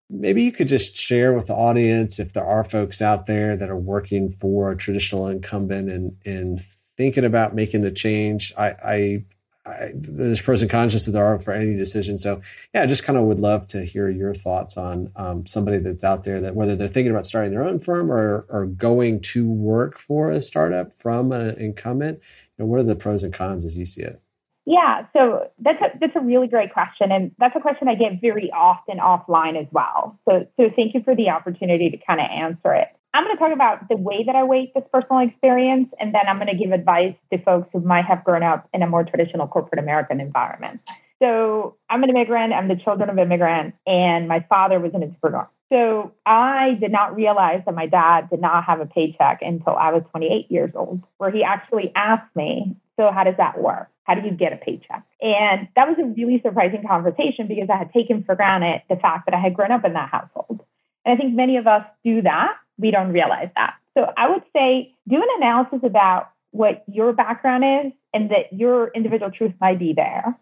maybe 0.09 0.43
you 0.43 0.51
could 0.51 0.67
just 0.67 0.95
share 0.95 1.33
with 1.33 1.47
the 1.47 1.53
audience 1.53 2.19
if 2.19 2.33
there 2.33 2.45
are 2.45 2.63
folks 2.63 3.01
out 3.01 3.25
there 3.25 3.55
that 3.55 3.69
are 3.69 3.77
working 3.77 4.29
for 4.29 4.71
a 4.71 4.77
traditional 4.77 5.27
incumbent 5.27 5.89
and 5.89 6.17
and 6.25 6.61
thinking 7.01 7.25
about 7.25 7.55
making 7.55 7.81
the 7.81 7.91
change. 7.91 8.53
I, 8.55 8.67
I, 8.69 9.25
I 9.65 9.91
there's 9.93 10.41
pros 10.41 10.61
and 10.61 10.71
cons 10.71 10.93
just 10.93 11.11
there 11.11 11.25
are 11.25 11.37
for 11.39 11.53
any 11.53 11.75
decision. 11.75 12.17
So 12.17 12.41
yeah, 12.73 12.83
I 12.83 12.87
just 12.87 13.03
kind 13.03 13.17
of 13.17 13.25
would 13.25 13.39
love 13.39 13.67
to 13.67 13.85
hear 13.85 14.09
your 14.09 14.33
thoughts 14.33 14.77
on 14.77 15.11
um, 15.15 15.45
somebody 15.45 15.77
that's 15.77 16.03
out 16.03 16.23
there 16.23 16.41
that 16.41 16.55
whether 16.55 16.75
they're 16.75 16.87
thinking 16.87 17.11
about 17.11 17.25
starting 17.25 17.51
their 17.51 17.63
own 17.63 17.79
firm 17.79 18.11
or 18.11 18.45
or 18.49 18.65
going 18.65 19.21
to 19.21 19.49
work 19.49 19.97
for 19.97 20.31
a 20.31 20.41
startup 20.41 20.93
from 20.93 21.31
an 21.31 21.55
incumbent. 21.57 22.19
You 22.57 22.63
know, 22.63 22.65
what 22.65 22.79
are 22.79 22.83
the 22.83 22.95
pros 22.95 23.23
and 23.23 23.33
cons 23.33 23.65
as 23.65 23.77
you 23.77 23.85
see 23.85 24.01
it? 24.01 24.19
Yeah, 24.65 25.07
so 25.13 25.49
that's 25.59 25.81
a, 25.81 25.97
that's 25.99 26.15
a 26.15 26.21
really 26.21 26.47
great 26.47 26.71
question, 26.71 27.11
and 27.11 27.31
that's 27.39 27.55
a 27.55 27.59
question 27.59 27.87
I 27.87 27.95
get 27.95 28.21
very 28.21 28.51
often 28.51 28.97
offline 28.97 29.59
as 29.59 29.67
well. 29.71 30.19
So 30.27 30.47
so 30.57 30.69
thank 30.75 30.93
you 30.93 31.01
for 31.03 31.15
the 31.15 31.29
opportunity 31.29 31.89
to 31.89 31.97
kind 31.97 32.19
of 32.19 32.27
answer 32.31 32.73
it. 32.73 32.87
I'm 33.13 33.25
going 33.25 33.35
to 33.35 33.39
talk 33.39 33.53
about 33.53 33.89
the 33.89 33.97
way 33.97 34.23
that 34.25 34.35
I 34.35 34.43
weight 34.43 34.73
this 34.73 34.85
personal 34.91 35.21
experience, 35.21 35.89
and 35.99 36.13
then 36.13 36.21
I'm 36.27 36.37
going 36.37 36.47
to 36.47 36.55
give 36.55 36.71
advice 36.71 37.15
to 37.31 37.37
folks 37.39 37.67
who 37.73 37.81
might 37.81 38.05
have 38.05 38.23
grown 38.23 38.43
up 38.43 38.69
in 38.73 38.83
a 38.83 38.87
more 38.87 39.03
traditional 39.03 39.47
corporate 39.47 39.79
American 39.79 40.21
environment. 40.21 40.79
So 41.21 41.75
I'm 41.89 42.03
an 42.03 42.09
immigrant. 42.09 42.53
I'm 42.53 42.67
the 42.67 42.77
children 42.77 43.09
of 43.09 43.19
immigrants, 43.19 43.77
and 43.85 44.27
my 44.27 44.45
father 44.49 44.79
was 44.79 44.93
an 44.93 45.03
entrepreneur. 45.03 45.47
So 45.71 46.13
I 46.25 46.77
did 46.81 46.91
not 46.91 47.15
realize 47.15 47.61
that 47.65 47.75
my 47.75 47.85
dad 47.85 48.29
did 48.29 48.41
not 48.41 48.63
have 48.65 48.81
a 48.81 48.85
paycheck 48.85 49.39
until 49.41 49.75
I 49.75 49.91
was 49.91 50.03
28 50.11 50.49
years 50.49 50.71
old, 50.73 51.01
where 51.17 51.31
he 51.31 51.43
actually 51.43 51.91
asked 51.95 52.35
me, 52.35 52.75
"So 52.97 53.11
how 53.11 53.23
does 53.23 53.37
that 53.37 53.59
work?" 53.59 53.89
How 54.03 54.15
do 54.15 54.27
you 54.27 54.31
get 54.31 54.51
a 54.51 54.57
paycheck? 54.57 55.03
And 55.21 55.67
that 55.75 55.87
was 55.87 55.97
a 55.99 56.05
really 56.05 56.41
surprising 56.41 56.83
conversation 56.87 57.47
because 57.47 57.69
I 57.69 57.77
had 57.77 57.93
taken 57.93 58.23
for 58.23 58.35
granted 58.35 58.81
the 58.89 58.95
fact 58.95 59.25
that 59.25 59.35
I 59.35 59.39
had 59.39 59.53
grown 59.53 59.71
up 59.71 59.85
in 59.85 59.93
that 59.93 60.09
household. 60.09 60.65
And 61.05 61.13
I 61.13 61.17
think 61.17 61.35
many 61.35 61.57
of 61.57 61.67
us 61.67 61.85
do 62.03 62.21
that. 62.23 62.57
We 62.81 62.91
don't 62.91 63.13
realize 63.13 63.49
that. 63.55 63.75
So 63.97 64.11
I 64.17 64.29
would 64.29 64.43
say 64.55 64.93
do 65.07 65.15
an 65.15 65.27
analysis 65.37 65.79
about 65.83 66.31
what 66.51 66.83
your 66.87 67.13
background 67.13 67.63
is 67.63 67.93
and 68.13 68.31
that 68.31 68.51
your 68.51 68.89
individual 68.93 69.31
truth 69.31 69.53
might 69.61 69.79
be 69.79 69.93
there 69.93 70.37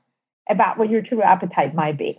about 0.49 0.77
what 0.77 0.89
your 0.89 1.01
true 1.01 1.21
appetite 1.21 1.75
might 1.75 1.97
be. 1.97 2.17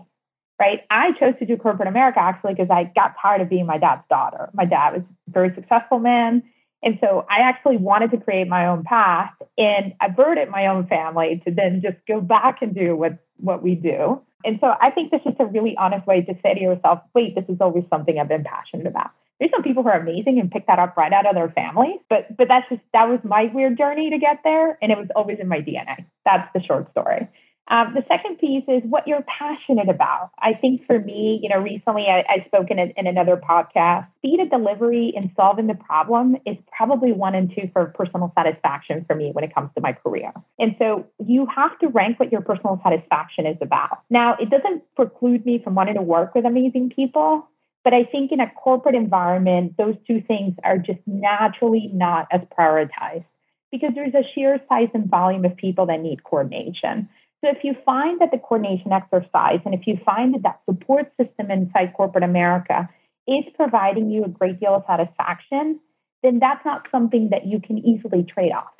Right. 0.60 0.80
I 0.90 1.12
chose 1.18 1.34
to 1.38 1.46
do 1.46 1.56
corporate 1.56 1.88
America 1.88 2.20
actually 2.20 2.52
because 2.52 2.68
I 2.70 2.92
got 2.94 3.14
tired 3.20 3.40
of 3.40 3.48
being 3.48 3.64
my 3.64 3.78
dad's 3.78 4.02
daughter. 4.10 4.50
My 4.52 4.66
dad 4.66 4.92
was 4.92 5.02
a 5.02 5.30
very 5.32 5.54
successful 5.54 5.98
man. 5.98 6.42
And 6.82 6.98
so 7.00 7.26
I 7.30 7.40
actually 7.40 7.78
wanted 7.78 8.10
to 8.10 8.18
create 8.18 8.46
my 8.46 8.66
own 8.66 8.84
path 8.84 9.32
and 9.56 9.94
averted 10.02 10.50
my 10.50 10.66
own 10.66 10.86
family 10.86 11.40
to 11.46 11.50
then 11.50 11.80
just 11.82 11.96
go 12.06 12.20
back 12.20 12.58
and 12.60 12.74
do 12.74 12.94
what, 12.94 13.18
what 13.38 13.62
we 13.62 13.74
do. 13.74 14.20
And 14.44 14.58
so 14.60 14.74
I 14.80 14.90
think 14.90 15.10
this 15.10 15.20
is 15.26 15.34
a 15.38 15.46
really 15.46 15.76
honest 15.78 16.06
way 16.06 16.22
to 16.22 16.34
say 16.42 16.54
to 16.54 16.60
yourself, 16.60 17.00
wait, 17.14 17.34
this 17.34 17.44
is 17.48 17.58
always 17.60 17.84
something 17.90 18.18
I've 18.18 18.28
been 18.28 18.44
passionate 18.44 18.86
about. 18.86 19.10
There's 19.40 19.50
some 19.50 19.62
people 19.62 19.82
who 19.82 19.88
are 19.88 19.98
amazing 19.98 20.38
and 20.38 20.50
pick 20.50 20.66
that 20.66 20.78
up 20.78 20.96
right 20.96 21.12
out 21.12 21.26
of 21.26 21.34
their 21.34 21.48
family, 21.50 21.98
but 22.08 22.36
but 22.36 22.46
that's 22.46 22.68
just 22.68 22.82
that 22.92 23.08
was 23.08 23.18
my 23.24 23.50
weird 23.52 23.78
journey 23.78 24.10
to 24.10 24.18
get 24.18 24.40
there. 24.44 24.78
And 24.80 24.92
it 24.92 24.98
was 24.98 25.08
always 25.16 25.38
in 25.40 25.48
my 25.48 25.58
DNA. 25.58 26.04
That's 26.24 26.48
the 26.54 26.62
short 26.62 26.90
story. 26.92 27.26
Um, 27.70 27.94
the 27.94 28.04
second 28.08 28.38
piece 28.38 28.64
is 28.66 28.82
what 28.82 29.06
you're 29.06 29.22
passionate 29.22 29.88
about. 29.88 30.30
I 30.40 30.54
think 30.54 30.84
for 30.86 30.98
me, 30.98 31.38
you 31.40 31.48
know, 31.48 31.58
recently 31.58 32.06
I, 32.08 32.24
I 32.28 32.44
spoke 32.46 32.68
in, 32.68 32.80
a, 32.80 32.92
in 32.96 33.06
another 33.06 33.36
podcast. 33.36 34.08
Speed 34.18 34.40
of 34.40 34.50
delivery 34.50 35.12
and 35.14 35.30
solving 35.36 35.68
the 35.68 35.74
problem 35.74 36.36
is 36.44 36.56
probably 36.76 37.12
one 37.12 37.36
and 37.36 37.48
two 37.54 37.70
for 37.72 37.86
personal 37.96 38.32
satisfaction 38.36 39.04
for 39.06 39.14
me 39.14 39.30
when 39.32 39.44
it 39.44 39.54
comes 39.54 39.70
to 39.76 39.80
my 39.80 39.92
career. 39.92 40.32
And 40.58 40.74
so 40.80 41.06
you 41.24 41.46
have 41.54 41.78
to 41.78 41.88
rank 41.88 42.18
what 42.18 42.32
your 42.32 42.40
personal 42.40 42.80
satisfaction 42.82 43.46
is 43.46 43.56
about. 43.60 44.00
Now, 44.10 44.36
it 44.40 44.50
doesn't 44.50 44.82
preclude 44.96 45.46
me 45.46 45.60
from 45.62 45.76
wanting 45.76 45.94
to 45.94 46.02
work 46.02 46.34
with 46.34 46.44
amazing 46.44 46.90
people. 46.90 47.46
But 47.84 47.94
I 47.94 48.04
think 48.04 48.32
in 48.32 48.40
a 48.40 48.50
corporate 48.50 48.94
environment, 48.94 49.76
those 49.78 49.96
two 50.06 50.22
things 50.26 50.54
are 50.64 50.78
just 50.78 51.00
naturally 51.06 51.90
not 51.92 52.26
as 52.30 52.40
prioritized 52.56 53.24
because 53.72 53.90
there's 53.94 54.14
a 54.14 54.26
sheer 54.34 54.60
size 54.68 54.88
and 54.94 55.08
volume 55.08 55.44
of 55.44 55.56
people 55.56 55.86
that 55.86 56.00
need 56.00 56.24
coordination. 56.24 57.08
So 57.42 57.50
if 57.50 57.64
you 57.64 57.74
find 57.86 58.20
that 58.20 58.30
the 58.32 58.38
coordination 58.38 58.92
exercise 58.92 59.60
and 59.64 59.74
if 59.74 59.86
you 59.86 59.98
find 60.04 60.34
that 60.34 60.42
that 60.42 60.60
support 60.68 61.10
system 61.18 61.50
inside 61.50 61.94
corporate 61.94 62.24
America 62.24 62.88
is 63.26 63.44
providing 63.54 64.10
you 64.10 64.24
a 64.24 64.28
great 64.28 64.60
deal 64.60 64.74
of 64.74 64.84
satisfaction, 64.86 65.80
then 66.22 66.38
that's 66.38 66.64
not 66.66 66.86
something 66.90 67.30
that 67.30 67.46
you 67.46 67.60
can 67.60 67.78
easily 67.78 68.24
trade 68.24 68.52
off. 68.52 68.74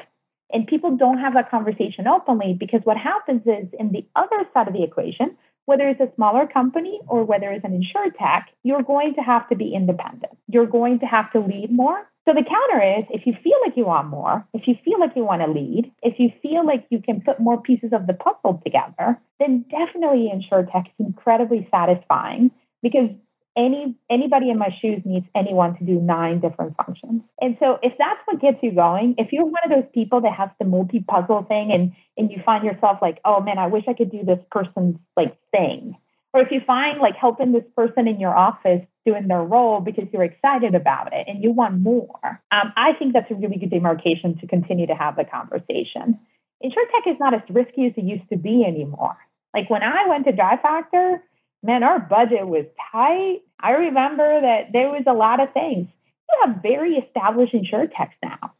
And 0.52 0.66
people 0.66 0.96
don't 0.96 1.18
have 1.18 1.34
that 1.34 1.50
conversation 1.50 2.06
openly 2.06 2.56
because 2.58 2.80
what 2.84 2.96
happens 2.96 3.42
is 3.46 3.68
in 3.78 3.92
the 3.92 4.04
other 4.16 4.44
side 4.52 4.68
of 4.68 4.74
the 4.74 4.82
equation, 4.82 5.36
whether 5.70 5.88
it's 5.88 6.00
a 6.00 6.12
smaller 6.16 6.48
company 6.48 6.98
or 7.06 7.22
whether 7.22 7.48
it's 7.52 7.64
an 7.64 7.80
insurtech, 7.80 8.42
you're 8.64 8.82
going 8.82 9.14
to 9.14 9.20
have 9.20 9.48
to 9.48 9.54
be 9.54 9.72
independent. 9.72 10.32
You're 10.48 10.66
going 10.66 10.98
to 10.98 11.06
have 11.06 11.30
to 11.30 11.38
lead 11.38 11.70
more. 11.70 11.96
So 12.26 12.34
the 12.34 12.42
counter 12.42 12.98
is 12.98 13.04
if 13.10 13.24
you 13.24 13.34
feel 13.44 13.56
like 13.64 13.76
you 13.76 13.86
want 13.86 14.08
more, 14.08 14.44
if 14.52 14.66
you 14.66 14.74
feel 14.84 14.98
like 14.98 15.12
you 15.14 15.24
want 15.24 15.42
to 15.42 15.50
lead, 15.50 15.92
if 16.02 16.18
you 16.18 16.30
feel 16.42 16.66
like 16.66 16.86
you 16.90 17.00
can 17.00 17.20
put 17.20 17.38
more 17.38 17.62
pieces 17.62 17.92
of 17.92 18.08
the 18.08 18.14
puzzle 18.14 18.60
together, 18.64 19.16
then 19.38 19.64
definitely 19.70 20.28
insurtech 20.34 20.86
is 20.86 21.06
incredibly 21.06 21.68
satisfying 21.70 22.50
because 22.82 23.10
any 23.56 23.96
anybody 24.08 24.50
in 24.50 24.58
my 24.58 24.68
shoes 24.80 25.02
needs 25.04 25.26
anyone 25.34 25.76
to 25.78 25.84
do 25.84 26.00
nine 26.00 26.40
different 26.40 26.76
functions. 26.76 27.22
And 27.40 27.56
so 27.60 27.78
if 27.82 27.92
that's 27.98 28.20
what 28.26 28.40
gets 28.40 28.58
you 28.62 28.72
going, 28.72 29.16
if 29.18 29.32
you're 29.32 29.44
one 29.44 29.62
of 29.64 29.70
those 29.70 29.90
people 29.92 30.20
that 30.22 30.32
has 30.32 30.50
the 30.58 30.64
multi-puzzle 30.64 31.44
thing 31.48 31.72
and 31.72 31.92
and 32.16 32.30
you 32.30 32.42
find 32.44 32.64
yourself 32.64 32.98
like, 33.02 33.18
oh 33.24 33.40
man, 33.40 33.58
I 33.58 33.66
wish 33.66 33.84
I 33.88 33.94
could 33.94 34.10
do 34.10 34.24
this 34.24 34.38
person's 34.50 34.96
like 35.16 35.36
thing. 35.50 35.96
Or 36.32 36.40
if 36.40 36.52
you 36.52 36.60
find 36.64 37.00
like 37.00 37.16
helping 37.16 37.52
this 37.52 37.64
person 37.76 38.06
in 38.06 38.20
your 38.20 38.36
office 38.36 38.82
doing 39.04 39.26
their 39.26 39.42
role 39.42 39.80
because 39.80 40.04
you're 40.12 40.22
excited 40.22 40.74
about 40.74 41.12
it 41.12 41.26
and 41.26 41.42
you 41.42 41.50
want 41.50 41.80
more. 41.80 42.40
Um, 42.52 42.72
I 42.76 42.92
think 42.98 43.14
that's 43.14 43.30
a 43.30 43.34
really 43.34 43.56
good 43.56 43.70
demarcation 43.70 44.38
to 44.38 44.46
continue 44.46 44.86
to 44.86 44.94
have 44.94 45.16
the 45.16 45.24
conversation. 45.24 46.20
Insurtech 46.62 47.10
is 47.10 47.16
not 47.18 47.34
as 47.34 47.40
risky 47.48 47.86
as 47.86 47.92
it 47.96 48.04
used 48.04 48.28
to 48.28 48.36
be 48.36 48.64
anymore. 48.64 49.16
Like 49.54 49.70
when 49.70 49.82
I 49.82 50.06
went 50.08 50.26
to 50.26 50.32
Drive 50.32 50.60
Factor, 50.60 51.22
man, 51.62 51.82
our 51.82 51.98
budget 51.98 52.46
was 52.46 52.64
tight. 52.92 53.40
I 53.60 53.72
remember 53.72 54.40
that 54.40 54.72
there 54.72 54.88
was 54.88 55.04
a 55.06 55.12
lot 55.12 55.40
of 55.40 55.52
things. 55.52 55.88
You 56.28 56.38
have 56.46 56.62
very 56.62 56.94
established 56.94 57.54
insurtechs 57.54 58.14
now. 58.22 58.52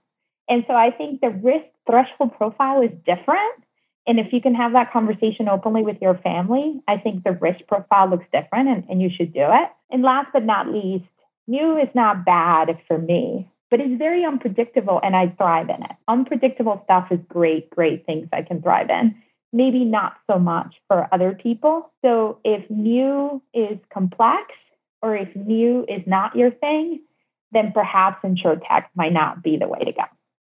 And 0.49 0.65
so 0.67 0.75
I 0.75 0.91
think 0.91 1.21
the 1.21 1.31
risk 1.31 1.67
threshold 1.87 2.37
profile 2.37 2.83
is 2.83 2.91
different. 3.07 3.65
And 4.07 4.19
if 4.19 4.33
you 4.33 4.41
can 4.41 4.55
have 4.55 4.73
that 4.73 4.93
conversation 4.93 5.49
openly 5.49 5.83
with 5.83 5.99
your 6.01 6.19
family, 6.19 6.81
I 6.89 6.97
think 6.97 7.23
the 7.23 7.33
risk 7.33 7.61
profile 7.69 8.11
looks 8.11 8.27
different 8.33 8.69
and, 8.69 8.85
and 8.89 9.01
you 9.01 9.11
should 9.15 9.33
do 9.33 9.45
it. 9.45 9.69
And 9.91 10.03
last 10.03 10.31
but 10.33 10.45
not 10.45 10.69
least, 10.69 11.05
new 11.47 11.79
is 11.79 11.89
not 11.95 12.25
bad 12.25 12.79
for 12.89 12.99
me, 12.99 13.49
but 13.71 13.81
it's 13.81 13.99
very 13.99 14.25
unpredictable 14.25 15.01
and 15.03 15.15
I 15.15 15.29
thrive 15.29 15.69
in 15.69 15.83
it. 15.85 15.93
Unpredictable 16.09 16.81
stuff 16.85 17.09
is 17.13 17.21
great, 17.29 17.71
great 17.71 18.05
things 18.07 18.29
I 18.33 18.43
can 18.43 18.61
thrive 18.61 18.91
in. 18.91 19.15
Maybe 19.53 19.85
not 19.85 20.15
so 20.31 20.39
much 20.39 20.75
for 20.89 21.09
other 21.13 21.37
people. 21.41 21.93
So 22.05 22.39
if 22.45 22.69
new 22.71 23.43
is 23.53 23.79
complex 23.93 24.43
or 25.03 25.17
if 25.17 25.35
new 25.35 25.85
is 25.89 26.03
not 26.07 26.37
your 26.37 26.51
thing, 26.51 27.01
then 27.53 27.73
perhaps 27.73 28.25
insurtech 28.25 28.85
might 28.95 29.13
not 29.13 29.43
be 29.43 29.57
the 29.57 29.67
way 29.67 29.81
to 29.81 29.93
go. 29.93 30.03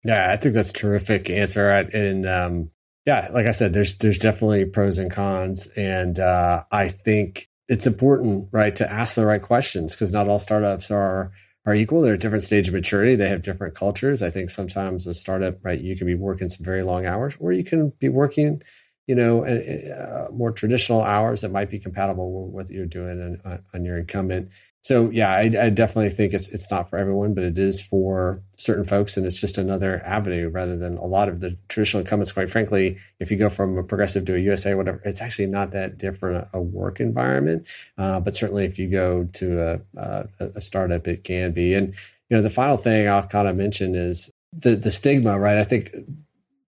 Yeah, 0.06 0.32
I 0.32 0.38
think 0.38 0.56
that's 0.56 0.72
a 0.72 0.74
terrific 0.74 1.30
answer. 1.30 1.70
And 1.70 2.28
um, 2.28 2.72
yeah, 3.06 3.30
like 3.34 3.46
I 3.46 3.52
said, 3.52 3.74
there's 3.74 3.98
there's 3.98 4.20
definitely 4.20 4.66
pros 4.66 4.98
and 4.98 5.12
cons, 5.12 5.68
and 5.78 6.20
uh, 6.20 6.64
I 6.72 6.90
think 6.90 7.50
it's 7.68 7.88
important, 7.88 8.50
right, 8.52 8.76
to 8.78 8.90
ask 8.90 9.16
the 9.16 9.26
right 9.26 9.42
questions 9.42 9.94
because 9.94 10.12
not 10.12 10.28
all 10.28 10.40
startups 10.40 10.92
are 10.92 11.32
are 11.66 11.76
equal. 11.76 12.02
They're 12.02 12.16
at 12.16 12.20
different 12.20 12.44
stage 12.44 12.68
of 12.68 12.74
maturity. 12.74 13.16
They 13.16 13.30
have 13.30 13.42
different 13.42 13.76
cultures. 13.76 14.22
I 14.22 14.30
think 14.30 14.50
sometimes 14.50 15.08
a 15.08 15.14
startup, 15.14 15.64
right, 15.64 15.80
you 15.80 15.96
can 15.96 16.08
be 16.08 16.16
working 16.16 16.50
some 16.50 16.66
very 16.66 16.84
long 16.84 17.06
hours, 17.06 17.36
or 17.40 17.54
you 17.54 17.64
can 17.64 17.94
be 18.00 18.10
working, 18.10 18.62
you 19.08 19.16
know, 19.16 19.46
uh, 19.46 20.30
more 20.32 20.52
traditional 20.52 21.02
hours 21.02 21.42
that 21.42 21.52
might 21.52 21.70
be 21.70 21.80
compatible 21.80 22.52
with 22.52 22.68
what 22.68 22.74
you're 22.74 22.86
doing 22.86 23.40
on, 23.44 23.64
on 23.74 23.86
your 23.86 23.98
incumbent 23.98 24.50
so 24.84 25.10
yeah, 25.12 25.32
I, 25.32 25.44
I, 25.44 25.70
definitely 25.70 26.10
think 26.10 26.34
it's 26.34 26.50
it's 26.50 26.70
not 26.70 26.90
for 26.90 27.00
everyone, 27.00 27.34
but 27.34 27.46
it 27.46 27.58
is 27.58 27.82
for 27.82 28.44
certain 28.58 28.84
folks, 28.84 29.16
and 29.16 29.26
it's 29.26 29.40
just 29.40 29.58
another 29.58 30.02
avenue 30.04 30.50
rather 30.50 30.76
than 30.76 30.98
a 30.98 31.06
lot 31.06 31.30
of 31.30 31.40
the 31.40 31.58
traditional 31.70 32.02
incumbents. 32.02 32.34
Quite 32.34 32.52
frankly, 32.52 32.98
if 33.18 33.32
you 33.32 33.38
go 33.38 33.50
from 33.50 33.78
a 33.78 33.84
progressive 33.84 34.26
to 34.26 34.36
a 34.36 34.40
USAA, 34.40 34.76
whatever, 34.76 35.02
it's 35.06 35.22
actually 35.22 35.46
not 35.46 35.72
that 35.72 35.98
different 35.98 36.36
a, 36.54 36.58
a 36.58 36.62
work 36.62 37.00
environment. 37.00 37.66
Uh, 37.98 38.20
but 38.20 38.36
certainly, 38.36 38.66
if 38.66 38.78
you 38.78 38.90
go 38.90 39.24
to 39.24 39.62
a, 39.62 39.80
a, 39.96 40.28
a 40.56 40.62
startup, 40.62 41.08
it 41.08 41.24
can 41.24 41.54
be. 41.54 41.74
And 41.76 41.96
you 42.30 42.36
know, 42.36 42.42
the 42.42 42.50
final 42.50 42.76
thing 42.76 43.08
I'll 43.08 43.26
kind 43.26 43.48
of 43.48 43.56
mention 43.56 43.96
is 43.96 44.32
the 44.52 44.76
the 44.76 44.92
stigma, 44.92 45.40
right? 45.40 45.60
I 45.60 45.64
think 45.64 45.96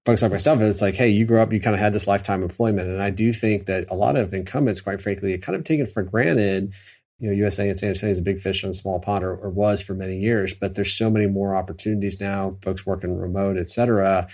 folks 0.06 0.22
like 0.22 0.32
myself, 0.32 0.62
it's 0.62 0.82
like, 0.82 0.96
hey, 0.96 1.10
you 1.10 1.26
grew 1.26 1.42
up, 1.42 1.52
you 1.52 1.60
kind 1.60 1.74
of 1.74 1.80
had 1.80 1.94
this 1.94 2.08
lifetime 2.08 2.44
employment, 2.44 2.90
and 2.90 3.02
I 3.02 3.10
do 3.10 3.34
think 3.34 3.66
that 3.66 3.90
a 3.90 3.96
lot 3.96 4.16
of 4.16 4.34
incumbents, 4.34 4.82
quite 4.82 5.02
frankly, 5.02 5.34
are 5.34 5.40
kind 5.40 5.56
of 5.56 5.64
taken 5.64 5.86
for 5.86 6.04
granted 6.04 6.74
you 7.20 7.30
know, 7.30 7.48
USAA 7.48 7.70
and 7.70 7.78
San 7.78 7.90
Antonio 7.90 8.12
is 8.12 8.20
a 8.20 8.24
big 8.24 8.40
fish 8.40 8.64
in 8.64 8.70
a 8.70 8.74
small 8.74 9.00
pond, 9.00 9.24
or, 9.24 9.36
or, 9.36 9.50
was 9.50 9.82
for 9.82 9.94
many 9.94 10.18
years. 10.18 10.54
But 10.54 10.76
there's 10.76 10.94
so 10.94 11.10
many 11.10 11.28
more 11.28 11.56
opportunities 11.56 12.20
now. 12.20 12.52
Folks 12.62 12.86
working 12.86 13.18
remote, 13.18 13.58
et 13.58 13.70
cetera. 13.70 14.28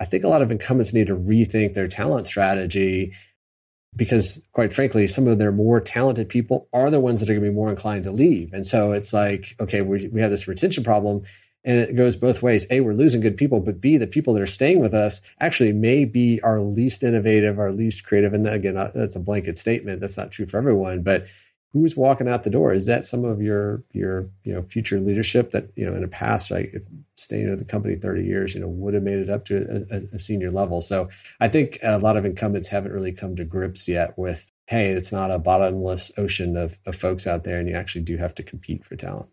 I 0.00 0.04
think 0.04 0.24
a 0.24 0.28
lot 0.28 0.42
of 0.42 0.50
incumbents 0.50 0.92
need 0.92 1.06
to 1.06 1.16
rethink 1.16 1.74
their 1.74 1.86
talent 1.86 2.26
strategy 2.26 3.12
because, 3.94 4.44
quite 4.52 4.72
frankly, 4.72 5.06
some 5.06 5.28
of 5.28 5.38
their 5.38 5.52
more 5.52 5.80
talented 5.80 6.28
people 6.28 6.68
are 6.72 6.90
the 6.90 6.98
ones 6.98 7.20
that 7.20 7.30
are 7.30 7.34
going 7.34 7.44
to 7.44 7.50
be 7.50 7.54
more 7.54 7.70
inclined 7.70 8.04
to 8.04 8.10
leave. 8.10 8.52
And 8.52 8.66
so 8.66 8.90
it's 8.92 9.12
like, 9.12 9.54
okay, 9.60 9.82
we 9.82 10.08
we 10.08 10.20
have 10.20 10.32
this 10.32 10.48
retention 10.48 10.82
problem, 10.82 11.22
and 11.64 11.80
it 11.80 11.96
goes 11.96 12.16
both 12.16 12.42
ways. 12.42 12.66
A, 12.70 12.80
we're 12.80 12.92
losing 12.92 13.20
good 13.20 13.36
people, 13.36 13.60
but 13.60 13.80
B, 13.80 13.96
the 13.96 14.06
people 14.06 14.34
that 14.34 14.42
are 14.42 14.46
staying 14.46 14.80
with 14.80 14.94
us 14.94 15.20
actually 15.40 15.72
may 15.72 16.04
be 16.04 16.40
our 16.42 16.60
least 16.60 17.02
innovative, 17.02 17.58
our 17.58 17.72
least 17.72 18.04
creative. 18.04 18.34
And 18.34 18.46
again, 18.46 18.76
uh, 18.76 18.92
that's 18.94 19.16
a 19.16 19.20
blanket 19.20 19.56
statement. 19.56 20.00
That's 20.00 20.16
not 20.16 20.30
true 20.30 20.46
for 20.46 20.58
everyone, 20.58 21.02
but 21.02 21.26
who's 21.74 21.96
walking 21.96 22.28
out 22.28 22.44
the 22.44 22.50
door? 22.50 22.72
Is 22.72 22.86
that 22.86 23.04
some 23.04 23.24
of 23.24 23.42
your 23.42 23.82
your 23.92 24.30
you 24.44 24.54
know 24.54 24.62
future 24.62 25.00
leadership 25.00 25.50
that 25.50 25.70
you 25.74 25.84
know 25.84 25.94
in 25.94 26.02
the 26.02 26.08
past, 26.08 26.50
like 26.50 26.70
if 26.72 26.82
staying 27.16 27.50
at 27.50 27.58
the 27.58 27.64
company 27.64 27.96
thirty 27.96 28.24
years, 28.24 28.54
you 28.54 28.60
know 28.60 28.68
would 28.68 28.94
have 28.94 29.02
made 29.02 29.18
it 29.18 29.28
up 29.28 29.44
to 29.46 29.86
a, 29.90 30.14
a, 30.14 30.18
senior 30.18 30.50
level? 30.50 30.80
So 30.80 31.08
I 31.40 31.48
think 31.48 31.78
a 31.82 31.98
lot 31.98 32.16
of 32.16 32.24
incumbents 32.24 32.68
haven't 32.68 32.92
really 32.92 33.12
come 33.12 33.36
to 33.36 33.44
grips 33.44 33.88
yet 33.88 34.16
with 34.16 34.50
hey, 34.66 34.90
it's 34.90 35.12
not 35.12 35.30
a 35.30 35.38
bottomless 35.38 36.10
ocean 36.16 36.56
of, 36.56 36.78
of 36.86 36.96
folks 36.96 37.26
out 37.26 37.44
there, 37.44 37.58
and 37.58 37.68
you 37.68 37.74
actually 37.74 38.00
do 38.00 38.16
have 38.16 38.34
to 38.34 38.42
compete 38.42 38.82
for 38.82 38.96
talent. 38.96 39.28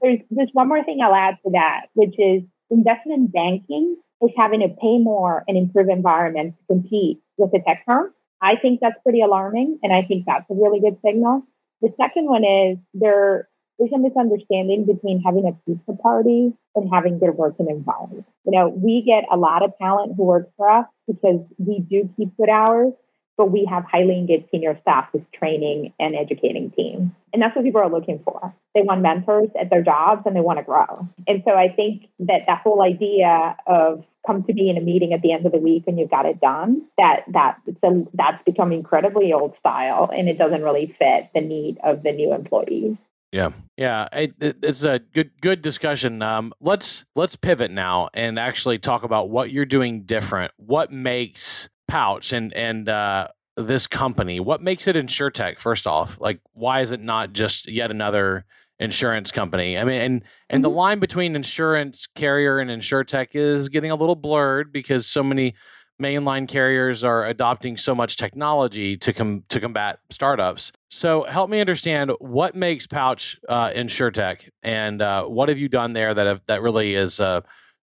There's 0.00 0.20
just 0.36 0.54
one 0.54 0.68
more 0.68 0.84
thing 0.84 1.00
I'll 1.02 1.14
add 1.14 1.38
to 1.44 1.50
that, 1.52 1.86
which 1.94 2.14
is 2.18 2.42
investment 2.70 3.32
banking 3.32 3.96
is 4.22 4.30
having 4.36 4.60
to 4.60 4.68
pay 4.68 4.98
more 4.98 5.44
and 5.48 5.56
improve 5.56 5.88
environments 5.88 6.58
to 6.58 6.74
compete 6.74 7.20
with 7.36 7.50
the 7.52 7.60
tech 7.66 7.84
firms. 7.86 8.12
I 8.42 8.56
think 8.56 8.80
that's 8.80 9.00
pretty 9.02 9.20
alarming, 9.20 9.78
and 9.82 9.92
I 9.92 10.02
think 10.02 10.24
that's 10.26 10.48
a 10.50 10.54
really 10.54 10.80
good 10.80 10.98
signal. 11.04 11.42
The 11.82 11.92
second 11.98 12.26
one 12.26 12.44
is 12.44 12.78
there 12.94 13.48
is 13.78 13.90
a 13.94 13.98
misunderstanding 13.98 14.84
between 14.86 15.22
having 15.22 15.46
a 15.46 15.52
pizza 15.64 15.92
party 16.02 16.52
and 16.74 16.90
having 16.92 17.18
good 17.18 17.34
working 17.34 17.68
environment. 17.68 18.26
You 18.44 18.52
know, 18.52 18.68
we 18.68 19.02
get 19.02 19.24
a 19.30 19.36
lot 19.36 19.62
of 19.62 19.72
talent 19.80 20.14
who 20.16 20.24
works 20.24 20.50
for 20.56 20.68
us 20.68 20.86
because 21.06 21.40
we 21.58 21.80
do 21.80 22.08
keep 22.16 22.36
good 22.36 22.50
hours, 22.50 22.92
but 23.36 23.50
we 23.50 23.66
have 23.70 23.84
highly 23.84 24.18
engaged 24.18 24.46
senior 24.50 24.78
staff 24.82 25.08
with 25.12 25.22
training 25.32 25.92
and 25.98 26.14
educating 26.14 26.70
teams. 26.70 27.10
And 27.32 27.40
that's 27.40 27.54
what 27.54 27.64
people 27.64 27.80
are 27.80 27.90
looking 27.90 28.20
for. 28.24 28.54
They 28.74 28.82
want 28.82 29.00
mentors 29.00 29.48
at 29.58 29.70
their 29.70 29.82
jobs 29.82 30.22
and 30.26 30.36
they 30.36 30.40
want 30.40 30.58
to 30.58 30.64
grow. 30.64 31.08
And 31.26 31.42
so 31.46 31.52
I 31.52 31.68
think 31.68 32.08
that 32.20 32.42
that 32.46 32.60
whole 32.62 32.82
idea 32.82 33.56
of 33.66 34.04
come 34.26 34.42
to 34.44 34.52
me 34.52 34.68
in 34.68 34.76
a 34.76 34.80
meeting 34.80 35.12
at 35.12 35.22
the 35.22 35.32
end 35.32 35.46
of 35.46 35.52
the 35.52 35.58
week 35.58 35.84
and 35.86 35.98
you've 35.98 36.10
got 36.10 36.26
it 36.26 36.40
done, 36.40 36.82
that 36.98 37.24
that 37.28 37.58
a, 37.82 38.02
that's 38.14 38.42
become 38.44 38.72
incredibly 38.72 39.32
old 39.32 39.54
style 39.58 40.10
and 40.14 40.28
it 40.28 40.38
doesn't 40.38 40.62
really 40.62 40.94
fit 40.98 41.30
the 41.34 41.40
need 41.40 41.78
of 41.82 42.02
the 42.02 42.12
new 42.12 42.34
employees. 42.34 42.96
Yeah, 43.32 43.50
yeah, 43.76 44.08
it, 44.12 44.34
it's 44.40 44.82
a 44.82 44.98
good 44.98 45.30
good 45.40 45.62
discussion. 45.62 46.20
Um, 46.20 46.52
let's 46.60 47.04
let's 47.14 47.36
pivot 47.36 47.70
now 47.70 48.08
and 48.12 48.40
actually 48.40 48.78
talk 48.78 49.04
about 49.04 49.30
what 49.30 49.52
you're 49.52 49.64
doing 49.64 50.02
different. 50.02 50.52
What 50.56 50.90
makes 50.90 51.68
Pouch 51.90 52.32
and 52.32 52.54
and 52.54 52.88
uh, 52.88 53.28
this 53.56 53.86
company? 53.86 54.38
What 54.38 54.62
makes 54.62 54.86
it 54.86 54.94
InsurTech? 54.94 55.58
First 55.58 55.86
off, 55.86 56.18
like 56.20 56.40
why 56.52 56.80
is 56.80 56.92
it 56.92 57.00
not 57.00 57.32
just 57.32 57.68
yet 57.68 57.90
another 57.90 58.44
insurance 58.78 59.32
company? 59.32 59.76
I 59.76 59.84
mean, 59.84 60.00
and 60.00 60.24
and 60.48 60.58
mm-hmm. 60.58 60.62
the 60.62 60.70
line 60.70 61.00
between 61.00 61.34
insurance 61.34 62.06
carrier 62.06 62.60
and 62.60 62.70
InsurTech 62.70 63.34
is 63.34 63.68
getting 63.68 63.90
a 63.90 63.96
little 63.96 64.14
blurred 64.14 64.72
because 64.72 65.06
so 65.06 65.22
many 65.22 65.54
mainline 66.00 66.48
carriers 66.48 67.04
are 67.04 67.26
adopting 67.26 67.76
so 67.76 67.94
much 67.94 68.16
technology 68.16 68.96
to 68.96 69.12
com- 69.12 69.44
to 69.48 69.60
combat 69.60 69.98
startups. 70.10 70.72
So 70.90 71.24
help 71.24 71.50
me 71.50 71.60
understand 71.60 72.12
what 72.20 72.54
makes 72.54 72.86
Pouch 72.86 73.36
uh, 73.48 73.70
InsurTech, 73.70 74.48
and 74.62 75.02
uh, 75.02 75.24
what 75.24 75.48
have 75.48 75.58
you 75.58 75.68
done 75.68 75.92
there 75.92 76.14
that 76.14 76.26
have, 76.26 76.40
that 76.46 76.62
really 76.62 76.94
is 76.94 77.20
uh, 77.20 77.40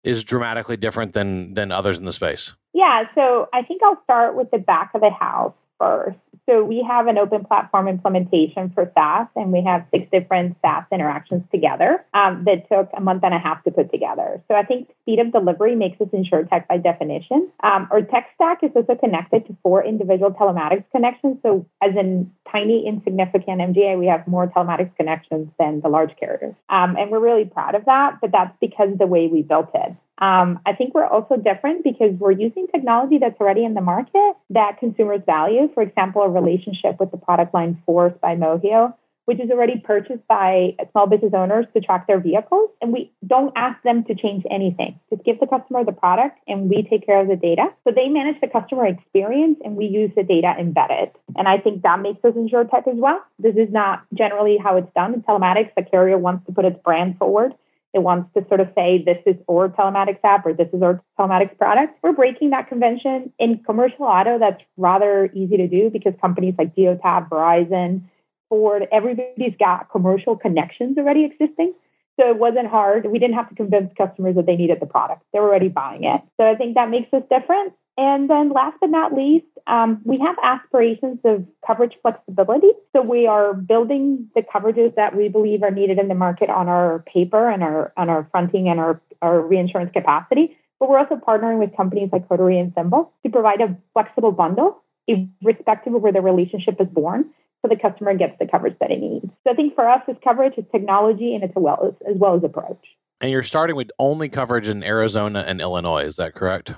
is 0.05 0.23
dramatically 0.23 0.77
different 0.77 1.13
than 1.13 1.53
than 1.53 1.71
others 1.71 1.99
in 1.99 2.05
the 2.05 2.13
space? 2.13 2.53
Yeah, 2.73 3.03
so 3.15 3.49
I 3.53 3.63
think 3.63 3.81
I'll 3.83 4.01
start 4.03 4.35
with 4.35 4.51
the 4.51 4.59
back 4.59 4.91
of 4.93 5.01
the 5.01 5.09
house 5.09 5.53
first. 5.79 6.17
So 6.47 6.63
we 6.63 6.83
have 6.87 7.07
an 7.07 7.17
open 7.17 7.43
platform 7.43 7.87
implementation 7.87 8.69
for 8.69 8.91
SaaS, 8.93 9.27
and 9.35 9.51
we 9.51 9.63
have 9.63 9.85
six 9.91 10.07
different 10.11 10.55
SaaS 10.61 10.85
interactions 10.91 11.43
together 11.51 12.05
um, 12.13 12.43
that 12.45 12.69
took 12.69 12.89
a 12.95 13.01
month 13.01 13.23
and 13.23 13.33
a 13.33 13.39
half 13.39 13.63
to 13.63 13.71
put 13.71 13.91
together. 13.91 14.41
So 14.47 14.55
I 14.55 14.63
think 14.63 14.89
speed 15.01 15.19
of 15.19 15.31
delivery 15.31 15.75
makes 15.75 15.99
us 15.99 16.07
InsurTech 16.09 16.67
by 16.67 16.77
definition. 16.77 17.49
Um, 17.63 17.87
our 17.91 18.01
tech 18.01 18.29
stack 18.35 18.63
is 18.63 18.71
also 18.75 18.95
connected 18.95 19.47
to 19.47 19.57
four 19.63 19.83
individual 19.83 20.31
telematics 20.31 20.85
connections. 20.91 21.37
So 21.41 21.65
as 21.81 21.95
in 21.95 22.31
tiny, 22.51 22.87
insignificant 22.87 23.61
MGA, 23.61 23.97
we 23.97 24.05
have 24.05 24.27
more 24.27 24.47
telematics 24.47 24.95
connections 24.95 25.49
than 25.57 25.81
the 25.81 25.89
large 25.89 26.15
carriers. 26.19 26.53
Um, 26.69 26.95
and 26.95 27.09
we're 27.09 27.19
really 27.19 27.45
proud 27.45 27.73
of 27.73 27.85
that, 27.85 28.19
but 28.21 28.31
that's 28.31 28.55
because 28.61 28.89
the 28.99 29.07
way 29.07 29.27
we 29.27 29.41
built 29.41 29.71
it. 29.73 29.95
Um, 30.17 30.59
I 30.65 30.73
think 30.73 30.93
we're 30.93 31.05
also 31.05 31.35
different 31.35 31.83
because 31.83 32.13
we're 32.17 32.31
using 32.31 32.67
technology 32.67 33.17
that's 33.17 33.39
already 33.39 33.65
in 33.65 33.73
the 33.73 33.81
market 33.81 34.35
that 34.51 34.79
consumers 34.79 35.21
value. 35.25 35.69
For 35.73 35.83
example, 35.83 36.21
a 36.21 36.29
relationship 36.29 36.99
with 36.99 37.11
the 37.11 37.17
product 37.17 37.53
line 37.53 37.81
Force 37.85 38.13
by 38.21 38.35
Mojio, 38.35 38.93
which 39.25 39.41
is 39.41 39.49
already 39.49 39.81
purchased 39.83 40.25
by 40.27 40.75
small 40.91 41.07
business 41.07 41.33
owners 41.33 41.65
to 41.73 41.81
track 41.81 42.07
their 42.07 42.19
vehicles. 42.19 42.69
And 42.81 42.93
we 42.93 43.11
don't 43.27 43.51
ask 43.57 43.81
them 43.83 44.05
to 44.05 44.15
change 44.15 44.45
anything. 44.49 44.99
Just 45.09 45.25
give 45.25 45.39
the 45.39 45.47
customer 45.47 45.83
the 45.83 45.91
product 45.91 46.37
and 46.47 46.69
we 46.69 46.83
take 46.89 47.05
care 47.05 47.19
of 47.19 47.27
the 47.27 47.35
data. 47.35 47.67
So 47.83 47.93
they 47.93 48.07
manage 48.07 48.39
the 48.39 48.47
customer 48.47 48.85
experience 48.85 49.59
and 49.65 49.75
we 49.75 49.85
use 49.85 50.11
the 50.15 50.23
data 50.23 50.53
embedded. 50.57 51.09
And 51.35 51.47
I 51.47 51.57
think 51.57 51.81
that 51.81 51.99
makes 51.99 52.23
us 52.23 52.35
InsurTech 52.35 52.87
as 52.87 52.97
well. 52.97 53.21
This 53.39 53.55
is 53.55 53.71
not 53.71 54.03
generally 54.13 54.57
how 54.57 54.77
it's 54.77 54.93
done 54.95 55.13
in 55.13 55.23
telematics. 55.23 55.71
The 55.75 55.83
carrier 55.83 56.17
wants 56.17 56.45
to 56.45 56.53
put 56.53 56.63
its 56.63 56.79
brand 56.83 57.17
forward 57.17 57.53
it 57.95 58.03
wants 58.03 58.29
to 58.35 58.45
sort 58.49 58.59
of 58.59 58.67
say, 58.75 59.01
this 59.03 59.17
is 59.25 59.35
our 59.49 59.69
telematics 59.69 60.19
app 60.23 60.45
or 60.45 60.53
this 60.53 60.67
is 60.73 60.81
our 60.81 61.01
telematics 61.17 61.57
product. 61.57 61.97
We're 62.03 62.11
breaking 62.11 62.49
that 62.49 62.67
convention. 62.67 63.31
In 63.39 63.59
commercial 63.59 64.03
auto, 64.03 64.37
that's 64.37 64.61
rather 64.75 65.31
easy 65.33 65.55
to 65.55 65.67
do 65.67 65.89
because 65.89 66.13
companies 66.19 66.55
like 66.57 66.75
Geotab, 66.75 67.29
Verizon, 67.29 68.01
Ford, 68.49 68.85
everybody's 68.91 69.55
got 69.57 69.89
commercial 69.89 70.35
connections 70.35 70.97
already 70.97 71.23
existing. 71.23 71.73
So 72.19 72.29
it 72.29 72.37
wasn't 72.37 72.67
hard. 72.67 73.05
We 73.05 73.17
didn't 73.17 73.35
have 73.35 73.47
to 73.49 73.55
convince 73.55 73.91
customers 73.97 74.35
that 74.35 74.45
they 74.45 74.57
needed 74.57 74.79
the 74.81 74.85
product. 74.85 75.23
They 75.31 75.39
were 75.39 75.47
already 75.47 75.69
buying 75.69 76.03
it. 76.03 76.21
So 76.37 76.45
I 76.45 76.55
think 76.55 76.75
that 76.75 76.89
makes 76.89 77.11
us 77.13 77.23
different. 77.29 77.73
And 77.97 78.29
then 78.29 78.51
last 78.51 78.77
but 78.81 78.89
not 78.89 79.13
least, 79.13 79.45
um, 79.67 80.01
we 80.03 80.19
have 80.19 80.35
aspirations 80.43 81.19
of 81.23 81.45
coverage 81.65 81.93
flexibility. 82.01 82.69
So 82.93 83.01
we 83.01 83.25
are 83.25 83.53
building 83.53 84.29
the 84.35 84.41
coverages 84.41 84.95
that 84.95 85.15
we 85.15 85.29
believe 85.29 85.63
are 85.63 85.71
needed 85.71 85.97
in 85.97 86.07
the 86.07 86.15
market 86.15 86.49
on 86.49 86.67
our 86.67 87.03
paper 87.11 87.49
and 87.49 87.63
our 87.63 87.93
on 87.95 88.09
our 88.09 88.27
fronting 88.31 88.67
and 88.67 88.79
our, 88.79 89.01
our 89.21 89.41
reinsurance 89.41 89.91
capacity. 89.93 90.57
But 90.79 90.89
we're 90.89 90.99
also 90.99 91.15
partnering 91.15 91.57
with 91.59 91.75
companies 91.75 92.09
like 92.11 92.27
Coterie 92.27 92.59
and 92.59 92.73
Symbol 92.75 93.13
to 93.23 93.31
provide 93.31 93.61
a 93.61 93.77
flexible 93.93 94.33
bundle, 94.33 94.83
irrespective 95.07 95.95
of 95.95 96.01
where 96.01 96.11
the 96.11 96.21
relationship 96.21 96.75
is 96.81 96.87
born, 96.87 97.25
so 97.61 97.69
the 97.69 97.77
customer 97.77 98.13
gets 98.13 98.37
the 98.39 98.45
coverage 98.45 98.75
that 98.81 98.91
it 98.91 98.99
needs. 98.99 99.27
So 99.45 99.51
I 99.51 99.55
think 99.55 99.73
for 99.73 99.87
us, 99.89 100.01
it's 100.07 100.19
coverage, 100.21 100.53
it's 100.57 100.69
technology, 100.71 101.33
and 101.33 101.43
it's 101.43 101.53
a 101.55 101.59
well 101.59 101.79
as, 101.87 102.13
as 102.13 102.17
well 102.19 102.35
as 102.35 102.43
approach. 102.43 102.83
And 103.21 103.31
you're 103.31 103.43
starting 103.43 103.77
with 103.77 103.89
only 103.97 104.27
coverage 104.27 104.67
in 104.67 104.83
Arizona 104.83 105.45
and 105.47 105.61
Illinois, 105.61 106.03
is 106.03 106.17
that 106.17 106.35
correct? 106.35 106.73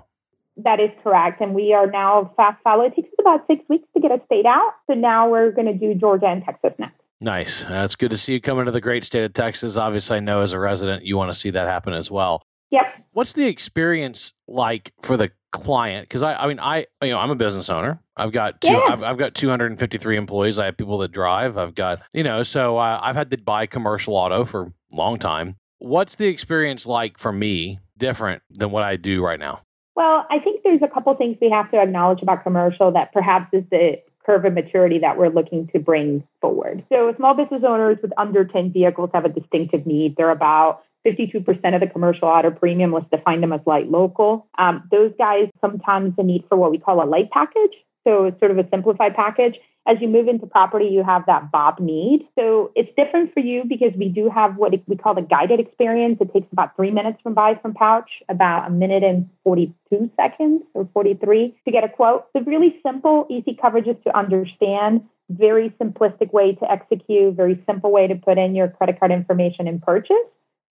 That 0.63 0.79
is 0.79 0.89
correct. 1.03 1.39
And 1.41 1.53
we 1.53 1.73
are 1.73 1.89
now 1.89 2.31
fast 2.35 2.61
follow. 2.63 2.83
It 2.83 2.95
takes 2.95 3.09
us 3.09 3.15
about 3.19 3.45
six 3.47 3.63
weeks 3.69 3.87
to 3.95 4.01
get 4.01 4.11
a 4.11 4.19
state 4.25 4.45
out. 4.45 4.73
So 4.87 4.95
now 4.95 5.29
we're 5.29 5.51
going 5.51 5.67
to 5.67 5.73
do 5.73 5.93
Georgia 5.93 6.27
and 6.27 6.43
Texas 6.43 6.71
next. 6.79 6.95
Nice. 7.19 7.63
That's 7.63 7.95
good 7.95 8.11
to 8.11 8.17
see 8.17 8.33
you 8.33 8.41
coming 8.41 8.65
to 8.65 8.71
the 8.71 8.81
great 8.81 9.03
state 9.03 9.23
of 9.23 9.33
Texas. 9.33 9.77
Obviously, 9.77 10.17
I 10.17 10.19
know 10.19 10.41
as 10.41 10.53
a 10.53 10.59
resident, 10.59 11.03
you 11.03 11.17
want 11.17 11.31
to 11.31 11.37
see 11.37 11.49
that 11.49 11.67
happen 11.67 11.93
as 11.93 12.11
well. 12.11 12.43
Yep. 12.71 13.05
What's 13.13 13.33
the 13.33 13.47
experience 13.47 14.33
like 14.47 14.91
for 15.01 15.17
the 15.17 15.31
client? 15.51 16.07
Because 16.07 16.21
I, 16.21 16.35
I 16.35 16.47
mean, 16.47 16.59
I, 16.59 16.85
you 17.01 17.09
know, 17.09 17.17
I'm 17.17 17.31
a 17.31 17.35
business 17.35 17.69
owner. 17.69 17.99
I've 18.17 18.31
got 18.31 18.61
two. 18.61 18.73
Yeah. 18.73 18.81
I've, 18.89 19.03
I've 19.03 19.17
got 19.17 19.33
253 19.33 20.17
employees. 20.17 20.59
I 20.59 20.65
have 20.65 20.77
people 20.77 20.97
that 20.99 21.11
drive. 21.11 21.57
I've 21.57 21.75
got, 21.75 22.01
you 22.13 22.23
know, 22.23 22.43
so 22.43 22.77
uh, 22.77 22.99
I've 23.01 23.15
had 23.15 23.31
to 23.31 23.37
buy 23.37 23.65
commercial 23.65 24.15
auto 24.15 24.45
for 24.45 24.63
a 24.63 24.95
long 24.95 25.17
time. 25.17 25.55
What's 25.79 26.15
the 26.15 26.27
experience 26.27 26.85
like 26.85 27.17
for 27.17 27.31
me 27.31 27.79
different 27.97 28.43
than 28.51 28.71
what 28.71 28.83
I 28.83 28.95
do 28.95 29.23
right 29.23 29.39
now? 29.39 29.61
Well, 29.97 30.27
I 30.29 30.37
think 30.37 30.61
there's 30.63 30.83
a 30.83 30.87
couple 30.87 31.13
things 31.15 31.37
we 31.41 31.49
have 31.49 31.71
to 31.71 31.81
acknowledge 31.81 32.21
about 32.21 32.43
commercial 32.43 32.91
that 32.91 33.11
perhaps 33.13 33.47
is 33.51 33.63
the 33.71 33.99
curve 34.23 34.45
of 34.45 34.53
maturity 34.53 34.99
that 34.99 35.17
we're 35.17 35.29
looking 35.29 35.67
to 35.73 35.79
bring 35.79 36.23
forward. 36.39 36.85
So 36.93 37.11
small 37.17 37.33
business 37.33 37.63
owners 37.67 37.97
with 38.03 38.11
under 38.15 38.45
10 38.45 38.73
vehicles 38.73 39.09
have 39.15 39.25
a 39.25 39.29
distinctive 39.29 39.87
need. 39.87 40.15
They're 40.15 40.29
about 40.29 40.83
52% 41.03 41.47
of 41.73 41.81
the 41.81 41.87
commercial 41.87 42.27
auto 42.27 42.51
premium. 42.51 42.93
Let's 42.93 43.09
define 43.09 43.41
them 43.41 43.51
as 43.51 43.61
light 43.65 43.89
local. 43.89 44.45
Um, 44.59 44.87
those 44.91 45.13
guys 45.17 45.49
sometimes 45.61 46.15
the 46.15 46.21
need 46.21 46.43
for 46.47 46.57
what 46.57 46.69
we 46.69 46.77
call 46.77 47.03
a 47.03 47.07
light 47.07 47.31
package. 47.31 47.73
So 48.07 48.23
it's 48.25 48.39
sort 48.39 48.51
of 48.51 48.57
a 48.57 48.67
simplified 48.69 49.15
package. 49.15 49.55
As 49.85 49.97
you 49.99 50.07
move 50.07 50.27
into 50.27 50.47
property, 50.47 50.85
you 50.85 51.03
have 51.03 51.25
that 51.27 51.51
BOP 51.51 51.79
need. 51.79 52.27
So 52.39 52.71
it's 52.75 52.89
different 52.95 53.33
for 53.33 53.41
you 53.41 53.63
because 53.67 53.91
we 53.97 54.07
do 54.07 54.29
have 54.29 54.55
what 54.55 54.73
we 54.87 54.95
call 54.95 55.13
the 55.13 55.21
guided 55.21 55.59
experience. 55.59 56.17
It 56.21 56.31
takes 56.31 56.47
about 56.51 56.75
three 56.75 56.91
minutes 56.91 57.19
from 57.21 57.33
buy 57.33 57.55
from 57.61 57.73
pouch, 57.73 58.09
about 58.29 58.67
a 58.67 58.69
minute 58.69 59.03
and 59.03 59.29
42 59.43 60.09
seconds 60.15 60.63
or 60.73 60.87
43 60.93 61.57
to 61.65 61.71
get 61.71 61.83
a 61.83 61.89
quote. 61.89 62.25
So 62.33 62.41
really 62.43 62.79
simple, 62.81 63.27
easy 63.29 63.57
coverages 63.61 64.01
to 64.03 64.17
understand, 64.17 65.01
very 65.29 65.69
simplistic 65.81 66.31
way 66.31 66.53
to 66.55 66.71
execute, 66.71 67.35
very 67.35 67.61
simple 67.65 67.91
way 67.91 68.07
to 68.07 68.15
put 68.15 68.37
in 68.37 68.55
your 68.55 68.69
credit 68.69 68.99
card 68.99 69.11
information 69.11 69.67
and 69.67 69.81
purchase. 69.81 70.15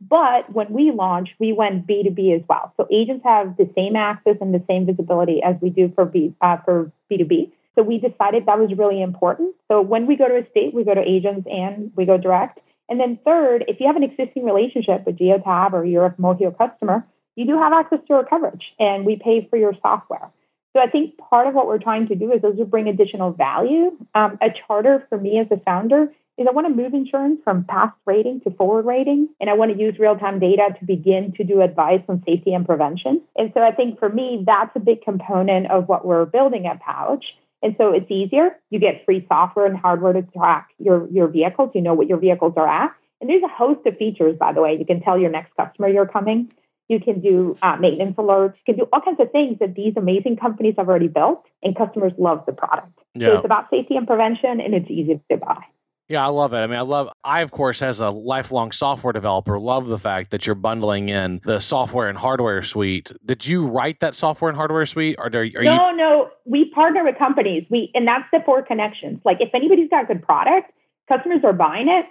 But 0.01 0.53
when 0.53 0.73
we 0.73 0.91
launched, 0.91 1.33
we 1.39 1.53
went 1.53 1.87
B2B 1.87 2.37
as 2.37 2.43
well. 2.49 2.73
So 2.77 2.87
agents 2.91 3.25
have 3.25 3.57
the 3.57 3.71
same 3.75 3.97
access 3.97 4.37
and 4.41 4.53
the 4.53 4.63
same 4.69 4.85
visibility 4.87 5.43
as 5.43 5.57
we 5.63 5.71
do 5.71 5.91
for 5.95 6.05
B 6.05 6.35
uh, 6.41 6.59
for 6.65 6.93
B2B. 7.11 7.51
So 7.75 7.83
we 7.83 7.99
decided 7.99 8.47
that 8.47 8.59
was 8.59 8.73
really 8.77 9.03
important. 9.03 9.55
So 9.69 9.81
when 9.81 10.07
we 10.07 10.17
go 10.17 10.29
to 10.29 10.37
a 10.37 10.51
state, 10.51 10.75
we 10.75 10.85
go 10.85 10.95
to 10.95 11.01
agents 11.01 11.47
and 11.51 11.93
we 11.97 12.05
go 12.05 12.19
direct. 12.19 12.61
And 12.89 13.01
then 13.01 13.19
third, 13.25 13.65
if 13.69 13.81
you 13.81 13.87
have 13.87 13.97
an 13.97 14.03
existing 14.03 14.45
relationship 14.45 15.05
with 15.07 15.19
Geotab 15.19 15.73
or 15.73 15.85
you're 15.85 16.07
a 16.07 16.13
Mojio 16.13 16.57
customer, 16.57 17.07
you 17.35 17.47
do 17.47 17.59
have 17.59 17.73
access 17.73 17.99
to 18.09 18.15
our 18.15 18.25
coverage 18.25 18.65
and 18.79 19.05
we 19.05 19.17
pay 19.17 19.47
for 19.49 19.57
your 19.57 19.75
software. 19.83 20.31
So 20.75 20.83
I 20.83 20.89
think 20.89 21.17
part 21.17 21.47
of 21.47 21.55
what 21.55 21.67
we're 21.67 21.79
trying 21.79 22.09
to 22.09 22.15
do 22.15 22.33
is 22.33 22.43
those 22.43 22.59
bring 22.69 22.89
additional 22.89 23.33
value. 23.33 23.97
Um, 24.15 24.39
a 24.43 24.49
charter 24.67 25.07
for 25.09 25.19
me 25.19 25.39
as 25.39 25.47
a 25.51 25.59
founder 25.61 26.13
is 26.38 26.46
I 26.46 26.53
want 26.53 26.66
to 26.66 26.83
move 26.83 26.92
insurance 26.94 27.40
from 27.42 27.64
past 27.64 27.94
rating 28.05 28.40
to 28.42 28.51
forward 28.51 28.85
rating, 28.85 29.29
and 29.40 29.49
I 29.49 29.55
want 29.55 29.72
to 29.72 29.79
use 29.79 29.99
real 29.99 30.16
time 30.16 30.38
data 30.38 30.68
to 30.79 30.85
begin 30.85 31.33
to 31.37 31.44
do 31.44 31.62
advice 31.62 32.03
on 32.09 32.22
safety 32.27 32.53
and 32.53 32.66
prevention. 32.66 33.22
And 33.37 33.51
so 33.55 33.62
I 33.62 33.72
think 33.72 33.99
for 33.99 34.09
me, 34.09 34.42
that's 34.46 34.75
a 34.77 34.81
big 34.81 35.03
component 35.03 35.70
of 35.70 35.88
what 35.88 36.05
we're 36.05 36.27
building 36.27 36.66
at 36.66 36.81
Pouch. 36.81 37.25
And 37.62 37.75
so 37.79 37.92
it's 37.92 38.11
easier. 38.11 38.57
You 38.70 38.79
get 38.79 39.05
free 39.05 39.25
software 39.29 39.66
and 39.66 39.77
hardware 39.77 40.12
to 40.12 40.22
track 40.22 40.68
your, 40.79 41.09
your 41.11 41.27
vehicles. 41.27 41.70
You 41.75 41.81
know 41.81 41.94
what 41.94 42.07
your 42.07 42.18
vehicles 42.18 42.53
are 42.57 42.68
at. 42.68 42.92
And 43.20 43.31
there's 43.31 43.42
a 43.42 43.49
host 43.49 43.87
of 43.87 43.96
features, 43.96 44.37
by 44.38 44.53
the 44.53 44.61
way. 44.61 44.77
You 44.79 44.85
can 44.85 45.01
tell 45.01 45.18
your 45.18 45.31
next 45.31 45.57
customer 45.57 45.88
you're 45.88 46.07
coming. 46.07 46.53
You 46.88 47.01
can 47.01 47.20
do 47.20 47.57
uh, 47.62 47.77
maintenance 47.79 48.16
alerts. 48.16 48.55
You 48.66 48.75
can 48.75 48.77
do 48.77 48.88
all 48.92 49.01
kinds 49.01 49.18
of 49.20 49.33
things 49.33 49.59
that 49.59 49.75
these 49.75 49.94
amazing 49.96 50.37
companies 50.37 50.75
have 50.79 50.88
already 50.88 51.09
built, 51.09 51.44
and 51.62 51.75
customers 51.75 52.12
love 52.18 52.44
the 52.46 52.53
product. 52.53 52.96
Yeah. 53.14 53.29
So 53.29 53.37
it's 53.37 53.44
about 53.44 53.70
safety 53.70 53.96
and 53.96 54.07
prevention, 54.07 54.61
and 54.61 54.75
it's 54.75 54.88
easy 54.88 55.20
to 55.31 55.37
buy. 55.37 55.64
Yeah, 56.09 56.25
I 56.25 56.29
love 56.29 56.53
it. 56.53 56.59
I 56.59 56.66
mean, 56.69 56.79
I 56.79 56.83
love, 56.83 57.09
I, 57.25 57.40
of 57.40 57.51
course, 57.51 57.83
as 57.83 57.99
a 57.99 58.11
lifelong 58.11 58.71
software 58.71 59.12
developer, 59.12 59.59
love 59.59 59.88
the 59.88 59.99
fact 59.99 60.31
that 60.31 60.47
you're 60.47 60.55
bundling 60.55 61.09
in 61.09 61.40
the 61.45 61.59
software 61.59 62.09
and 62.09 62.16
hardware 62.16 62.62
suite. 62.62 63.11
Did 63.25 63.45
you 63.45 63.66
write 63.66 63.99
that 64.01 64.14
software 64.14 64.49
and 64.49 64.57
hardware 64.57 64.87
suite? 64.87 65.16
Or 65.19 65.27
are, 65.27 65.29
are 65.29 65.64
no, 65.64 65.90
you? 65.90 65.97
no. 65.97 66.31
We 66.45 66.71
partner 66.71 67.03
with 67.03 67.19
companies. 67.19 67.66
We 67.71 67.90
And 67.95 68.07
that's 68.07 68.27
the 68.33 68.40
four 68.47 68.62
connections. 68.62 69.21
Like 69.25 69.38
if 69.40 69.51
anybody's 69.53 69.90
got 69.90 70.07
good 70.07 70.23
product, 70.23 70.71
customers 71.09 71.40
are 71.42 71.53
buying 71.53 71.88
it. 71.88 72.07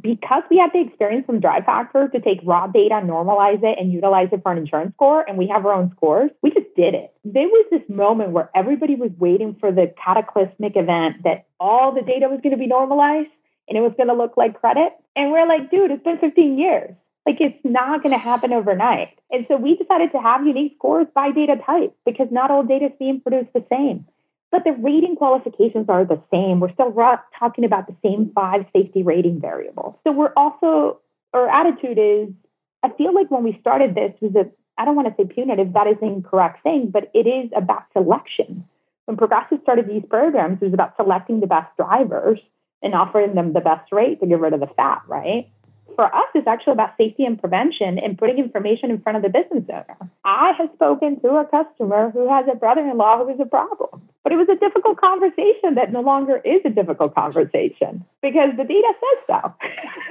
Because 0.00 0.42
we 0.50 0.58
have 0.58 0.72
the 0.72 0.80
experience 0.80 1.24
from 1.24 1.38
Drive 1.38 1.64
Factor 1.64 2.08
to 2.08 2.20
take 2.20 2.40
raw 2.42 2.66
data, 2.66 2.96
normalize 2.96 3.62
it, 3.62 3.78
and 3.78 3.92
utilize 3.92 4.28
it 4.32 4.42
for 4.42 4.50
an 4.50 4.58
insurance 4.58 4.92
score, 4.94 5.22
and 5.28 5.38
we 5.38 5.46
have 5.46 5.64
our 5.64 5.72
own 5.72 5.92
scores, 5.96 6.30
we 6.42 6.50
just 6.50 6.74
did 6.74 6.94
it. 6.94 7.14
There 7.24 7.46
was 7.46 7.66
this 7.70 7.88
moment 7.88 8.32
where 8.32 8.50
everybody 8.56 8.96
was 8.96 9.12
waiting 9.18 9.56
for 9.60 9.70
the 9.70 9.94
cataclysmic 10.02 10.76
event 10.76 11.22
that 11.22 11.46
all 11.60 11.94
the 11.94 12.02
data 12.02 12.28
was 12.28 12.40
going 12.42 12.50
to 12.50 12.58
be 12.58 12.66
normalized 12.66 13.30
and 13.68 13.78
it 13.78 13.80
was 13.80 13.92
going 13.96 14.08
to 14.08 14.14
look 14.14 14.36
like 14.36 14.60
credit. 14.60 14.92
And 15.16 15.30
we're 15.30 15.46
like, 15.46 15.70
dude, 15.70 15.90
it's 15.90 16.04
been 16.04 16.18
15 16.18 16.58
years. 16.58 16.94
Like 17.26 17.36
it's 17.40 17.58
not 17.64 18.02
going 18.02 18.12
to 18.12 18.18
happen 18.18 18.52
overnight. 18.52 19.18
And 19.30 19.46
so 19.48 19.56
we 19.56 19.76
decided 19.76 20.12
to 20.12 20.18
have 20.18 20.46
unique 20.46 20.74
scores 20.76 21.06
by 21.14 21.30
data 21.30 21.56
type 21.64 21.94
because 22.04 22.28
not 22.30 22.50
all 22.50 22.62
data 22.62 22.86
is 22.86 22.92
being 22.98 23.20
produced 23.20 23.52
the 23.54 23.64
same. 23.70 24.06
But 24.54 24.62
the 24.62 24.70
rating 24.70 25.16
qualifications 25.16 25.86
are 25.88 26.04
the 26.04 26.22
same. 26.30 26.60
We're 26.60 26.72
still 26.74 26.94
talking 27.36 27.64
about 27.64 27.88
the 27.88 27.96
same 28.04 28.30
five 28.36 28.66
safety 28.72 29.02
rating 29.02 29.40
variables. 29.40 29.96
So 30.06 30.12
we're 30.12 30.32
also, 30.36 31.00
our 31.32 31.48
attitude 31.48 31.98
is, 31.98 32.32
I 32.84 32.90
feel 32.90 33.12
like 33.12 33.32
when 33.32 33.42
we 33.42 33.58
started 33.60 33.96
this 33.96 34.12
was 34.20 34.32
a, 34.36 34.48
I 34.78 34.84
don't 34.84 34.94
want 34.94 35.08
to 35.08 35.14
say 35.20 35.26
punitive, 35.26 35.72
that 35.72 35.88
is 35.88 35.96
the 36.00 36.06
incorrect 36.06 36.62
thing, 36.62 36.90
but 36.92 37.10
it 37.14 37.26
is 37.26 37.50
about 37.56 37.82
selection. 37.94 38.64
When 39.06 39.16
Progressive 39.16 39.58
started 39.64 39.88
these 39.88 40.04
programs, 40.08 40.62
it 40.62 40.66
was 40.66 40.74
about 40.74 40.94
selecting 40.96 41.40
the 41.40 41.48
best 41.48 41.76
drivers 41.76 42.38
and 42.80 42.94
offering 42.94 43.34
them 43.34 43.54
the 43.54 43.60
best 43.60 43.90
rate 43.90 44.20
to 44.20 44.26
get 44.28 44.38
rid 44.38 44.52
of 44.52 44.60
the 44.60 44.68
fat, 44.76 45.02
right? 45.08 45.50
For 45.96 46.04
us, 46.04 46.28
it's 46.34 46.46
actually 46.46 46.72
about 46.74 46.96
safety 46.98 47.24
and 47.24 47.38
prevention 47.38 47.98
and 47.98 48.18
putting 48.18 48.38
information 48.38 48.90
in 48.90 49.00
front 49.00 49.16
of 49.16 49.22
the 49.22 49.28
business 49.28 49.64
owner. 49.68 50.10
I 50.24 50.52
have 50.58 50.70
spoken 50.74 51.20
to 51.20 51.28
a 51.36 51.44
customer 51.46 52.10
who 52.10 52.28
has 52.28 52.46
a 52.50 52.56
brother 52.56 52.80
in 52.80 52.96
law 52.96 53.24
who 53.24 53.32
is 53.32 53.40
a 53.40 53.46
problem, 53.46 54.02
but 54.22 54.32
it 54.32 54.36
was 54.36 54.48
a 54.48 54.56
difficult 54.56 55.00
conversation 55.00 55.76
that 55.76 55.92
no 55.92 56.00
longer 56.00 56.38
is 56.44 56.60
a 56.64 56.70
difficult 56.70 57.14
conversation 57.14 58.04
because 58.22 58.50
the 58.56 58.64
data 58.64 58.92
says 58.92 59.24
so. 59.26 59.54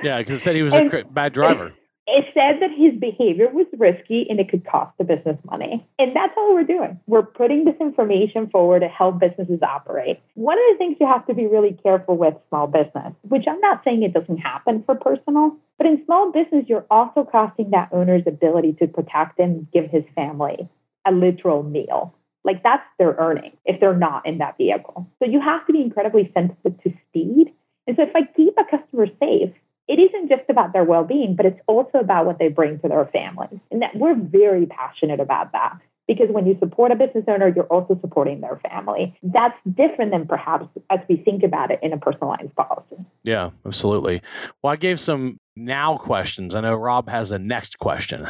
Yeah, 0.03 0.19
because 0.19 0.39
it 0.39 0.43
said 0.43 0.55
he 0.55 0.63
was 0.63 0.73
and, 0.73 0.93
a 0.93 1.05
bad 1.05 1.33
driver 1.33 1.73
it 2.05 2.25
said 2.33 2.59
that 2.61 2.71
his 2.75 2.99
behavior 2.99 3.49
was 3.49 3.67
risky 3.77 4.25
and 4.29 4.39
it 4.39 4.49
could 4.49 4.65
cost 4.65 4.97
the 4.97 5.03
business 5.03 5.37
money. 5.49 5.85
And 5.97 6.15
that's 6.15 6.33
all 6.35 6.53
we're 6.53 6.63
doing. 6.63 6.99
We're 7.07 7.23
putting 7.23 7.63
this 7.63 7.75
information 7.79 8.49
forward 8.49 8.81
to 8.81 8.89
help 8.89 9.19
businesses 9.19 9.61
operate. 9.61 10.19
One 10.33 10.57
of 10.57 10.63
the 10.71 10.77
things 10.77 10.97
you 10.99 11.07
have 11.07 11.25
to 11.27 11.33
be 11.33 11.47
really 11.47 11.77
careful 11.81 12.17
with 12.17 12.33
small 12.49 12.67
business, 12.67 13.13
which 13.21 13.45
I'm 13.47 13.59
not 13.61 13.83
saying 13.85 14.03
it 14.03 14.13
doesn't 14.13 14.37
happen 14.37 14.83
for 14.85 14.95
personal, 14.95 15.55
but 15.77 15.87
in 15.87 16.03
small 16.05 16.31
business, 16.31 16.65
you're 16.67 16.85
also 16.91 17.23
costing 17.23 17.71
that 17.71 17.89
owner's 17.91 18.23
ability 18.27 18.73
to 18.79 18.87
protect 18.87 19.39
and 19.39 19.67
give 19.71 19.89
his 19.89 20.03
family 20.13 20.67
a 21.05 21.11
literal 21.11 21.63
meal. 21.63 22.13
Like 22.43 22.63
that's 22.63 22.83
their 22.99 23.15
earning 23.17 23.53
if 23.65 23.79
they're 23.79 23.95
not 23.95 24.25
in 24.25 24.39
that 24.39 24.57
vehicle. 24.57 25.09
So 25.19 25.29
you 25.29 25.39
have 25.39 25.65
to 25.67 25.73
be 25.73 25.81
incredibly 25.81 26.29
sensitive 26.33 26.81
to 26.83 26.93
speed. 27.07 27.53
And 27.87 27.95
so 27.95 28.03
if 28.03 28.15
I 28.15 28.21
keep 28.35 28.55
a 28.57 28.77
customer 28.77 29.07
safe, 29.19 29.53
it 29.87 29.99
isn't 29.99 30.29
just 30.29 30.49
about 30.49 30.73
their 30.73 30.83
well-being, 30.83 31.35
but 31.35 31.45
it's 31.45 31.59
also 31.67 31.99
about 31.99 32.25
what 32.25 32.39
they 32.39 32.47
bring 32.47 32.79
to 32.79 32.87
their 32.87 33.05
families. 33.05 33.59
And 33.71 33.81
that 33.81 33.95
we're 33.95 34.15
very 34.15 34.65
passionate 34.65 35.19
about 35.19 35.51
that 35.51 35.77
because 36.07 36.27
when 36.29 36.45
you 36.45 36.57
support 36.59 36.91
a 36.91 36.95
business 36.95 37.25
owner, 37.27 37.51
you're 37.53 37.65
also 37.65 37.97
supporting 38.01 38.41
their 38.41 38.59
family. 38.69 39.17
That's 39.23 39.57
different 39.65 40.11
than 40.11 40.27
perhaps 40.27 40.67
as 40.89 40.99
we 41.09 41.17
think 41.17 41.43
about 41.43 41.71
it 41.71 41.79
in 41.81 41.93
a 41.93 41.97
personalized 41.97 42.55
policy. 42.55 42.97
Yeah, 43.23 43.51
absolutely. 43.65 44.21
Well, 44.61 44.73
I 44.73 44.75
gave 44.75 44.99
some 44.99 45.37
now 45.55 45.97
questions. 45.97 46.55
I 46.55 46.61
know 46.61 46.75
Rob 46.75 47.09
has 47.09 47.29
the 47.29 47.39
next 47.39 47.79
question. 47.79 48.27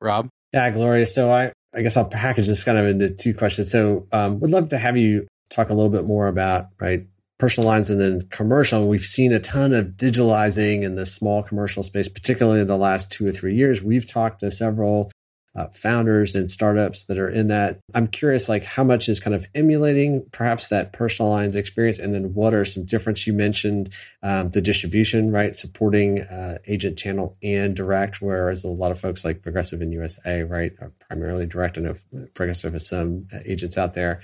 Rob? 0.00 0.28
Yeah, 0.52 0.70
Gloria. 0.70 1.06
So 1.06 1.30
I, 1.30 1.52
I 1.74 1.82
guess 1.82 1.96
I'll 1.96 2.08
package 2.08 2.46
this 2.46 2.64
kind 2.64 2.78
of 2.78 2.86
into 2.86 3.10
two 3.10 3.34
questions. 3.34 3.70
So 3.70 4.06
um, 4.12 4.40
would 4.40 4.50
love 4.50 4.70
to 4.70 4.78
have 4.78 4.96
you 4.96 5.26
talk 5.50 5.70
a 5.70 5.74
little 5.74 5.90
bit 5.90 6.04
more 6.04 6.28
about, 6.28 6.66
right, 6.80 7.06
personal 7.38 7.68
lines 7.68 7.90
and 7.90 8.00
then 8.00 8.22
commercial. 8.28 8.88
We've 8.88 9.04
seen 9.04 9.32
a 9.32 9.40
ton 9.40 9.72
of 9.72 9.86
digitalizing 9.96 10.82
in 10.82 10.96
the 10.96 11.06
small 11.06 11.42
commercial 11.42 11.82
space, 11.82 12.08
particularly 12.08 12.60
in 12.60 12.66
the 12.66 12.76
last 12.76 13.12
two 13.12 13.26
or 13.26 13.32
three 13.32 13.54
years. 13.54 13.82
We've 13.82 14.06
talked 14.06 14.40
to 14.40 14.50
several 14.50 15.10
uh, 15.58 15.66
founders 15.68 16.34
and 16.34 16.48
startups 16.48 17.06
that 17.06 17.18
are 17.18 17.28
in 17.28 17.48
that. 17.48 17.80
I'm 17.94 18.06
curious, 18.06 18.48
like 18.48 18.62
how 18.64 18.84
much 18.84 19.08
is 19.08 19.18
kind 19.18 19.34
of 19.34 19.46
emulating 19.54 20.24
perhaps 20.30 20.68
that 20.68 20.92
personal 20.92 21.30
lines 21.30 21.56
experience, 21.56 21.98
and 21.98 22.14
then 22.14 22.34
what 22.34 22.54
are 22.54 22.64
some 22.64 22.84
difference? 22.84 23.26
You 23.26 23.32
mentioned 23.32 23.94
um, 24.22 24.50
the 24.50 24.60
distribution, 24.60 25.32
right? 25.32 25.56
Supporting 25.56 26.20
uh, 26.20 26.58
agent 26.66 26.98
channel 26.98 27.36
and 27.42 27.74
direct, 27.74 28.20
whereas 28.20 28.64
a 28.64 28.68
lot 28.68 28.92
of 28.92 29.00
folks 29.00 29.24
like 29.24 29.42
Progressive 29.42 29.80
in 29.80 29.90
USAA, 29.90 30.48
right, 30.48 30.72
are 30.80 30.92
primarily 31.08 31.46
direct. 31.46 31.78
I 31.78 31.80
know 31.80 31.94
Progressive 32.34 32.74
has 32.74 32.86
some 32.86 33.26
uh, 33.32 33.38
agents 33.44 33.78
out 33.78 33.94
there. 33.94 34.20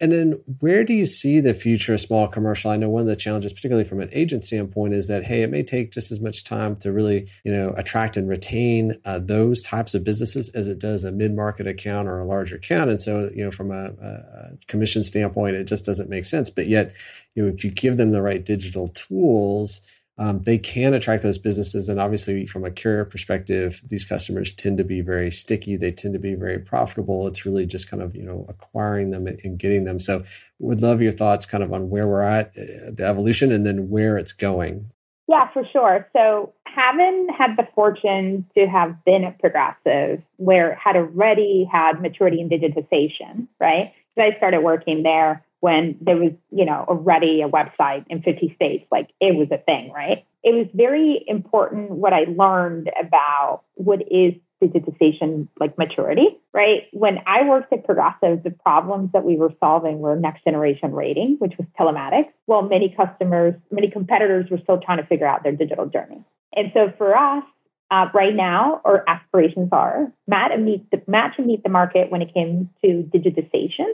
And 0.00 0.12
then 0.12 0.40
where 0.60 0.84
do 0.84 0.94
you 0.94 1.06
see 1.06 1.40
the 1.40 1.54
future 1.54 1.94
of 1.94 2.00
small 2.00 2.28
commercial? 2.28 2.70
I 2.70 2.76
know 2.76 2.88
one 2.88 3.02
of 3.02 3.08
the 3.08 3.16
challenges, 3.16 3.52
particularly 3.52 3.88
from 3.88 4.00
an 4.00 4.10
agent 4.12 4.44
standpoint, 4.44 4.94
is 4.94 5.08
that, 5.08 5.24
hey, 5.24 5.42
it 5.42 5.50
may 5.50 5.62
take 5.62 5.90
just 5.90 6.12
as 6.12 6.20
much 6.20 6.44
time 6.44 6.76
to 6.76 6.92
really, 6.92 7.28
you 7.44 7.50
know, 7.50 7.70
attract 7.76 8.16
and 8.16 8.28
retain 8.28 9.00
uh, 9.04 9.18
those 9.18 9.60
types 9.62 9.94
of 9.94 10.04
businesses 10.04 10.50
as 10.50 10.68
it 10.68 10.78
does 10.78 11.02
a 11.02 11.10
mid-market 11.10 11.66
account 11.66 12.06
or 12.06 12.20
a 12.20 12.24
larger 12.24 12.56
account. 12.56 12.90
And 12.90 13.02
so, 13.02 13.28
you 13.34 13.42
know, 13.42 13.50
from 13.50 13.72
a, 13.72 13.86
a 13.86 14.56
commission 14.68 15.02
standpoint, 15.02 15.56
it 15.56 15.64
just 15.64 15.84
doesn't 15.84 16.08
make 16.08 16.26
sense. 16.26 16.48
But 16.48 16.68
yet, 16.68 16.94
you 17.34 17.42
know, 17.42 17.48
if 17.52 17.64
you 17.64 17.70
give 17.70 17.96
them 17.96 18.12
the 18.12 18.22
right 18.22 18.44
digital 18.44 18.88
tools, 18.88 19.82
um, 20.18 20.42
they 20.42 20.58
can 20.58 20.94
attract 20.94 21.22
those 21.22 21.38
businesses. 21.38 21.88
And 21.88 22.00
obviously, 22.00 22.44
from 22.46 22.64
a 22.64 22.70
carrier 22.70 23.04
perspective, 23.04 23.80
these 23.86 24.04
customers 24.04 24.52
tend 24.52 24.78
to 24.78 24.84
be 24.84 25.00
very 25.00 25.30
sticky. 25.30 25.76
They 25.76 25.92
tend 25.92 26.14
to 26.14 26.20
be 26.20 26.34
very 26.34 26.58
profitable. 26.58 27.28
It's 27.28 27.46
really 27.46 27.66
just 27.66 27.88
kind 27.88 28.02
of 28.02 28.16
you 28.16 28.24
know 28.24 28.44
acquiring 28.48 29.10
them 29.10 29.26
and 29.26 29.58
getting 29.58 29.84
them. 29.84 30.00
So, 30.00 30.24
would 30.58 30.80
love 30.80 31.00
your 31.00 31.12
thoughts 31.12 31.46
kind 31.46 31.62
of 31.62 31.72
on 31.72 31.88
where 31.88 32.08
we're 32.08 32.22
at, 32.22 32.48
uh, 32.58 32.90
the 32.90 33.06
evolution, 33.06 33.52
and 33.52 33.64
then 33.64 33.90
where 33.90 34.18
it's 34.18 34.32
going. 34.32 34.90
Yeah, 35.28 35.48
for 35.52 35.62
sure. 35.72 36.08
So, 36.12 36.52
having 36.64 37.28
had 37.36 37.56
the 37.56 37.68
fortune 37.74 38.44
to 38.56 38.66
have 38.66 39.04
been 39.04 39.22
at 39.22 39.38
Progressive, 39.38 40.20
where 40.36 40.74
had 40.74 40.96
already 40.96 41.68
had 41.70 42.02
maturity 42.02 42.40
and 42.40 42.50
digitization, 42.50 43.46
right? 43.60 43.92
So 44.16 44.24
I 44.24 44.36
started 44.36 44.62
working 44.62 45.04
there 45.04 45.44
when 45.60 45.96
there 46.00 46.16
was, 46.16 46.32
you 46.50 46.64
know, 46.64 46.84
already 46.88 47.42
a 47.42 47.48
website 47.48 48.04
in 48.08 48.22
50 48.22 48.52
states. 48.54 48.86
Like 48.90 49.10
it 49.20 49.34
was 49.34 49.48
a 49.50 49.58
thing, 49.58 49.92
right? 49.92 50.24
It 50.44 50.54
was 50.54 50.66
very 50.72 51.24
important 51.26 51.90
what 51.90 52.12
I 52.12 52.26
learned 52.28 52.90
about 53.00 53.62
what 53.74 54.00
is 54.10 54.34
digitization 54.62 55.48
like 55.60 55.78
maturity, 55.78 56.26
right? 56.52 56.84
When 56.92 57.18
I 57.26 57.48
worked 57.48 57.72
at 57.72 57.84
Progressive, 57.84 58.42
the 58.42 58.50
problems 58.50 59.10
that 59.12 59.24
we 59.24 59.36
were 59.36 59.52
solving 59.60 60.00
were 60.00 60.16
next 60.16 60.44
generation 60.44 60.92
rating, 60.92 61.36
which 61.38 61.54
was 61.58 61.66
telematics, 61.78 62.32
while 62.46 62.62
many 62.62 62.88
customers, 62.96 63.54
many 63.70 63.90
competitors 63.90 64.50
were 64.50 64.58
still 64.62 64.78
trying 64.78 64.98
to 64.98 65.06
figure 65.06 65.26
out 65.26 65.42
their 65.42 65.52
digital 65.52 65.86
journey. 65.86 66.24
And 66.54 66.72
so 66.74 66.92
for 66.98 67.16
us, 67.16 67.44
uh, 67.90 68.06
right 68.12 68.34
now, 68.34 68.80
our 68.84 69.04
aspirations 69.06 69.70
are 69.72 70.12
match 70.26 70.50
and 70.52 70.64
meet 70.64 70.90
the 70.90 71.00
match 71.06 71.34
and 71.38 71.46
meet 71.46 71.62
the 71.62 71.70
market 71.70 72.10
when 72.10 72.20
it 72.20 72.34
came 72.34 72.68
to 72.84 73.08
digitization 73.14 73.86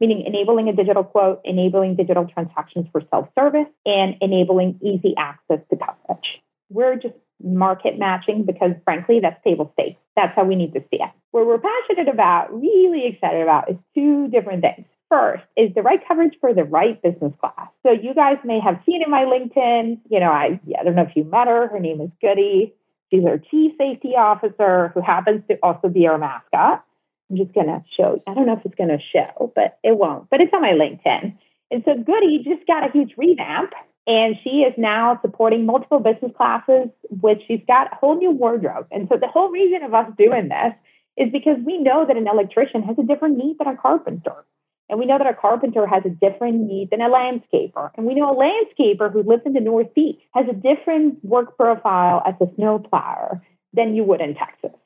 meaning 0.00 0.22
enabling 0.26 0.68
a 0.68 0.72
digital 0.72 1.04
quote, 1.04 1.40
enabling 1.44 1.96
digital 1.96 2.26
transactions 2.26 2.86
for 2.92 3.02
self 3.10 3.28
service, 3.38 3.68
and 3.86 4.16
enabling 4.20 4.78
easy 4.82 5.14
access 5.16 5.60
to 5.70 5.76
coverage. 5.76 6.40
We're 6.70 6.96
just 6.96 7.14
market 7.42 7.98
matching 7.98 8.44
because, 8.44 8.72
frankly, 8.84 9.20
that's 9.20 9.42
table 9.44 9.72
stakes. 9.74 10.00
That's 10.16 10.34
how 10.36 10.44
we 10.44 10.56
need 10.56 10.74
to 10.74 10.80
see 10.90 11.00
it. 11.00 11.10
What 11.30 11.46
we're 11.46 11.58
passionate 11.58 12.12
about, 12.12 12.52
really 12.52 13.06
excited 13.06 13.42
about, 13.42 13.70
is 13.70 13.76
two 13.94 14.28
different 14.28 14.62
things. 14.62 14.86
First 15.08 15.42
is 15.56 15.74
the 15.74 15.82
right 15.82 16.00
coverage 16.06 16.34
for 16.40 16.54
the 16.54 16.64
right 16.64 17.00
business 17.02 17.32
class. 17.40 17.68
So 17.84 17.90
you 17.90 18.14
guys 18.14 18.36
may 18.44 18.60
have 18.60 18.80
seen 18.86 19.02
in 19.02 19.10
my 19.10 19.24
LinkedIn, 19.24 19.98
you 20.08 20.20
know, 20.20 20.30
I, 20.30 20.60
I 20.78 20.84
don't 20.84 20.94
know 20.94 21.02
if 21.02 21.16
you 21.16 21.24
met 21.24 21.48
her. 21.48 21.68
Her 21.68 21.80
name 21.80 22.00
is 22.00 22.10
Goody. 22.20 22.74
She's 23.10 23.24
our 23.24 23.38
chief 23.38 23.72
safety 23.76 24.10
officer 24.16 24.92
who 24.94 25.00
happens 25.00 25.42
to 25.50 25.58
also 25.64 25.88
be 25.88 26.06
our 26.06 26.16
mascot. 26.16 26.84
I'm 27.30 27.36
just 27.36 27.54
going 27.54 27.68
to 27.68 27.82
show. 27.96 28.18
I 28.26 28.34
don't 28.34 28.46
know 28.46 28.54
if 28.54 28.64
it's 28.64 28.74
going 28.74 28.90
to 28.90 28.98
show, 28.98 29.52
but 29.54 29.78
it 29.84 29.96
won't. 29.96 30.28
But 30.30 30.40
it's 30.40 30.52
on 30.52 30.62
my 30.62 30.72
LinkedIn. 30.72 31.36
And 31.70 31.82
so 31.84 31.94
Goody 31.94 32.42
just 32.42 32.66
got 32.66 32.88
a 32.88 32.92
huge 32.92 33.14
revamp, 33.16 33.72
and 34.06 34.34
she 34.42 34.62
is 34.62 34.74
now 34.76 35.20
supporting 35.22 35.66
multiple 35.66 36.00
business 36.00 36.32
classes, 36.36 36.88
which 37.08 37.42
she's 37.46 37.62
got 37.68 37.92
a 37.92 37.96
whole 37.96 38.16
new 38.16 38.32
wardrobe. 38.32 38.88
And 38.90 39.08
so 39.08 39.16
the 39.16 39.28
whole 39.28 39.50
reason 39.50 39.84
of 39.84 39.94
us 39.94 40.10
doing 40.18 40.48
this 40.48 40.74
is 41.16 41.30
because 41.30 41.58
we 41.64 41.78
know 41.78 42.04
that 42.06 42.16
an 42.16 42.26
electrician 42.26 42.82
has 42.82 42.96
a 42.98 43.04
different 43.04 43.36
need 43.36 43.56
than 43.58 43.68
a 43.68 43.76
carpenter. 43.76 44.44
And 44.88 44.98
we 44.98 45.06
know 45.06 45.18
that 45.18 45.28
a 45.28 45.34
carpenter 45.34 45.86
has 45.86 46.02
a 46.04 46.08
different 46.08 46.62
need 46.62 46.90
than 46.90 47.00
a 47.00 47.08
landscaper. 47.08 47.90
And 47.96 48.06
we 48.06 48.14
know 48.16 48.32
a 48.32 48.34
landscaper 48.34 49.12
who 49.12 49.22
lives 49.22 49.42
in 49.46 49.52
the 49.52 49.60
Northeast 49.60 50.18
has 50.34 50.46
a 50.50 50.52
different 50.52 51.24
work 51.24 51.56
profile 51.56 52.22
as 52.26 52.34
a 52.40 52.52
snowplower 52.56 53.40
than 53.72 53.94
you 53.94 54.02
would 54.02 54.20
in 54.20 54.34
Texas. 54.34 54.76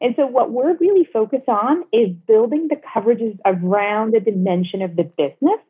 And 0.00 0.14
so, 0.16 0.26
what 0.26 0.52
we're 0.52 0.76
really 0.76 1.08
focused 1.10 1.48
on 1.48 1.84
is 1.92 2.10
building 2.26 2.68
the 2.68 2.76
coverages 2.76 3.38
around 3.44 4.12
the 4.12 4.20
dimension 4.20 4.82
of 4.82 4.96
the 4.96 5.04
business 5.04 5.60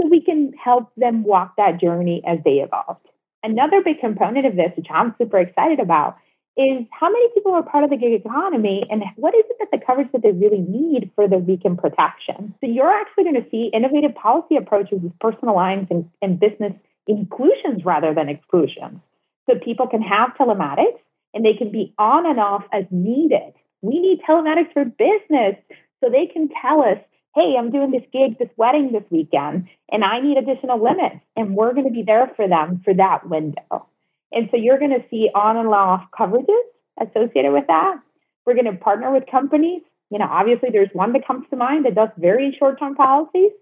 so 0.00 0.08
we 0.08 0.22
can 0.22 0.52
help 0.62 0.92
them 0.96 1.24
walk 1.24 1.54
that 1.56 1.80
journey 1.80 2.22
as 2.26 2.38
they 2.44 2.60
evolve. 2.60 2.98
Another 3.42 3.82
big 3.82 4.00
component 4.00 4.46
of 4.46 4.56
this, 4.56 4.72
which 4.76 4.88
I'm 4.90 5.14
super 5.18 5.38
excited 5.38 5.80
about, 5.80 6.18
is 6.56 6.84
how 6.90 7.10
many 7.10 7.28
people 7.32 7.52
are 7.52 7.62
part 7.62 7.84
of 7.84 7.90
the 7.90 7.96
gig 7.96 8.12
economy 8.12 8.84
and 8.90 9.02
what 9.16 9.34
is 9.34 9.44
it 9.48 9.56
that 9.60 9.70
the 9.70 9.84
coverage 9.84 10.08
that 10.12 10.22
they 10.22 10.32
really 10.32 10.58
need 10.58 11.10
for 11.14 11.26
the 11.26 11.38
weekend 11.38 11.78
protection. 11.78 12.54
So 12.60 12.66
you're 12.66 12.90
actually 12.90 13.24
going 13.24 13.42
to 13.42 13.50
see 13.50 13.70
innovative 13.72 14.14
policy 14.14 14.56
approaches 14.56 15.00
with 15.00 15.18
personal 15.20 15.54
lines 15.54 15.86
and, 15.90 16.10
and 16.20 16.38
business 16.38 16.72
inclusions 17.06 17.84
rather 17.84 18.12
than 18.12 18.28
exclusions. 18.28 19.00
So 19.48 19.58
people 19.58 19.86
can 19.86 20.02
have 20.02 20.34
telematics 20.38 21.00
and 21.32 21.44
they 21.44 21.54
can 21.54 21.70
be 21.70 21.94
on 21.98 22.28
and 22.28 22.38
off 22.38 22.64
as 22.72 22.84
needed 22.90 23.54
we 23.82 24.00
need 24.00 24.20
telematics 24.28 24.72
for 24.72 24.84
business 24.84 25.56
so 26.00 26.10
they 26.10 26.26
can 26.26 26.48
tell 26.60 26.82
us, 26.82 26.98
hey, 27.34 27.54
I'm 27.58 27.70
doing 27.70 27.90
this 27.90 28.02
gig, 28.12 28.38
this 28.38 28.48
wedding 28.56 28.92
this 28.92 29.04
weekend, 29.10 29.68
and 29.90 30.04
I 30.04 30.20
need 30.20 30.36
additional 30.36 30.82
limits. 30.82 31.24
And 31.36 31.54
we're 31.54 31.74
going 31.74 31.86
to 31.86 31.92
be 31.92 32.02
there 32.02 32.30
for 32.36 32.48
them 32.48 32.82
for 32.84 32.94
that 32.94 33.28
window. 33.28 33.86
And 34.32 34.48
so 34.50 34.56
you're 34.56 34.78
going 34.78 34.90
to 34.90 35.04
see 35.10 35.30
on 35.34 35.56
and 35.56 35.68
off 35.68 36.04
coverages 36.18 36.62
associated 37.00 37.52
with 37.52 37.66
that. 37.68 38.00
We're 38.46 38.54
going 38.54 38.72
to 38.72 38.76
partner 38.76 39.12
with 39.12 39.24
companies. 39.30 39.82
You 40.10 40.18
know, 40.18 40.28
obviously, 40.28 40.70
there's 40.72 40.90
one 40.92 41.12
that 41.12 41.26
comes 41.26 41.46
to 41.50 41.56
mind 41.56 41.84
that 41.84 41.94
does 41.94 42.08
very 42.18 42.54
short 42.58 42.78
term 42.78 42.96
policies. 42.96 43.52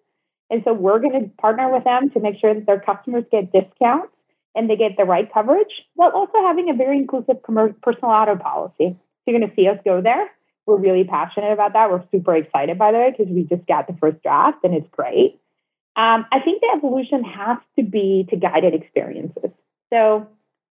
And 0.50 0.62
so 0.64 0.72
we're 0.72 0.98
going 0.98 1.20
to 1.20 1.28
partner 1.40 1.70
with 1.70 1.84
them 1.84 2.10
to 2.10 2.20
make 2.20 2.40
sure 2.40 2.54
that 2.54 2.64
their 2.66 2.80
customers 2.80 3.24
get 3.30 3.52
discounts 3.52 4.12
and 4.54 4.68
they 4.68 4.76
get 4.76 4.96
the 4.96 5.04
right 5.04 5.30
coverage 5.32 5.68
while 5.94 6.10
also 6.10 6.38
having 6.42 6.70
a 6.70 6.74
very 6.74 6.96
inclusive 6.96 7.42
commercial 7.44 7.76
personal 7.82 8.10
auto 8.10 8.36
policy 8.36 8.96
you're 9.28 9.38
going 9.38 9.48
to 9.48 9.56
see 9.56 9.68
us 9.68 9.78
go 9.84 10.00
there. 10.00 10.30
We're 10.66 10.76
really 10.76 11.04
passionate 11.04 11.52
about 11.52 11.72
that. 11.74 11.90
We're 11.90 12.04
super 12.10 12.34
excited, 12.36 12.78
by 12.78 12.92
the 12.92 12.98
way, 12.98 13.14
because 13.16 13.32
we 13.32 13.44
just 13.44 13.66
got 13.66 13.86
the 13.86 13.96
first 14.00 14.22
draft 14.22 14.58
and 14.64 14.74
it's 14.74 14.88
great. 14.90 15.40
Um, 15.96 16.26
I 16.30 16.40
think 16.40 16.60
the 16.60 16.68
evolution 16.76 17.24
has 17.24 17.58
to 17.78 17.84
be 17.84 18.26
to 18.30 18.36
guided 18.36 18.74
experiences. 18.74 19.50
So 19.92 20.28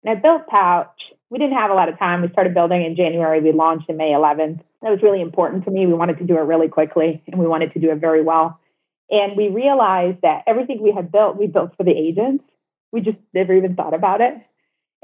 I 0.07 0.17
built 0.17 0.47
Pouch, 0.49 0.89
we 1.31 1.39
didn't 1.39 1.57
have 1.57 1.71
a 1.71 1.75
lot 1.75 1.89
of 1.89 1.99
time. 1.99 2.23
We 2.23 2.29
started 2.29 2.55
building 2.55 2.85
in 2.85 2.97
January. 2.97 3.41
We 3.41 3.53
launched 3.53 3.89
in 3.89 3.97
May 3.97 4.11
11th. 4.11 4.61
That 4.83 4.91
was 4.91 5.01
really 5.03 5.21
important 5.21 5.65
to 5.65 5.71
me. 5.71 5.87
We 5.87 5.95
wanted 5.95 6.19
to 6.19 6.25
do 6.25 6.37
it 6.37 6.43
really 6.43 6.69
quickly 6.69 7.23
and 7.27 7.41
we 7.41 7.47
wanted 7.47 7.73
to 7.73 7.81
do 7.81 7.91
it 7.91 7.97
very 7.97 8.23
well. 8.23 8.61
And 9.11 9.37
we 9.37 9.49
realized 9.49 10.19
that 10.23 10.45
everything 10.47 10.83
we 10.83 10.93
had 10.93 11.11
built, 11.11 11.37
we 11.37 11.47
built 11.47 11.77
for 11.77 11.85
the 11.85 11.93
agents. 11.93 12.45
We 12.93 13.01
just 13.01 13.19
never 13.33 13.55
even 13.55 13.75
thought 13.75 13.95
about 13.95 14.21
it. 14.21 14.35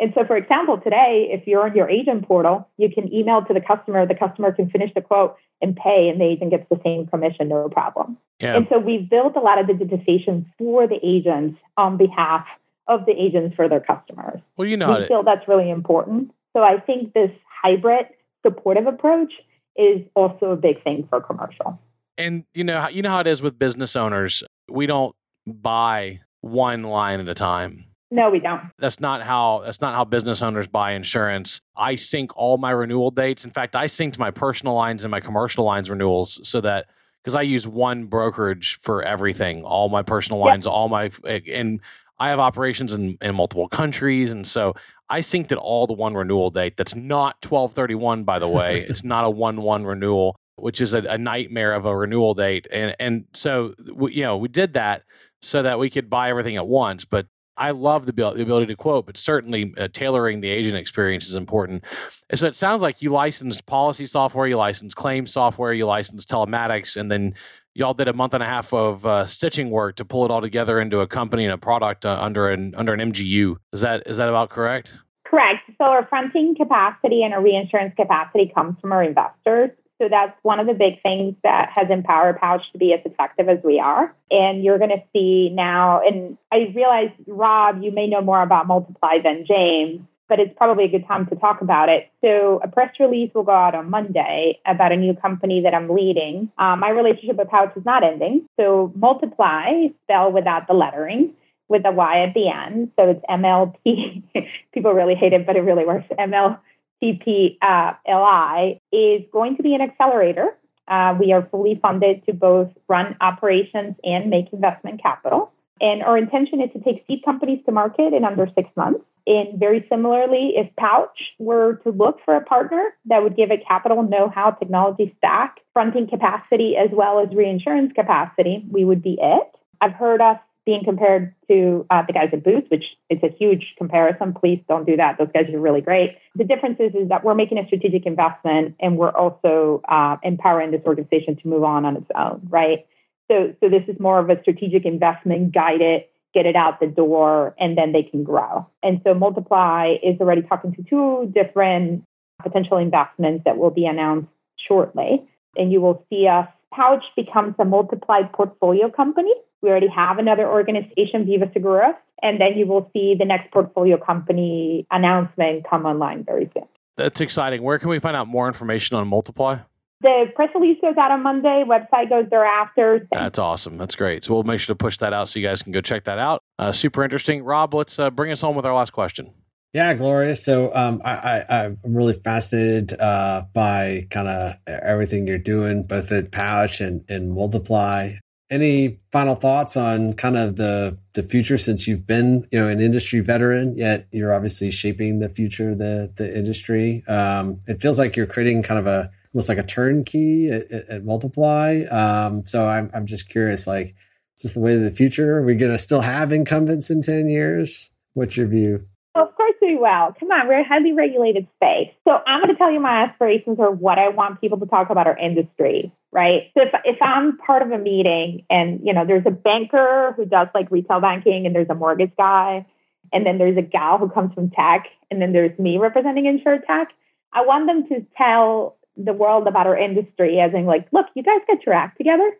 And 0.01 0.15
so, 0.15 0.25
for 0.25 0.35
example, 0.35 0.81
today, 0.81 1.29
if 1.31 1.47
you're 1.47 1.63
on 1.63 1.77
your 1.77 1.89
agent 1.89 2.27
portal, 2.27 2.67
you 2.79 2.89
can 2.91 3.13
email 3.13 3.45
to 3.45 3.53
the 3.53 3.61
customer, 3.61 4.07
the 4.07 4.15
customer 4.15 4.51
can 4.51 4.71
finish 4.71 4.91
the 4.95 5.03
quote 5.03 5.37
and 5.61 5.77
pay, 5.77 6.09
and 6.09 6.19
the 6.19 6.25
agent 6.25 6.53
gets 6.53 6.67
the 6.71 6.81
same 6.83 7.07
commission, 7.07 7.49
no 7.49 7.69
problem. 7.69 8.17
Yeah. 8.41 8.57
And 8.57 8.67
so, 8.73 8.79
we've 8.79 9.09
built 9.09 9.37
a 9.37 9.41
lot 9.41 9.61
of 9.61 9.67
digitization 9.67 10.47
for 10.57 10.89
the 10.89 10.99
agents 11.05 11.61
on 11.77 11.99
behalf 11.99 12.47
of 12.89 13.05
the 13.05 13.13
agents 13.13 13.55
for 13.55 13.69
their 13.69 13.81
customers. 13.81 14.41
Well, 14.57 14.67
you 14.67 14.79
know, 14.79 15.01
we 15.01 15.07
feel 15.07 15.23
that's 15.23 15.47
really 15.47 15.71
important. 15.71 16.33
So, 16.57 16.63
I 16.63 16.81
think 16.81 17.13
this 17.13 17.31
hybrid 17.63 18.07
supportive 18.43 18.87
approach 18.87 19.35
is 19.77 20.01
also 20.17 20.47
a 20.47 20.57
big 20.57 20.83
thing 20.83 21.07
for 21.11 21.21
commercial. 21.21 21.79
And 22.17 22.45
you 22.55 22.65
know, 22.65 22.89
you 22.89 23.03
know 23.03 23.11
how 23.11 23.21
it 23.21 23.27
is 23.27 23.43
with 23.43 23.59
business 23.59 23.97
owners. 23.97 24.43
We 24.71 24.87
don't 24.87 25.15
buy 25.47 26.21
one 26.41 26.85
line 26.85 27.21
at 27.21 27.29
a 27.29 27.35
time 27.35 27.90
no, 28.11 28.29
we 28.29 28.41
don't. 28.41 28.63
That's 28.79 28.99
not 28.99 29.23
how 29.23 29.63
that's 29.65 29.81
not 29.81 29.95
how 29.95 30.05
business 30.05 30.43
owners 30.43 30.67
buy 30.67 30.93
insurance. 30.93 31.61
I 31.77 31.95
sync 31.95 32.37
all 32.37 32.59
my 32.59 32.73
renewal 32.73 33.11
dates. 33.11 33.45
In 33.45 33.53
fact, 33.53 33.77
I 33.77 33.87
synced 33.87 34.19
my 34.19 34.33
personal 34.33 34.75
lines 34.75 35.05
and 35.05 35.11
my 35.11 35.21
commercial 35.21 35.65
lines 35.65 35.89
renewals 35.89 36.41
so 36.49 36.61
that 36.61 36.87
because 37.23 37.37
I 37.37 37.43
use 37.43 37.69
one 37.69 38.07
brokerage 38.07 38.79
for 38.81 39.03
everything, 39.03 39.63
all 39.65 39.89
my 39.89 40.03
personal 40.03 40.41
lines, 40.41 40.65
yep. 40.65 40.73
all 40.73 40.89
my 40.89 41.11
eh, 41.25 41.41
and 41.53 41.81
I 42.19 42.29
have 42.31 42.41
operations 42.41 42.95
in, 42.95 43.17
in 43.21 43.35
multiple 43.35 43.69
countries, 43.69 44.33
and 44.33 44.45
so 44.47 44.75
I 45.09 45.21
synced 45.21 45.53
it 45.53 45.59
all 45.59 45.87
to 45.87 45.93
one 45.93 46.15
renewal 46.15 46.51
date. 46.51 46.77
That's 46.77 46.97
not 46.97 47.41
twelve 47.43 47.73
thirty 47.73 47.95
one, 47.95 48.25
by 48.25 48.41
the 48.41 48.49
way. 48.49 48.81
it's 48.89 49.05
not 49.05 49.25
a 49.25 49.31
one 49.31 49.63
one 49.63 49.85
renewal, 49.85 50.37
which 50.57 50.81
is 50.81 50.95
a, 50.95 50.99
a, 51.03 51.17
nightmare 51.17 51.75
of 51.75 51.87
a 51.87 51.97
renewal 51.97 52.35
date. 52.35 52.67
And 52.73 52.97
and 52.99 53.25
so 53.35 53.75
we, 53.95 54.15
you 54.15 54.23
know 54.23 54.37
we 54.37 54.49
did 54.49 54.73
that 54.73 55.05
so 55.43 55.63
that 55.63 55.79
we 55.79 55.89
could 55.89 56.11
buy 56.11 56.29
everything 56.29 56.57
at 56.57 56.67
once. 56.67 57.05
But 57.05 57.27
I 57.61 57.73
love 57.73 58.07
the, 58.07 58.13
the 58.13 58.43
ability 58.43 58.67
to 58.67 58.75
quote, 58.75 59.05
but 59.05 59.19
certainly 59.19 59.75
uh, 59.77 59.89
tailoring 59.93 60.41
the 60.41 60.49
agent 60.49 60.77
experience 60.77 61.29
is 61.29 61.35
important. 61.35 61.85
And 62.31 62.39
so 62.39 62.47
it 62.47 62.55
sounds 62.55 62.81
like 62.81 63.03
you 63.03 63.13
licensed 63.13 63.67
policy 63.67 64.07
software, 64.07 64.47
you 64.47 64.57
licensed 64.57 64.97
claim 64.97 65.27
software, 65.27 65.75
you 65.75 65.85
licensed 65.85 66.29
telematics, 66.29 66.97
and 66.97 67.13
then 67.13 67.35
y'all 67.75 67.93
did 67.93 68.09
a 68.09 68.15
month 68.15 68.33
and 68.33 68.43
a 68.43 68.47
half 68.47 68.73
of 68.73 69.05
uh, 69.05 69.27
stitching 69.27 69.71
work 69.71 69.97
to 69.97 70.05
pull 70.07 70.25
it 70.25 70.31
all 70.31 70.41
together 70.41 70.81
into 70.81 71.01
a 71.01 71.07
company 71.07 71.45
and 71.45 71.53
a 71.53 71.59
product 71.59 72.07
uh, 72.07 72.19
under 72.21 72.49
an 72.49 72.75
under 72.77 72.95
an 72.95 73.13
MGU. 73.13 73.57
Is 73.75 73.83
that 73.83 74.05
is 74.07 74.17
that 74.17 74.29
about 74.29 74.49
correct? 74.49 74.97
Correct. 75.27 75.71
So 75.79 75.85
our 75.85 76.07
fronting 76.07 76.57
capacity 76.57 77.23
and 77.23 77.33
our 77.35 77.43
reinsurance 77.43 77.95
capacity 77.95 78.51
comes 78.55 78.77
from 78.81 78.91
our 78.91 79.05
investors. 79.05 79.71
So 80.01 80.09
that's 80.09 80.37
one 80.43 80.59
of 80.61 80.67
the 80.67 80.73
big 80.73 81.03
things 81.03 81.35
that 81.43 81.73
has 81.77 81.91
empowered 81.91 82.41
Pouch 82.41 82.63
to 82.73 82.79
be 82.79 82.95
as 82.95 83.01
effective 83.05 83.49
as 83.49 83.59
we 83.63 83.79
are. 83.79 84.15
And 84.31 84.65
you're 84.65 84.79
going 84.79 84.91
to 84.91 85.03
see 85.13 85.51
now, 85.51 86.01
and 86.01 86.39
I 86.51 86.73
realize, 86.75 87.11
Rob, 87.27 87.83
you 87.83 87.93
may 87.93 88.07
know 88.07 88.23
more 88.23 88.43
about 88.43 88.67
Multiply 88.67 89.19
than 89.23 89.45
James, 89.47 90.01
but 90.27 90.41
it's 90.41 90.57
probably 90.57 90.85
a 90.85 90.89
good 90.89 91.07
time 91.07 91.27
to 91.27 91.37
talk 91.37 91.61
about 91.61 91.91
it. 91.91 92.11
So 92.25 92.61
a 92.65 92.69
press 92.69 92.95
release 92.99 93.31
will 93.35 93.43
go 93.43 93.53
out 93.53 93.75
on 93.75 93.91
Monday 93.91 94.59
about 94.65 94.91
a 94.91 94.97
new 94.97 95.13
company 95.13 95.61
that 95.63 95.75
I'm 95.75 95.91
leading. 95.91 96.51
Um, 96.57 96.81
my 96.81 96.91
relationship 96.91 97.37
with 97.37 97.49
Pouch 97.49 97.77
is 97.77 97.85
not 97.85 98.03
ending. 98.03 98.47
So 98.59 98.93
Multiply, 98.95 99.89
spell 100.05 100.33
without 100.33 100.67
the 100.67 100.73
lettering, 100.73 101.35
with 101.69 101.85
a 101.85 101.93
Y 101.93 102.23
at 102.23 102.33
the 102.33 102.49
end. 102.49 102.91
So 102.99 103.11
it's 103.11 103.25
MLP. 103.29 104.23
People 104.73 104.93
really 104.93 105.15
hate 105.15 105.35
it, 105.35 105.47
but 105.47 105.57
it 105.57 105.61
really 105.61 105.85
works. 105.85 106.07
MLTPLI 106.19 106.59
uh, 107.03 108.73
is 108.93 109.23
going 109.33 109.57
to 109.57 109.63
be 109.63 109.75
an 109.75 109.81
accelerator. 109.81 110.57
Uh, 110.89 111.15
we 111.19 111.33
are 111.33 111.47
fully 111.51 111.79
funded 111.81 112.25
to 112.27 112.33
both 112.33 112.69
run 112.89 113.17
operations 113.21 113.95
and 114.03 114.29
make 114.29 114.53
investment 114.53 115.01
capital. 115.03 115.53
And 115.81 116.03
our 116.03 116.19
intention 116.19 116.61
is 116.61 116.71
to 116.73 116.81
take 116.81 117.05
seed 117.07 117.23
companies 117.25 117.61
to 117.67 117.73
market 117.73 118.13
in 118.13 118.25
under 118.25 118.47
six 118.55 118.69
months. 118.77 119.05
And 119.27 119.59
very 119.59 119.87
similarly, 119.89 120.55
if 120.57 120.75
Pouch 120.77 121.17
were 121.39 121.77
to 121.85 121.91
look 121.91 122.19
for 122.25 122.35
a 122.35 122.41
partner 122.41 122.91
that 123.07 123.23
would 123.23 123.37
give 123.37 123.51
a 123.51 123.59
capital 123.59 124.03
know 124.03 124.29
how 124.35 124.51
technology 124.51 125.15
stack, 125.19 125.61
fronting 125.73 126.09
capacity, 126.09 126.77
as 126.77 126.91
well 126.93 127.21
as 127.21 127.35
reinsurance 127.35 127.93
capacity, 127.93 128.65
we 128.71 128.85
would 128.85 129.03
be 129.03 129.19
it. 129.21 129.49
I've 129.81 129.93
heard 129.93 130.21
us 130.21 130.39
being 130.71 130.85
compared 130.85 131.35
to 131.49 131.85
uh, 131.91 132.03
the 132.07 132.13
guys 132.13 132.29
at 132.33 132.45
Boost, 132.45 132.71
which 132.71 132.85
is 133.09 133.19
a 133.25 133.29
huge 133.29 133.75
comparison. 133.77 134.33
Please 134.33 134.63
don't 134.69 134.87
do 134.87 134.97
that. 134.97 135.19
Those 135.19 135.27
guys 135.35 135.53
are 135.53 135.59
really 135.59 135.81
great. 135.81 136.17
The 136.37 136.45
difference 136.45 136.77
is, 136.79 136.95
is 136.95 137.09
that 137.09 137.25
we're 137.25 137.35
making 137.35 137.59
a 137.59 137.67
strategic 137.67 138.07
investment 138.07 138.77
and 138.79 138.97
we're 138.97 139.11
also 139.11 139.83
uh, 139.89 140.19
empowering 140.23 140.71
this 140.71 140.83
organization 140.87 141.35
to 141.35 141.49
move 141.49 141.65
on 141.65 141.85
on 141.85 141.97
its 141.97 142.07
own, 142.15 142.47
right? 142.49 142.87
So, 143.29 143.53
so 143.59 143.69
this 143.69 143.83
is 143.89 143.99
more 143.99 144.21
of 144.21 144.31
a 144.31 144.41
strategic 144.43 144.85
investment, 144.85 145.53
guide 145.53 145.81
it, 145.81 146.13
get 146.35 146.47
it 146.47 146.55
out 146.55 146.79
the 146.79 146.87
door, 146.87 147.57
and 147.59 147.77
then 147.77 147.91
they 147.91 148.05
can 148.05 148.23
grow. 148.23 148.69
And 148.81 149.01
so 149.05 149.13
Multiply 149.13 149.97
is 150.05 150.21
already 150.21 150.43
talking 150.43 150.73
to 150.75 150.85
two 150.85 151.33
different 151.35 152.05
potential 152.41 152.77
investments 152.77 153.43
that 153.45 153.59
will 153.59 153.73
be 153.73 153.87
announced 153.87 154.29
shortly. 154.69 155.29
And 155.57 155.73
you 155.73 155.81
will 155.81 156.07
see 156.11 156.29
us, 156.29 156.47
Pouch 156.73 157.03
becomes 157.17 157.57
a 157.59 157.65
multiplied 157.65 158.33
portfolio 158.33 158.89
company 158.89 159.35
we 159.63 159.69
already 159.69 159.89
have 159.89 160.19
another 160.19 160.49
organization, 160.49 161.27
Viva 161.27 161.47
Seguros, 161.47 161.97
and 162.23 162.41
then 162.41 162.57
you 162.57 162.67
will 162.67 162.91
see 162.93 163.15
the 163.19 163.25
next 163.25 163.51
portfolio 163.53 163.97
company 163.97 164.87
announcement 164.91 165.67
come 165.69 165.87
online 165.87 166.25
very 166.25 166.51
soon. 166.55 166.67
That's 166.97 167.21
exciting. 167.21 167.63
Where 167.63 167.79
can 167.79 167.89
we 167.89 167.99
find 167.99 168.17
out 168.17 168.29
more 168.29 168.47
information 168.47 168.97
on 168.97 169.09
Multiply? 169.09 169.59
The 170.03 170.27
press 170.35 170.49
release 170.55 170.79
goes 170.81 170.97
out 170.97 171.11
on 171.11 171.23
Monday. 171.23 171.65
Website 171.67 172.09
goes 172.09 172.25
thereafter. 172.31 173.07
That's 173.13 173.39
awesome. 173.39 173.77
That's 173.77 173.95
great. 173.95 174.25
So 174.25 174.35
we'll 174.35 174.45
make 174.45 174.61
sure 174.61 174.75
to 174.75 174.79
push 174.79 174.97
that 174.99 175.13
out 175.13 175.29
so 175.29 175.39
you 175.39 175.47
guys 175.47 175.63
can 175.63 175.73
go 175.73 175.83
check 175.83 176.05
that 176.05 176.19
out. 176.19 176.43
Uh, 176.59 176.73
super 176.73 177.05
interesting. 177.05 177.43
Rob, 177.43 177.75
let's 177.75 177.99
uh, 177.99 178.09
bring 178.09 178.33
us 178.33 178.41
home 178.41 178.57
with 178.57 178.65
our 178.65 178.75
last 178.75 178.93
question. 178.93 179.31
Yeah, 179.75 179.95
Gloria. 179.95 180.35
So 180.37 180.75
um, 180.75 181.01
I, 181.05 181.45
I, 181.49 181.65
am 181.67 181.79
really 181.85 182.15
fascinated 182.15 182.99
uh, 182.99 183.45
by 183.53 184.09
kind 184.11 184.27
of 184.27 184.55
everything 184.67 185.29
you're 185.29 185.39
doing, 185.39 185.85
both 185.85 186.11
at 186.11 186.33
Pouch 186.33 186.81
and, 186.81 187.05
and 187.09 187.33
Multiply 187.33 188.15
any 188.51 188.99
final 189.13 189.37
thoughts 189.37 189.77
on 189.77 190.13
kind 190.15 190.37
of 190.37 190.57
the 190.57 190.99
the 191.13 191.23
future 191.23 191.57
since 191.57 191.87
you've 191.87 192.07
been 192.07 192.47
you 192.51 192.59
know 192.59 192.69
an 192.69 192.81
industry 192.81 193.21
veteran 193.21 193.77
yet 193.77 194.07
you're 194.11 194.35
obviously 194.35 194.71
shaping 194.71 195.21
the 195.21 195.29
future 195.29 195.71
of 195.71 195.79
the 195.79 196.13
the 196.17 196.37
industry? 196.37 197.05
Um, 197.07 197.61
it 197.67 197.81
feels 197.81 197.99
like 197.99 198.17
you're 198.17 198.27
creating 198.27 198.63
kind 198.63 198.81
of 198.81 198.87
a 198.87 199.11
almost 199.33 199.49
like 199.49 199.59
a 199.59 199.63
turnkey 199.63 200.51
at, 200.51 200.71
at 200.71 201.05
multiply. 201.05 201.83
Um, 201.85 202.45
so 202.47 202.69
I'm, 202.69 202.91
I'm 202.93 203.07
just 203.07 203.29
curious 203.29 203.67
like 203.67 203.95
is 204.37 204.45
this 204.45 204.55
the 204.55 204.61
way 204.61 204.75
of 204.75 204.83
the 204.83 204.91
future? 204.91 205.39
Are 205.39 205.45
we 205.45 205.55
going 205.55 205.73
to 205.73 205.79
still 205.79 206.01
have 206.01 206.33
incumbents 206.33 206.91
in 206.91 207.03
10 207.03 207.29
years? 207.29 207.91
What's 208.15 208.37
your 208.37 208.47
view? 208.47 208.87
Of 209.15 209.35
course 209.37 209.55
we 209.61 209.77
will. 209.77 210.15
Come 210.19 210.31
on, 210.31 210.49
we're 210.49 210.61
a 210.61 210.65
highly 210.65 210.93
regulated 210.93 211.47
space. 211.57 211.91
So 212.09 212.19
I'm 212.27 212.41
going 212.41 212.53
to 212.53 212.57
tell 212.57 212.73
you 212.73 212.81
my 212.81 213.05
aspirations 213.05 213.59
or 213.59 213.71
what 213.71 213.99
I 213.99 214.09
want 214.09 214.41
people 214.41 214.59
to 214.61 214.67
talk 214.67 214.89
about 214.89 215.07
our 215.07 215.17
industry 215.17 215.93
right? 216.13 216.51
So 216.55 216.63
if, 216.63 216.75
if 216.85 216.99
I'm 217.01 217.37
part 217.39 217.63
of 217.63 217.71
a 217.71 217.79
meeting 217.79 218.45
and, 218.51 218.81
you 218.83 218.93
know, 218.93 219.07
there's 219.07 219.27
a 219.27 219.31
banker 219.31 220.13
who 220.17 220.25
does 220.25 220.49
like 220.55 220.71
retail 220.71 221.01
banking 221.01 221.47
and 221.47 221.55
there's 221.55 221.71
a 221.71 221.75
mortgage 221.75 222.13
guy, 222.17 222.67
and 223.13 223.27
then 223.27 223.39
there's 223.39 223.57
a 223.57 223.63
gal 223.63 223.99
who 223.99 224.09
comes 224.09 224.33
from 224.35 224.51
tech, 224.51 224.87
and 225.11 225.21
then 225.21 225.33
there's 225.33 225.57
me 225.59 225.79
representing 225.79 226.27
insure 226.27 226.59
tech, 226.59 226.89
I 227.33 227.43
want 227.43 227.67
them 227.67 227.89
to 227.89 228.07
tell 228.17 228.77
the 228.97 229.13
world 229.13 229.47
about 229.47 229.67
our 229.67 229.77
industry 229.77 230.41
as 230.41 230.53
in 230.55 230.67
like, 230.67 230.89
look, 230.93 231.07
you 231.15 231.23
guys 231.23 231.41
get 231.47 231.65
your 231.65 231.75
act 231.75 231.97
together 231.97 232.31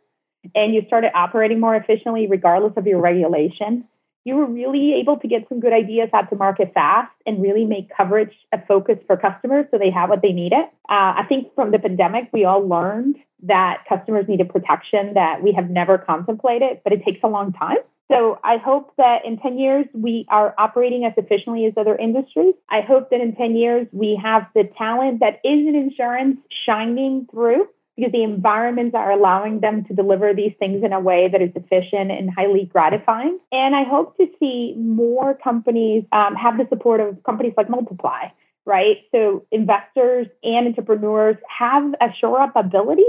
and 0.55 0.75
you 0.75 0.83
started 0.87 1.11
operating 1.15 1.61
more 1.61 1.75
efficiently 1.75 2.27
regardless 2.27 2.73
of 2.77 2.87
your 2.87 3.01
regulation 3.01 3.85
you 4.25 4.37
were 4.37 4.47
really 4.47 4.95
able 4.95 5.19
to 5.19 5.29
get 5.29 5.49
some 5.49 5.61
good 5.61 5.73
ideas 5.73 6.11
out 6.13 6.29
to 6.31 6.37
market 6.37 6.73
fast 6.75 7.11
and 7.27 7.41
really 7.43 7.65
make 7.65 7.91
coverage 7.95 8.35
a 8.53 8.61
focus 8.67 8.99
for 9.07 9.17
customers 9.17 9.67
so 9.71 9.79
they 9.79 9.91
have 9.91 10.11
what 10.11 10.23
they 10.23 10.33
needed. 10.33 10.65
Uh, 10.89 11.17
I 11.17 11.25
think 11.29 11.55
from 11.55 11.71
the 11.71 11.79
pandemic, 11.79 12.29
we 12.33 12.45
all 12.45 12.67
learned 12.67 13.17
that 13.45 13.85
customers 13.89 14.27
needed 14.29 14.51
protection 14.51 15.15
that 15.15 15.43
we 15.43 15.53
have 15.53 15.71
never 15.71 15.97
contemplated, 15.97 16.81
but 16.85 16.93
it 16.93 17.05
takes 17.05 17.21
a 17.23 17.29
long 17.29 17.53
time. 17.53 17.79
So 18.11 18.41
I 18.43 18.57
hope 18.57 18.93
that 18.97 19.25
in 19.25 19.39
10 19.39 19.57
years, 19.59 19.87
we 19.95 20.27
are 20.29 20.53
operating 20.59 21.05
as 21.05 21.13
efficiently 21.17 21.65
as 21.67 21.75
other 21.77 21.97
industries. 21.97 22.55
I 22.69 22.81
hope 22.81 23.11
that 23.11 23.21
in 23.21 23.37
10 23.37 23.55
years, 23.55 23.87
we 23.93 24.21
have 24.21 24.47
the 24.53 24.69
talent 24.77 25.21
that 25.21 25.35
is 25.45 25.67
in 25.67 25.77
insurance 25.77 26.39
shining 26.67 27.29
through 27.31 27.69
because 27.97 28.13
the 28.13 28.23
environments 28.23 28.95
are 28.95 29.11
allowing 29.11 29.61
them 29.61 29.85
to 29.85 29.95
deliver 29.95 30.33
these 30.35 30.53
things 30.59 30.83
in 30.85 30.93
a 30.93 31.01
way 31.01 31.29
that 31.29 31.43
is 31.43 31.51
efficient 31.55 32.11
and 32.11 32.31
highly 32.31 32.65
gratifying. 32.65 33.39
And 33.53 33.75
I 33.75 33.85
hope 33.85 34.17
to 34.17 34.27
see 34.39 34.75
more 34.79 35.35
companies 35.35 36.05
um, 36.13 36.35
have 36.35 36.57
the 36.57 36.67
support 36.69 37.01
of 37.01 37.23
companies 37.25 37.55
like 37.57 37.69
Multiply, 37.69 38.29
right? 38.65 38.99
So 39.13 39.47
investors 39.51 40.29
and 40.43 40.67
entrepreneurs 40.69 41.37
have 41.59 41.95
a 42.01 42.09
shore 42.21 42.41
up 42.41 42.53
ability 42.57 43.03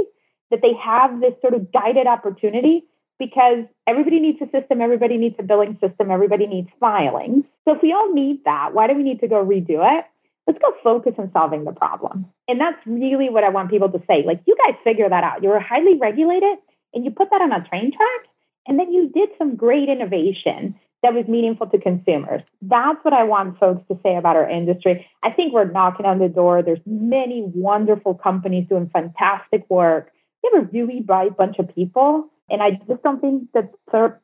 that 0.50 0.62
they 0.62 0.74
have 0.84 1.22
this 1.22 1.34
sort 1.42 1.54
of 1.54 1.72
guided 1.72 2.08
opportunity 2.08 2.84
because 3.18 3.66
everybody 3.88 4.20
needs 4.20 4.40
a 4.42 4.50
system, 4.50 4.82
everybody 4.82 5.18
needs 5.18 5.36
a 5.40 5.44
billing 5.44 5.78
system, 5.80 6.10
everybody 6.10 6.48
needs 6.48 6.70
filing. 6.80 7.46
So 7.66 7.76
if 7.76 7.82
we 7.82 7.94
all 7.94 8.12
need 8.14 8.44
that, 8.46 8.74
why 8.74 8.88
do 8.88 8.96
we 8.96 9.04
need 9.04 9.20
to 9.22 9.28
go 9.28 9.46
redo 9.46 9.80
it? 10.00 10.06
Let's 10.48 10.60
go 10.60 10.74
focus 10.84 11.14
on 11.18 11.32
solving 11.34 11.64
the 11.66 11.72
problem. 11.72 12.26
And 12.48 12.60
that's 12.60 12.80
really 12.86 13.30
what 13.30 13.44
I 13.44 13.50
want 13.50 13.70
people 13.70 13.90
to 13.90 14.02
say. 14.08 14.24
Like, 14.26 14.42
you 14.46 14.56
guys 14.66 14.76
figure 14.84 15.08
that 15.08 15.24
out. 15.24 15.44
You're 15.44 15.60
highly 15.60 15.98
regulated 15.98 16.58
and 16.94 17.06
you 17.06 17.12
put 17.12 17.30
that 17.32 17.42
on 17.42 17.52
a 17.54 17.68
train 17.68 17.92
track, 17.92 18.30
and 18.68 18.78
then 18.78 18.92
you 18.92 19.10
did 19.10 19.30
some 19.38 19.56
great 19.56 19.88
innovation 19.88 20.76
that 21.04 21.14
was 21.14 21.26
meaningful 21.28 21.68
to 21.68 21.80
consumers. 21.80 22.42
That's 22.62 23.04
what 23.04 23.14
I 23.14 23.24
want 23.24 23.58
folks 23.60 23.82
to 23.88 23.98
say 24.04 24.18
about 24.18 24.36
our 24.36 24.48
industry. 24.48 25.08
I 25.24 25.32
think 25.32 25.54
we're 25.54 25.72
knocking 25.72 26.06
on 26.06 26.20
the 26.20 26.28
door. 26.28 26.62
There's 26.62 26.82
many 26.86 27.44
wonderful 27.56 28.14
companies 28.14 28.68
doing 28.68 28.90
fantastic 28.94 29.68
work. 29.70 30.12
We 30.44 30.52
have 30.54 30.64
a 30.64 30.68
really 30.72 31.00
bright 31.00 31.38
bunch 31.38 31.58
of 31.60 31.74
people. 31.74 32.30
And 32.50 32.62
I 32.62 32.72
just 32.88 33.02
don't 33.02 33.22
think 33.22 33.48
that 33.54 33.72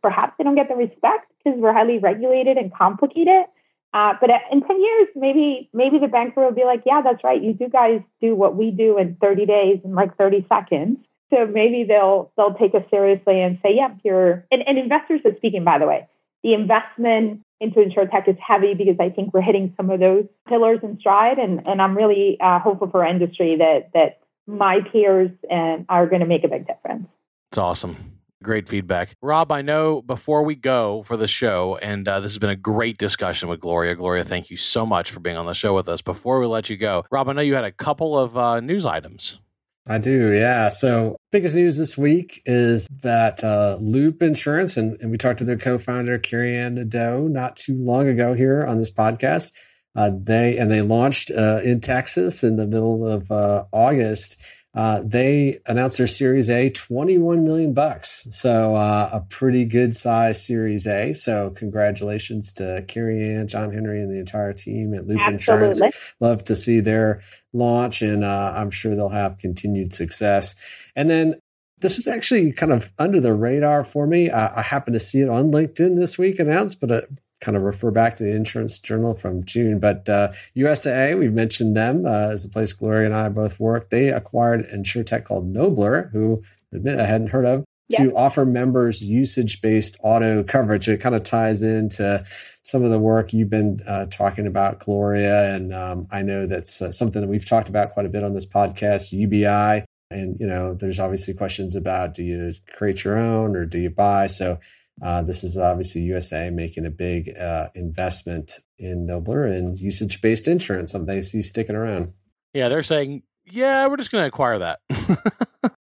perhaps 0.01 0.33
they 0.37 0.43
don't 0.43 0.55
get 0.55 0.67
the 0.67 0.75
respect 0.75 1.31
because 1.43 1.57
we're 1.57 1.73
highly 1.73 1.97
regulated 1.97 2.57
and 2.57 2.71
complicated. 2.73 3.45
Uh, 3.93 4.13
but 4.19 4.29
in 4.51 4.61
10 4.61 4.81
years, 4.81 5.07
maybe 5.15 5.69
maybe 5.73 5.97
the 5.99 6.07
banker 6.07 6.43
will 6.43 6.53
be 6.53 6.65
like, 6.65 6.83
yeah, 6.85 7.01
that's 7.03 7.23
right. 7.23 7.41
You 7.41 7.53
do 7.53 7.69
guys 7.69 8.01
do 8.21 8.35
what 8.35 8.55
we 8.55 8.71
do 8.71 8.97
in 8.97 9.15
30 9.19 9.45
days 9.45 9.79
in 9.83 9.95
like 9.95 10.17
30 10.17 10.45
seconds. 10.49 10.97
So 11.29 11.45
maybe 11.45 11.85
they'll 11.87 12.31
they'll 12.37 12.53
take 12.53 12.75
us 12.75 12.83
seriously 12.89 13.41
and 13.41 13.59
say, 13.63 13.75
yeah, 13.75 13.89
you're 14.03 14.45
and, 14.51 14.61
and 14.67 14.77
investors 14.77 15.21
are 15.25 15.35
speaking, 15.37 15.63
by 15.63 15.79
the 15.79 15.87
way. 15.87 16.07
The 16.43 16.53
investment 16.53 17.41
into 17.59 17.81
insure 17.81 18.05
tech 18.05 18.27
is 18.27 18.35
heavy 18.45 18.73
because 18.75 18.97
I 18.99 19.09
think 19.09 19.33
we're 19.33 19.41
hitting 19.41 19.73
some 19.75 19.89
of 19.89 19.99
those 19.99 20.25
pillars 20.47 20.79
in 20.83 20.99
stride. 20.99 21.39
And, 21.39 21.65
and 21.65 21.81
I'm 21.81 21.97
really 21.97 22.37
uh, 22.39 22.59
hopeful 22.59 22.89
for 22.89 23.03
our 23.03 23.09
industry 23.09 23.55
that 23.55 23.89
that 23.93 24.19
my 24.45 24.79
peers 24.91 25.31
and 25.49 25.85
are 25.89 26.07
going 26.07 26.21
to 26.21 26.27
make 26.27 26.43
a 26.43 26.47
big 26.47 26.67
difference. 26.67 27.07
It's 27.51 27.57
awesome. 27.57 28.16
Great 28.43 28.69
feedback. 28.69 29.15
Rob, 29.21 29.51
I 29.51 29.63
know 29.63 30.01
before 30.03 30.43
we 30.43 30.53
go 30.53 31.01
for 31.03 31.17
the 31.17 31.27
show, 31.27 31.77
and 31.81 32.07
uh, 32.07 32.19
this 32.19 32.31
has 32.33 32.37
been 32.37 32.51
a 32.51 32.55
great 32.55 32.99
discussion 32.99 33.49
with 33.49 33.59
Gloria. 33.59 33.95
Gloria, 33.95 34.23
thank 34.23 34.51
you 34.51 34.57
so 34.57 34.85
much 34.85 35.09
for 35.09 35.19
being 35.19 35.37
on 35.37 35.47
the 35.47 35.55
show 35.55 35.73
with 35.73 35.89
us. 35.89 36.01
Before 36.01 36.39
we 36.39 36.45
let 36.45 36.69
you 36.69 36.77
go, 36.77 37.03
Rob, 37.09 37.29
I 37.29 37.33
know 37.33 37.41
you 37.41 37.55
had 37.55 37.63
a 37.63 37.71
couple 37.71 38.17
of 38.17 38.37
uh, 38.37 38.59
news 38.59 38.85
items. 38.85 39.41
I 39.87 39.97
do, 39.97 40.33
yeah. 40.33 40.69
So 40.69 41.15
biggest 41.31 41.55
news 41.55 41.77
this 41.77 41.97
week 41.97 42.43
is 42.45 42.87
that 43.01 43.43
uh, 43.43 43.77
Loop 43.81 44.21
Insurance, 44.21 44.77
and, 44.77 44.99
and 45.01 45.09
we 45.09 45.17
talked 45.17 45.39
to 45.39 45.45
their 45.45 45.57
co-founder 45.57 46.19
Carrie 46.19 46.57
Ann 46.57 46.75
Nadeau 46.75 47.27
not 47.27 47.55
too 47.55 47.75
long 47.75 48.07
ago 48.07 48.33
here 48.33 48.65
on 48.65 48.77
this 48.77 48.91
podcast. 48.91 49.51
Uh, 49.95 50.11
they 50.13 50.57
and 50.57 50.69
they 50.69 50.81
launched 50.81 51.31
uh, 51.31 51.61
in 51.63 51.81
Texas 51.81 52.43
in 52.43 52.57
the 52.57 52.67
middle 52.67 53.07
of 53.07 53.31
uh, 53.31 53.63
August. 53.71 54.37
Uh, 54.77 55.01
they 55.03 55.59
announced 55.65 55.97
their 55.97 56.05
Series 56.05 56.51
A, 56.51 56.69
21 56.69 57.43
million 57.43 57.73
bucks. 57.73 58.27
So 58.29 58.75
uh, 58.75 59.09
a 59.11 59.21
pretty 59.21 59.65
good 59.65 59.95
size 59.95 60.45
Series 60.45 60.85
A. 60.85 61.13
So 61.13 61.49
congratulations 61.49 62.53
to 62.53 62.85
Carrie 62.87 63.33
Ann, 63.33 63.47
John 63.47 63.73
Henry, 63.73 63.99
and 63.99 64.11
the 64.13 64.19
entire 64.19 64.53
team 64.53 64.93
at 64.93 65.07
Loop 65.07 65.19
Absolutely. 65.19 65.67
Insurance. 65.67 65.97
Love 66.19 66.43
to 66.43 66.55
see 66.55 66.79
their 66.79 67.23
launch, 67.53 68.03
and 68.03 68.23
uh, 68.23 68.53
I'm 68.55 68.69
sure 68.69 68.95
they'll 68.95 69.09
have 69.09 69.39
continued 69.39 69.93
success. 69.93 70.53
And 70.95 71.09
then 71.09 71.41
this 71.79 71.97
was 71.97 72.07
actually 72.07 72.51
kind 72.51 72.71
of 72.71 72.91
under 72.99 73.19
the 73.19 73.33
radar 73.33 73.83
for 73.83 74.05
me. 74.05 74.29
I, 74.29 74.59
I 74.59 74.61
happened 74.61 74.93
to 74.93 74.99
see 74.99 75.21
it 75.21 75.29
on 75.29 75.51
LinkedIn 75.51 75.95
this 75.95 76.19
week 76.19 76.37
announced, 76.37 76.79
but 76.79 76.91
it 76.91 77.09
kind 77.39 77.55
of 77.55 77.63
refer 77.63 77.91
back 77.91 78.15
to 78.15 78.23
the 78.23 78.35
Insurance 78.35 78.79
Journal 78.79 79.13
from 79.13 79.43
June. 79.43 79.79
But 79.79 80.07
uh, 80.09 80.33
USAA, 80.55 81.17
we've 81.17 81.33
mentioned 81.33 81.75
them 81.75 82.05
uh, 82.05 82.29
as 82.31 82.45
a 82.45 82.49
place 82.49 82.73
Gloria 82.73 83.05
and 83.05 83.15
I 83.15 83.29
both 83.29 83.59
work. 83.59 83.89
They 83.89 84.09
acquired 84.09 84.65
an 84.65 84.83
insurtech 84.83 85.25
called 85.25 85.53
Noblr, 85.53 86.11
who 86.11 86.41
admit 86.73 86.99
I 86.99 87.05
hadn't 87.05 87.27
heard 87.27 87.45
of, 87.45 87.63
to 87.93 88.15
offer 88.15 88.45
members 88.45 89.01
usage 89.01 89.61
based 89.61 89.97
auto 90.01 90.43
coverage. 90.43 90.89
It 90.89 90.99
kind 90.99 91.15
of 91.15 91.23
ties 91.23 91.63
into 91.63 92.25
some 92.63 92.83
of 92.83 92.91
the 92.91 92.99
work 92.99 93.31
you've 93.31 93.49
been 93.49 93.79
uh, 93.87 94.07
talking 94.07 94.45
about, 94.45 94.79
Gloria. 94.79 95.55
And 95.55 95.73
um, 95.73 96.07
I 96.11 96.21
know 96.21 96.47
that's 96.47 96.81
uh, 96.81 96.91
something 96.91 97.21
that 97.21 97.29
we've 97.29 97.47
talked 97.47 97.69
about 97.69 97.93
quite 97.93 98.05
a 98.05 98.09
bit 98.09 98.23
on 98.23 98.33
this 98.33 98.45
podcast, 98.45 99.13
UBI. 99.13 99.85
And, 100.09 100.39
you 100.39 100.47
know, 100.47 100.73
there's 100.73 100.99
obviously 100.99 101.33
questions 101.33 101.75
about 101.75 102.13
do 102.13 102.23
you 102.23 102.53
create 102.75 103.03
your 103.03 103.17
own 103.17 103.55
or 103.55 103.65
do 103.65 103.77
you 103.77 103.89
buy? 103.89 104.27
So 104.27 104.59
uh, 105.01 105.21
this 105.21 105.43
is 105.43 105.57
obviously 105.57 106.05
USAA 106.05 106.53
making 106.53 106.85
a 106.85 106.89
big 106.89 107.37
uh, 107.37 107.69
investment 107.75 108.53
in 108.79 109.07
Noblr 109.07 109.49
and 109.49 109.79
usage 109.79 110.21
based 110.21 110.47
insurance, 110.47 110.91
something 110.91 111.15
they 111.15 111.21
see 111.21 111.41
sticking 111.41 111.75
around. 111.75 112.13
Yeah, 112.53 112.69
they're 112.69 112.83
saying, 112.83 113.23
yeah, 113.45 113.87
we're 113.87 113.97
just 113.97 114.11
going 114.11 114.23
to 114.23 114.27
acquire 114.27 114.59
that. 114.59 114.79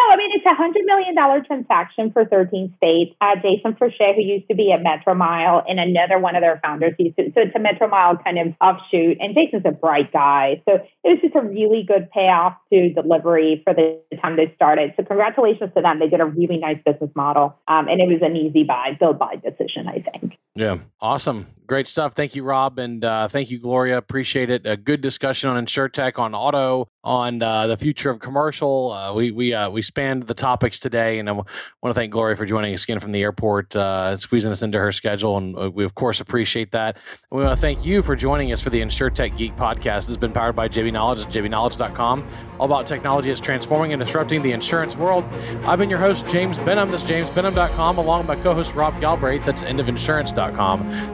No, 0.00 0.14
I 0.14 0.16
mean, 0.16 0.30
it's 0.32 0.46
a 0.46 0.56
$100 0.56 0.86
million 0.86 1.44
transaction 1.44 2.10
for 2.10 2.24
13 2.24 2.72
states. 2.78 3.14
Uh, 3.20 3.36
Jason 3.36 3.74
Froche, 3.74 4.14
who 4.14 4.22
used 4.22 4.48
to 4.48 4.54
be 4.54 4.72
at 4.72 4.80
Metromile, 4.80 5.62
and 5.68 5.78
another 5.78 6.18
one 6.18 6.36
of 6.36 6.40
their 6.40 6.58
founders. 6.64 6.94
Used 6.98 7.16
to, 7.16 7.24
so 7.34 7.42
it's 7.42 7.54
a 7.54 7.58
Metromile 7.58 8.22
kind 8.24 8.38
of 8.38 8.54
offshoot. 8.62 9.18
And 9.20 9.34
Jason's 9.34 9.64
a 9.66 9.72
bright 9.72 10.10
guy. 10.10 10.62
So 10.66 10.76
it 11.04 11.08
was 11.08 11.18
just 11.20 11.34
a 11.34 11.42
really 11.42 11.84
good 11.86 12.10
payoff 12.10 12.56
to 12.72 12.94
delivery 12.94 13.60
for 13.62 13.74
the 13.74 14.00
time 14.22 14.36
they 14.36 14.50
started. 14.56 14.94
So 14.96 15.04
congratulations 15.04 15.70
to 15.76 15.82
them. 15.82 15.98
They 15.98 16.08
did 16.08 16.22
a 16.22 16.26
really 16.26 16.56
nice 16.56 16.78
business 16.82 17.10
model. 17.14 17.58
Um, 17.68 17.88
and 17.88 18.00
it 18.00 18.08
was 18.08 18.22
an 18.22 18.36
easy 18.36 18.64
buy, 18.64 18.96
build 18.98 19.18
buy 19.18 19.36
decision, 19.36 19.86
I 19.86 20.00
think. 20.00 20.38
Yeah, 20.60 20.76
awesome. 21.00 21.46
Great 21.66 21.86
stuff. 21.86 22.14
Thank 22.14 22.34
you, 22.34 22.42
Rob. 22.42 22.80
And 22.80 23.04
uh, 23.04 23.28
thank 23.28 23.50
you, 23.50 23.60
Gloria. 23.60 23.96
Appreciate 23.96 24.50
it. 24.50 24.66
A 24.66 24.76
good 24.76 25.00
discussion 25.00 25.48
on 25.48 25.64
InsurTech, 25.64 26.18
on 26.18 26.34
auto, 26.34 26.88
on 27.04 27.40
uh, 27.40 27.68
the 27.68 27.76
future 27.76 28.10
of 28.10 28.18
commercial. 28.18 28.90
Uh, 28.90 29.14
we 29.14 29.30
we 29.30 29.54
uh, 29.54 29.70
we 29.70 29.80
spanned 29.80 30.24
the 30.26 30.34
topics 30.34 30.80
today, 30.80 31.20
and 31.20 31.30
I 31.30 31.32
want 31.32 31.46
to 31.84 31.94
thank 31.94 32.10
Gloria 32.10 32.36
for 32.36 32.44
joining 32.44 32.74
us 32.74 32.82
again 32.82 32.98
from 32.98 33.12
the 33.12 33.22
airport, 33.22 33.74
uh, 33.76 34.16
squeezing 34.16 34.50
us 34.50 34.62
into 34.62 34.78
her 34.80 34.90
schedule, 34.90 35.36
and 35.38 35.56
uh, 35.56 35.70
we 35.70 35.84
of 35.84 35.94
course 35.94 36.20
appreciate 36.20 36.72
that. 36.72 36.96
And 37.30 37.38
we 37.38 37.44
want 37.44 37.56
to 37.56 37.60
thank 37.60 37.86
you 37.86 38.02
for 38.02 38.16
joining 38.16 38.52
us 38.52 38.60
for 38.60 38.70
the 38.70 38.80
InsurTech 38.80 39.36
Geek 39.36 39.54
podcast. 39.54 40.00
This 40.00 40.08
has 40.08 40.16
been 40.16 40.32
powered 40.32 40.56
by 40.56 40.68
JB 40.68 40.92
Knowledge 40.92 41.20
at 41.20 41.28
jbknowledge.com, 41.28 42.26
all 42.58 42.66
about 42.66 42.84
technology 42.84 43.28
that's 43.28 43.40
transforming 43.40 43.92
and 43.92 44.02
disrupting 44.02 44.42
the 44.42 44.50
insurance 44.50 44.96
world. 44.96 45.24
I've 45.64 45.78
been 45.78 45.88
your 45.88 46.00
host, 46.00 46.26
James 46.26 46.58
Benham. 46.58 46.90
This 46.90 47.04
That's 47.04 47.30
jamesbenham.com, 47.30 47.98
along 47.98 48.26
with 48.26 48.28
my 48.36 48.42
co-host 48.42 48.74
Rob 48.74 49.00
Galbraith. 49.00 49.44
That's 49.44 49.62
endofinsurance.com. 49.62 50.49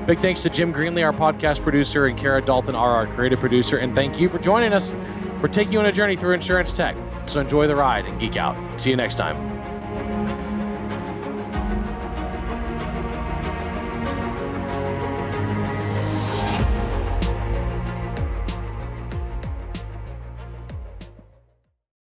Big 0.06 0.20
thanks 0.20 0.42
to 0.42 0.50
Jim 0.50 0.72
Greenley, 0.72 1.04
our 1.04 1.12
podcast 1.12 1.62
producer, 1.62 2.06
and 2.06 2.18
Kara 2.18 2.42
Dalton, 2.42 2.74
our 2.74 3.06
creative 3.06 3.40
producer, 3.40 3.78
and 3.78 3.94
thank 3.94 4.20
you 4.20 4.28
for 4.28 4.38
joining 4.38 4.72
us. 4.72 4.92
We're 5.42 5.48
taking 5.48 5.74
you 5.74 5.78
on 5.80 5.86
a 5.86 5.92
journey 5.92 6.16
through 6.16 6.34
insurance 6.34 6.72
tech. 6.72 6.96
So 7.26 7.40
enjoy 7.40 7.66
the 7.66 7.76
ride 7.76 8.06
and 8.06 8.18
geek 8.18 8.36
out. 8.36 8.56
See 8.80 8.90
you 8.90 8.96
next 8.96 9.16
time. 9.16 9.55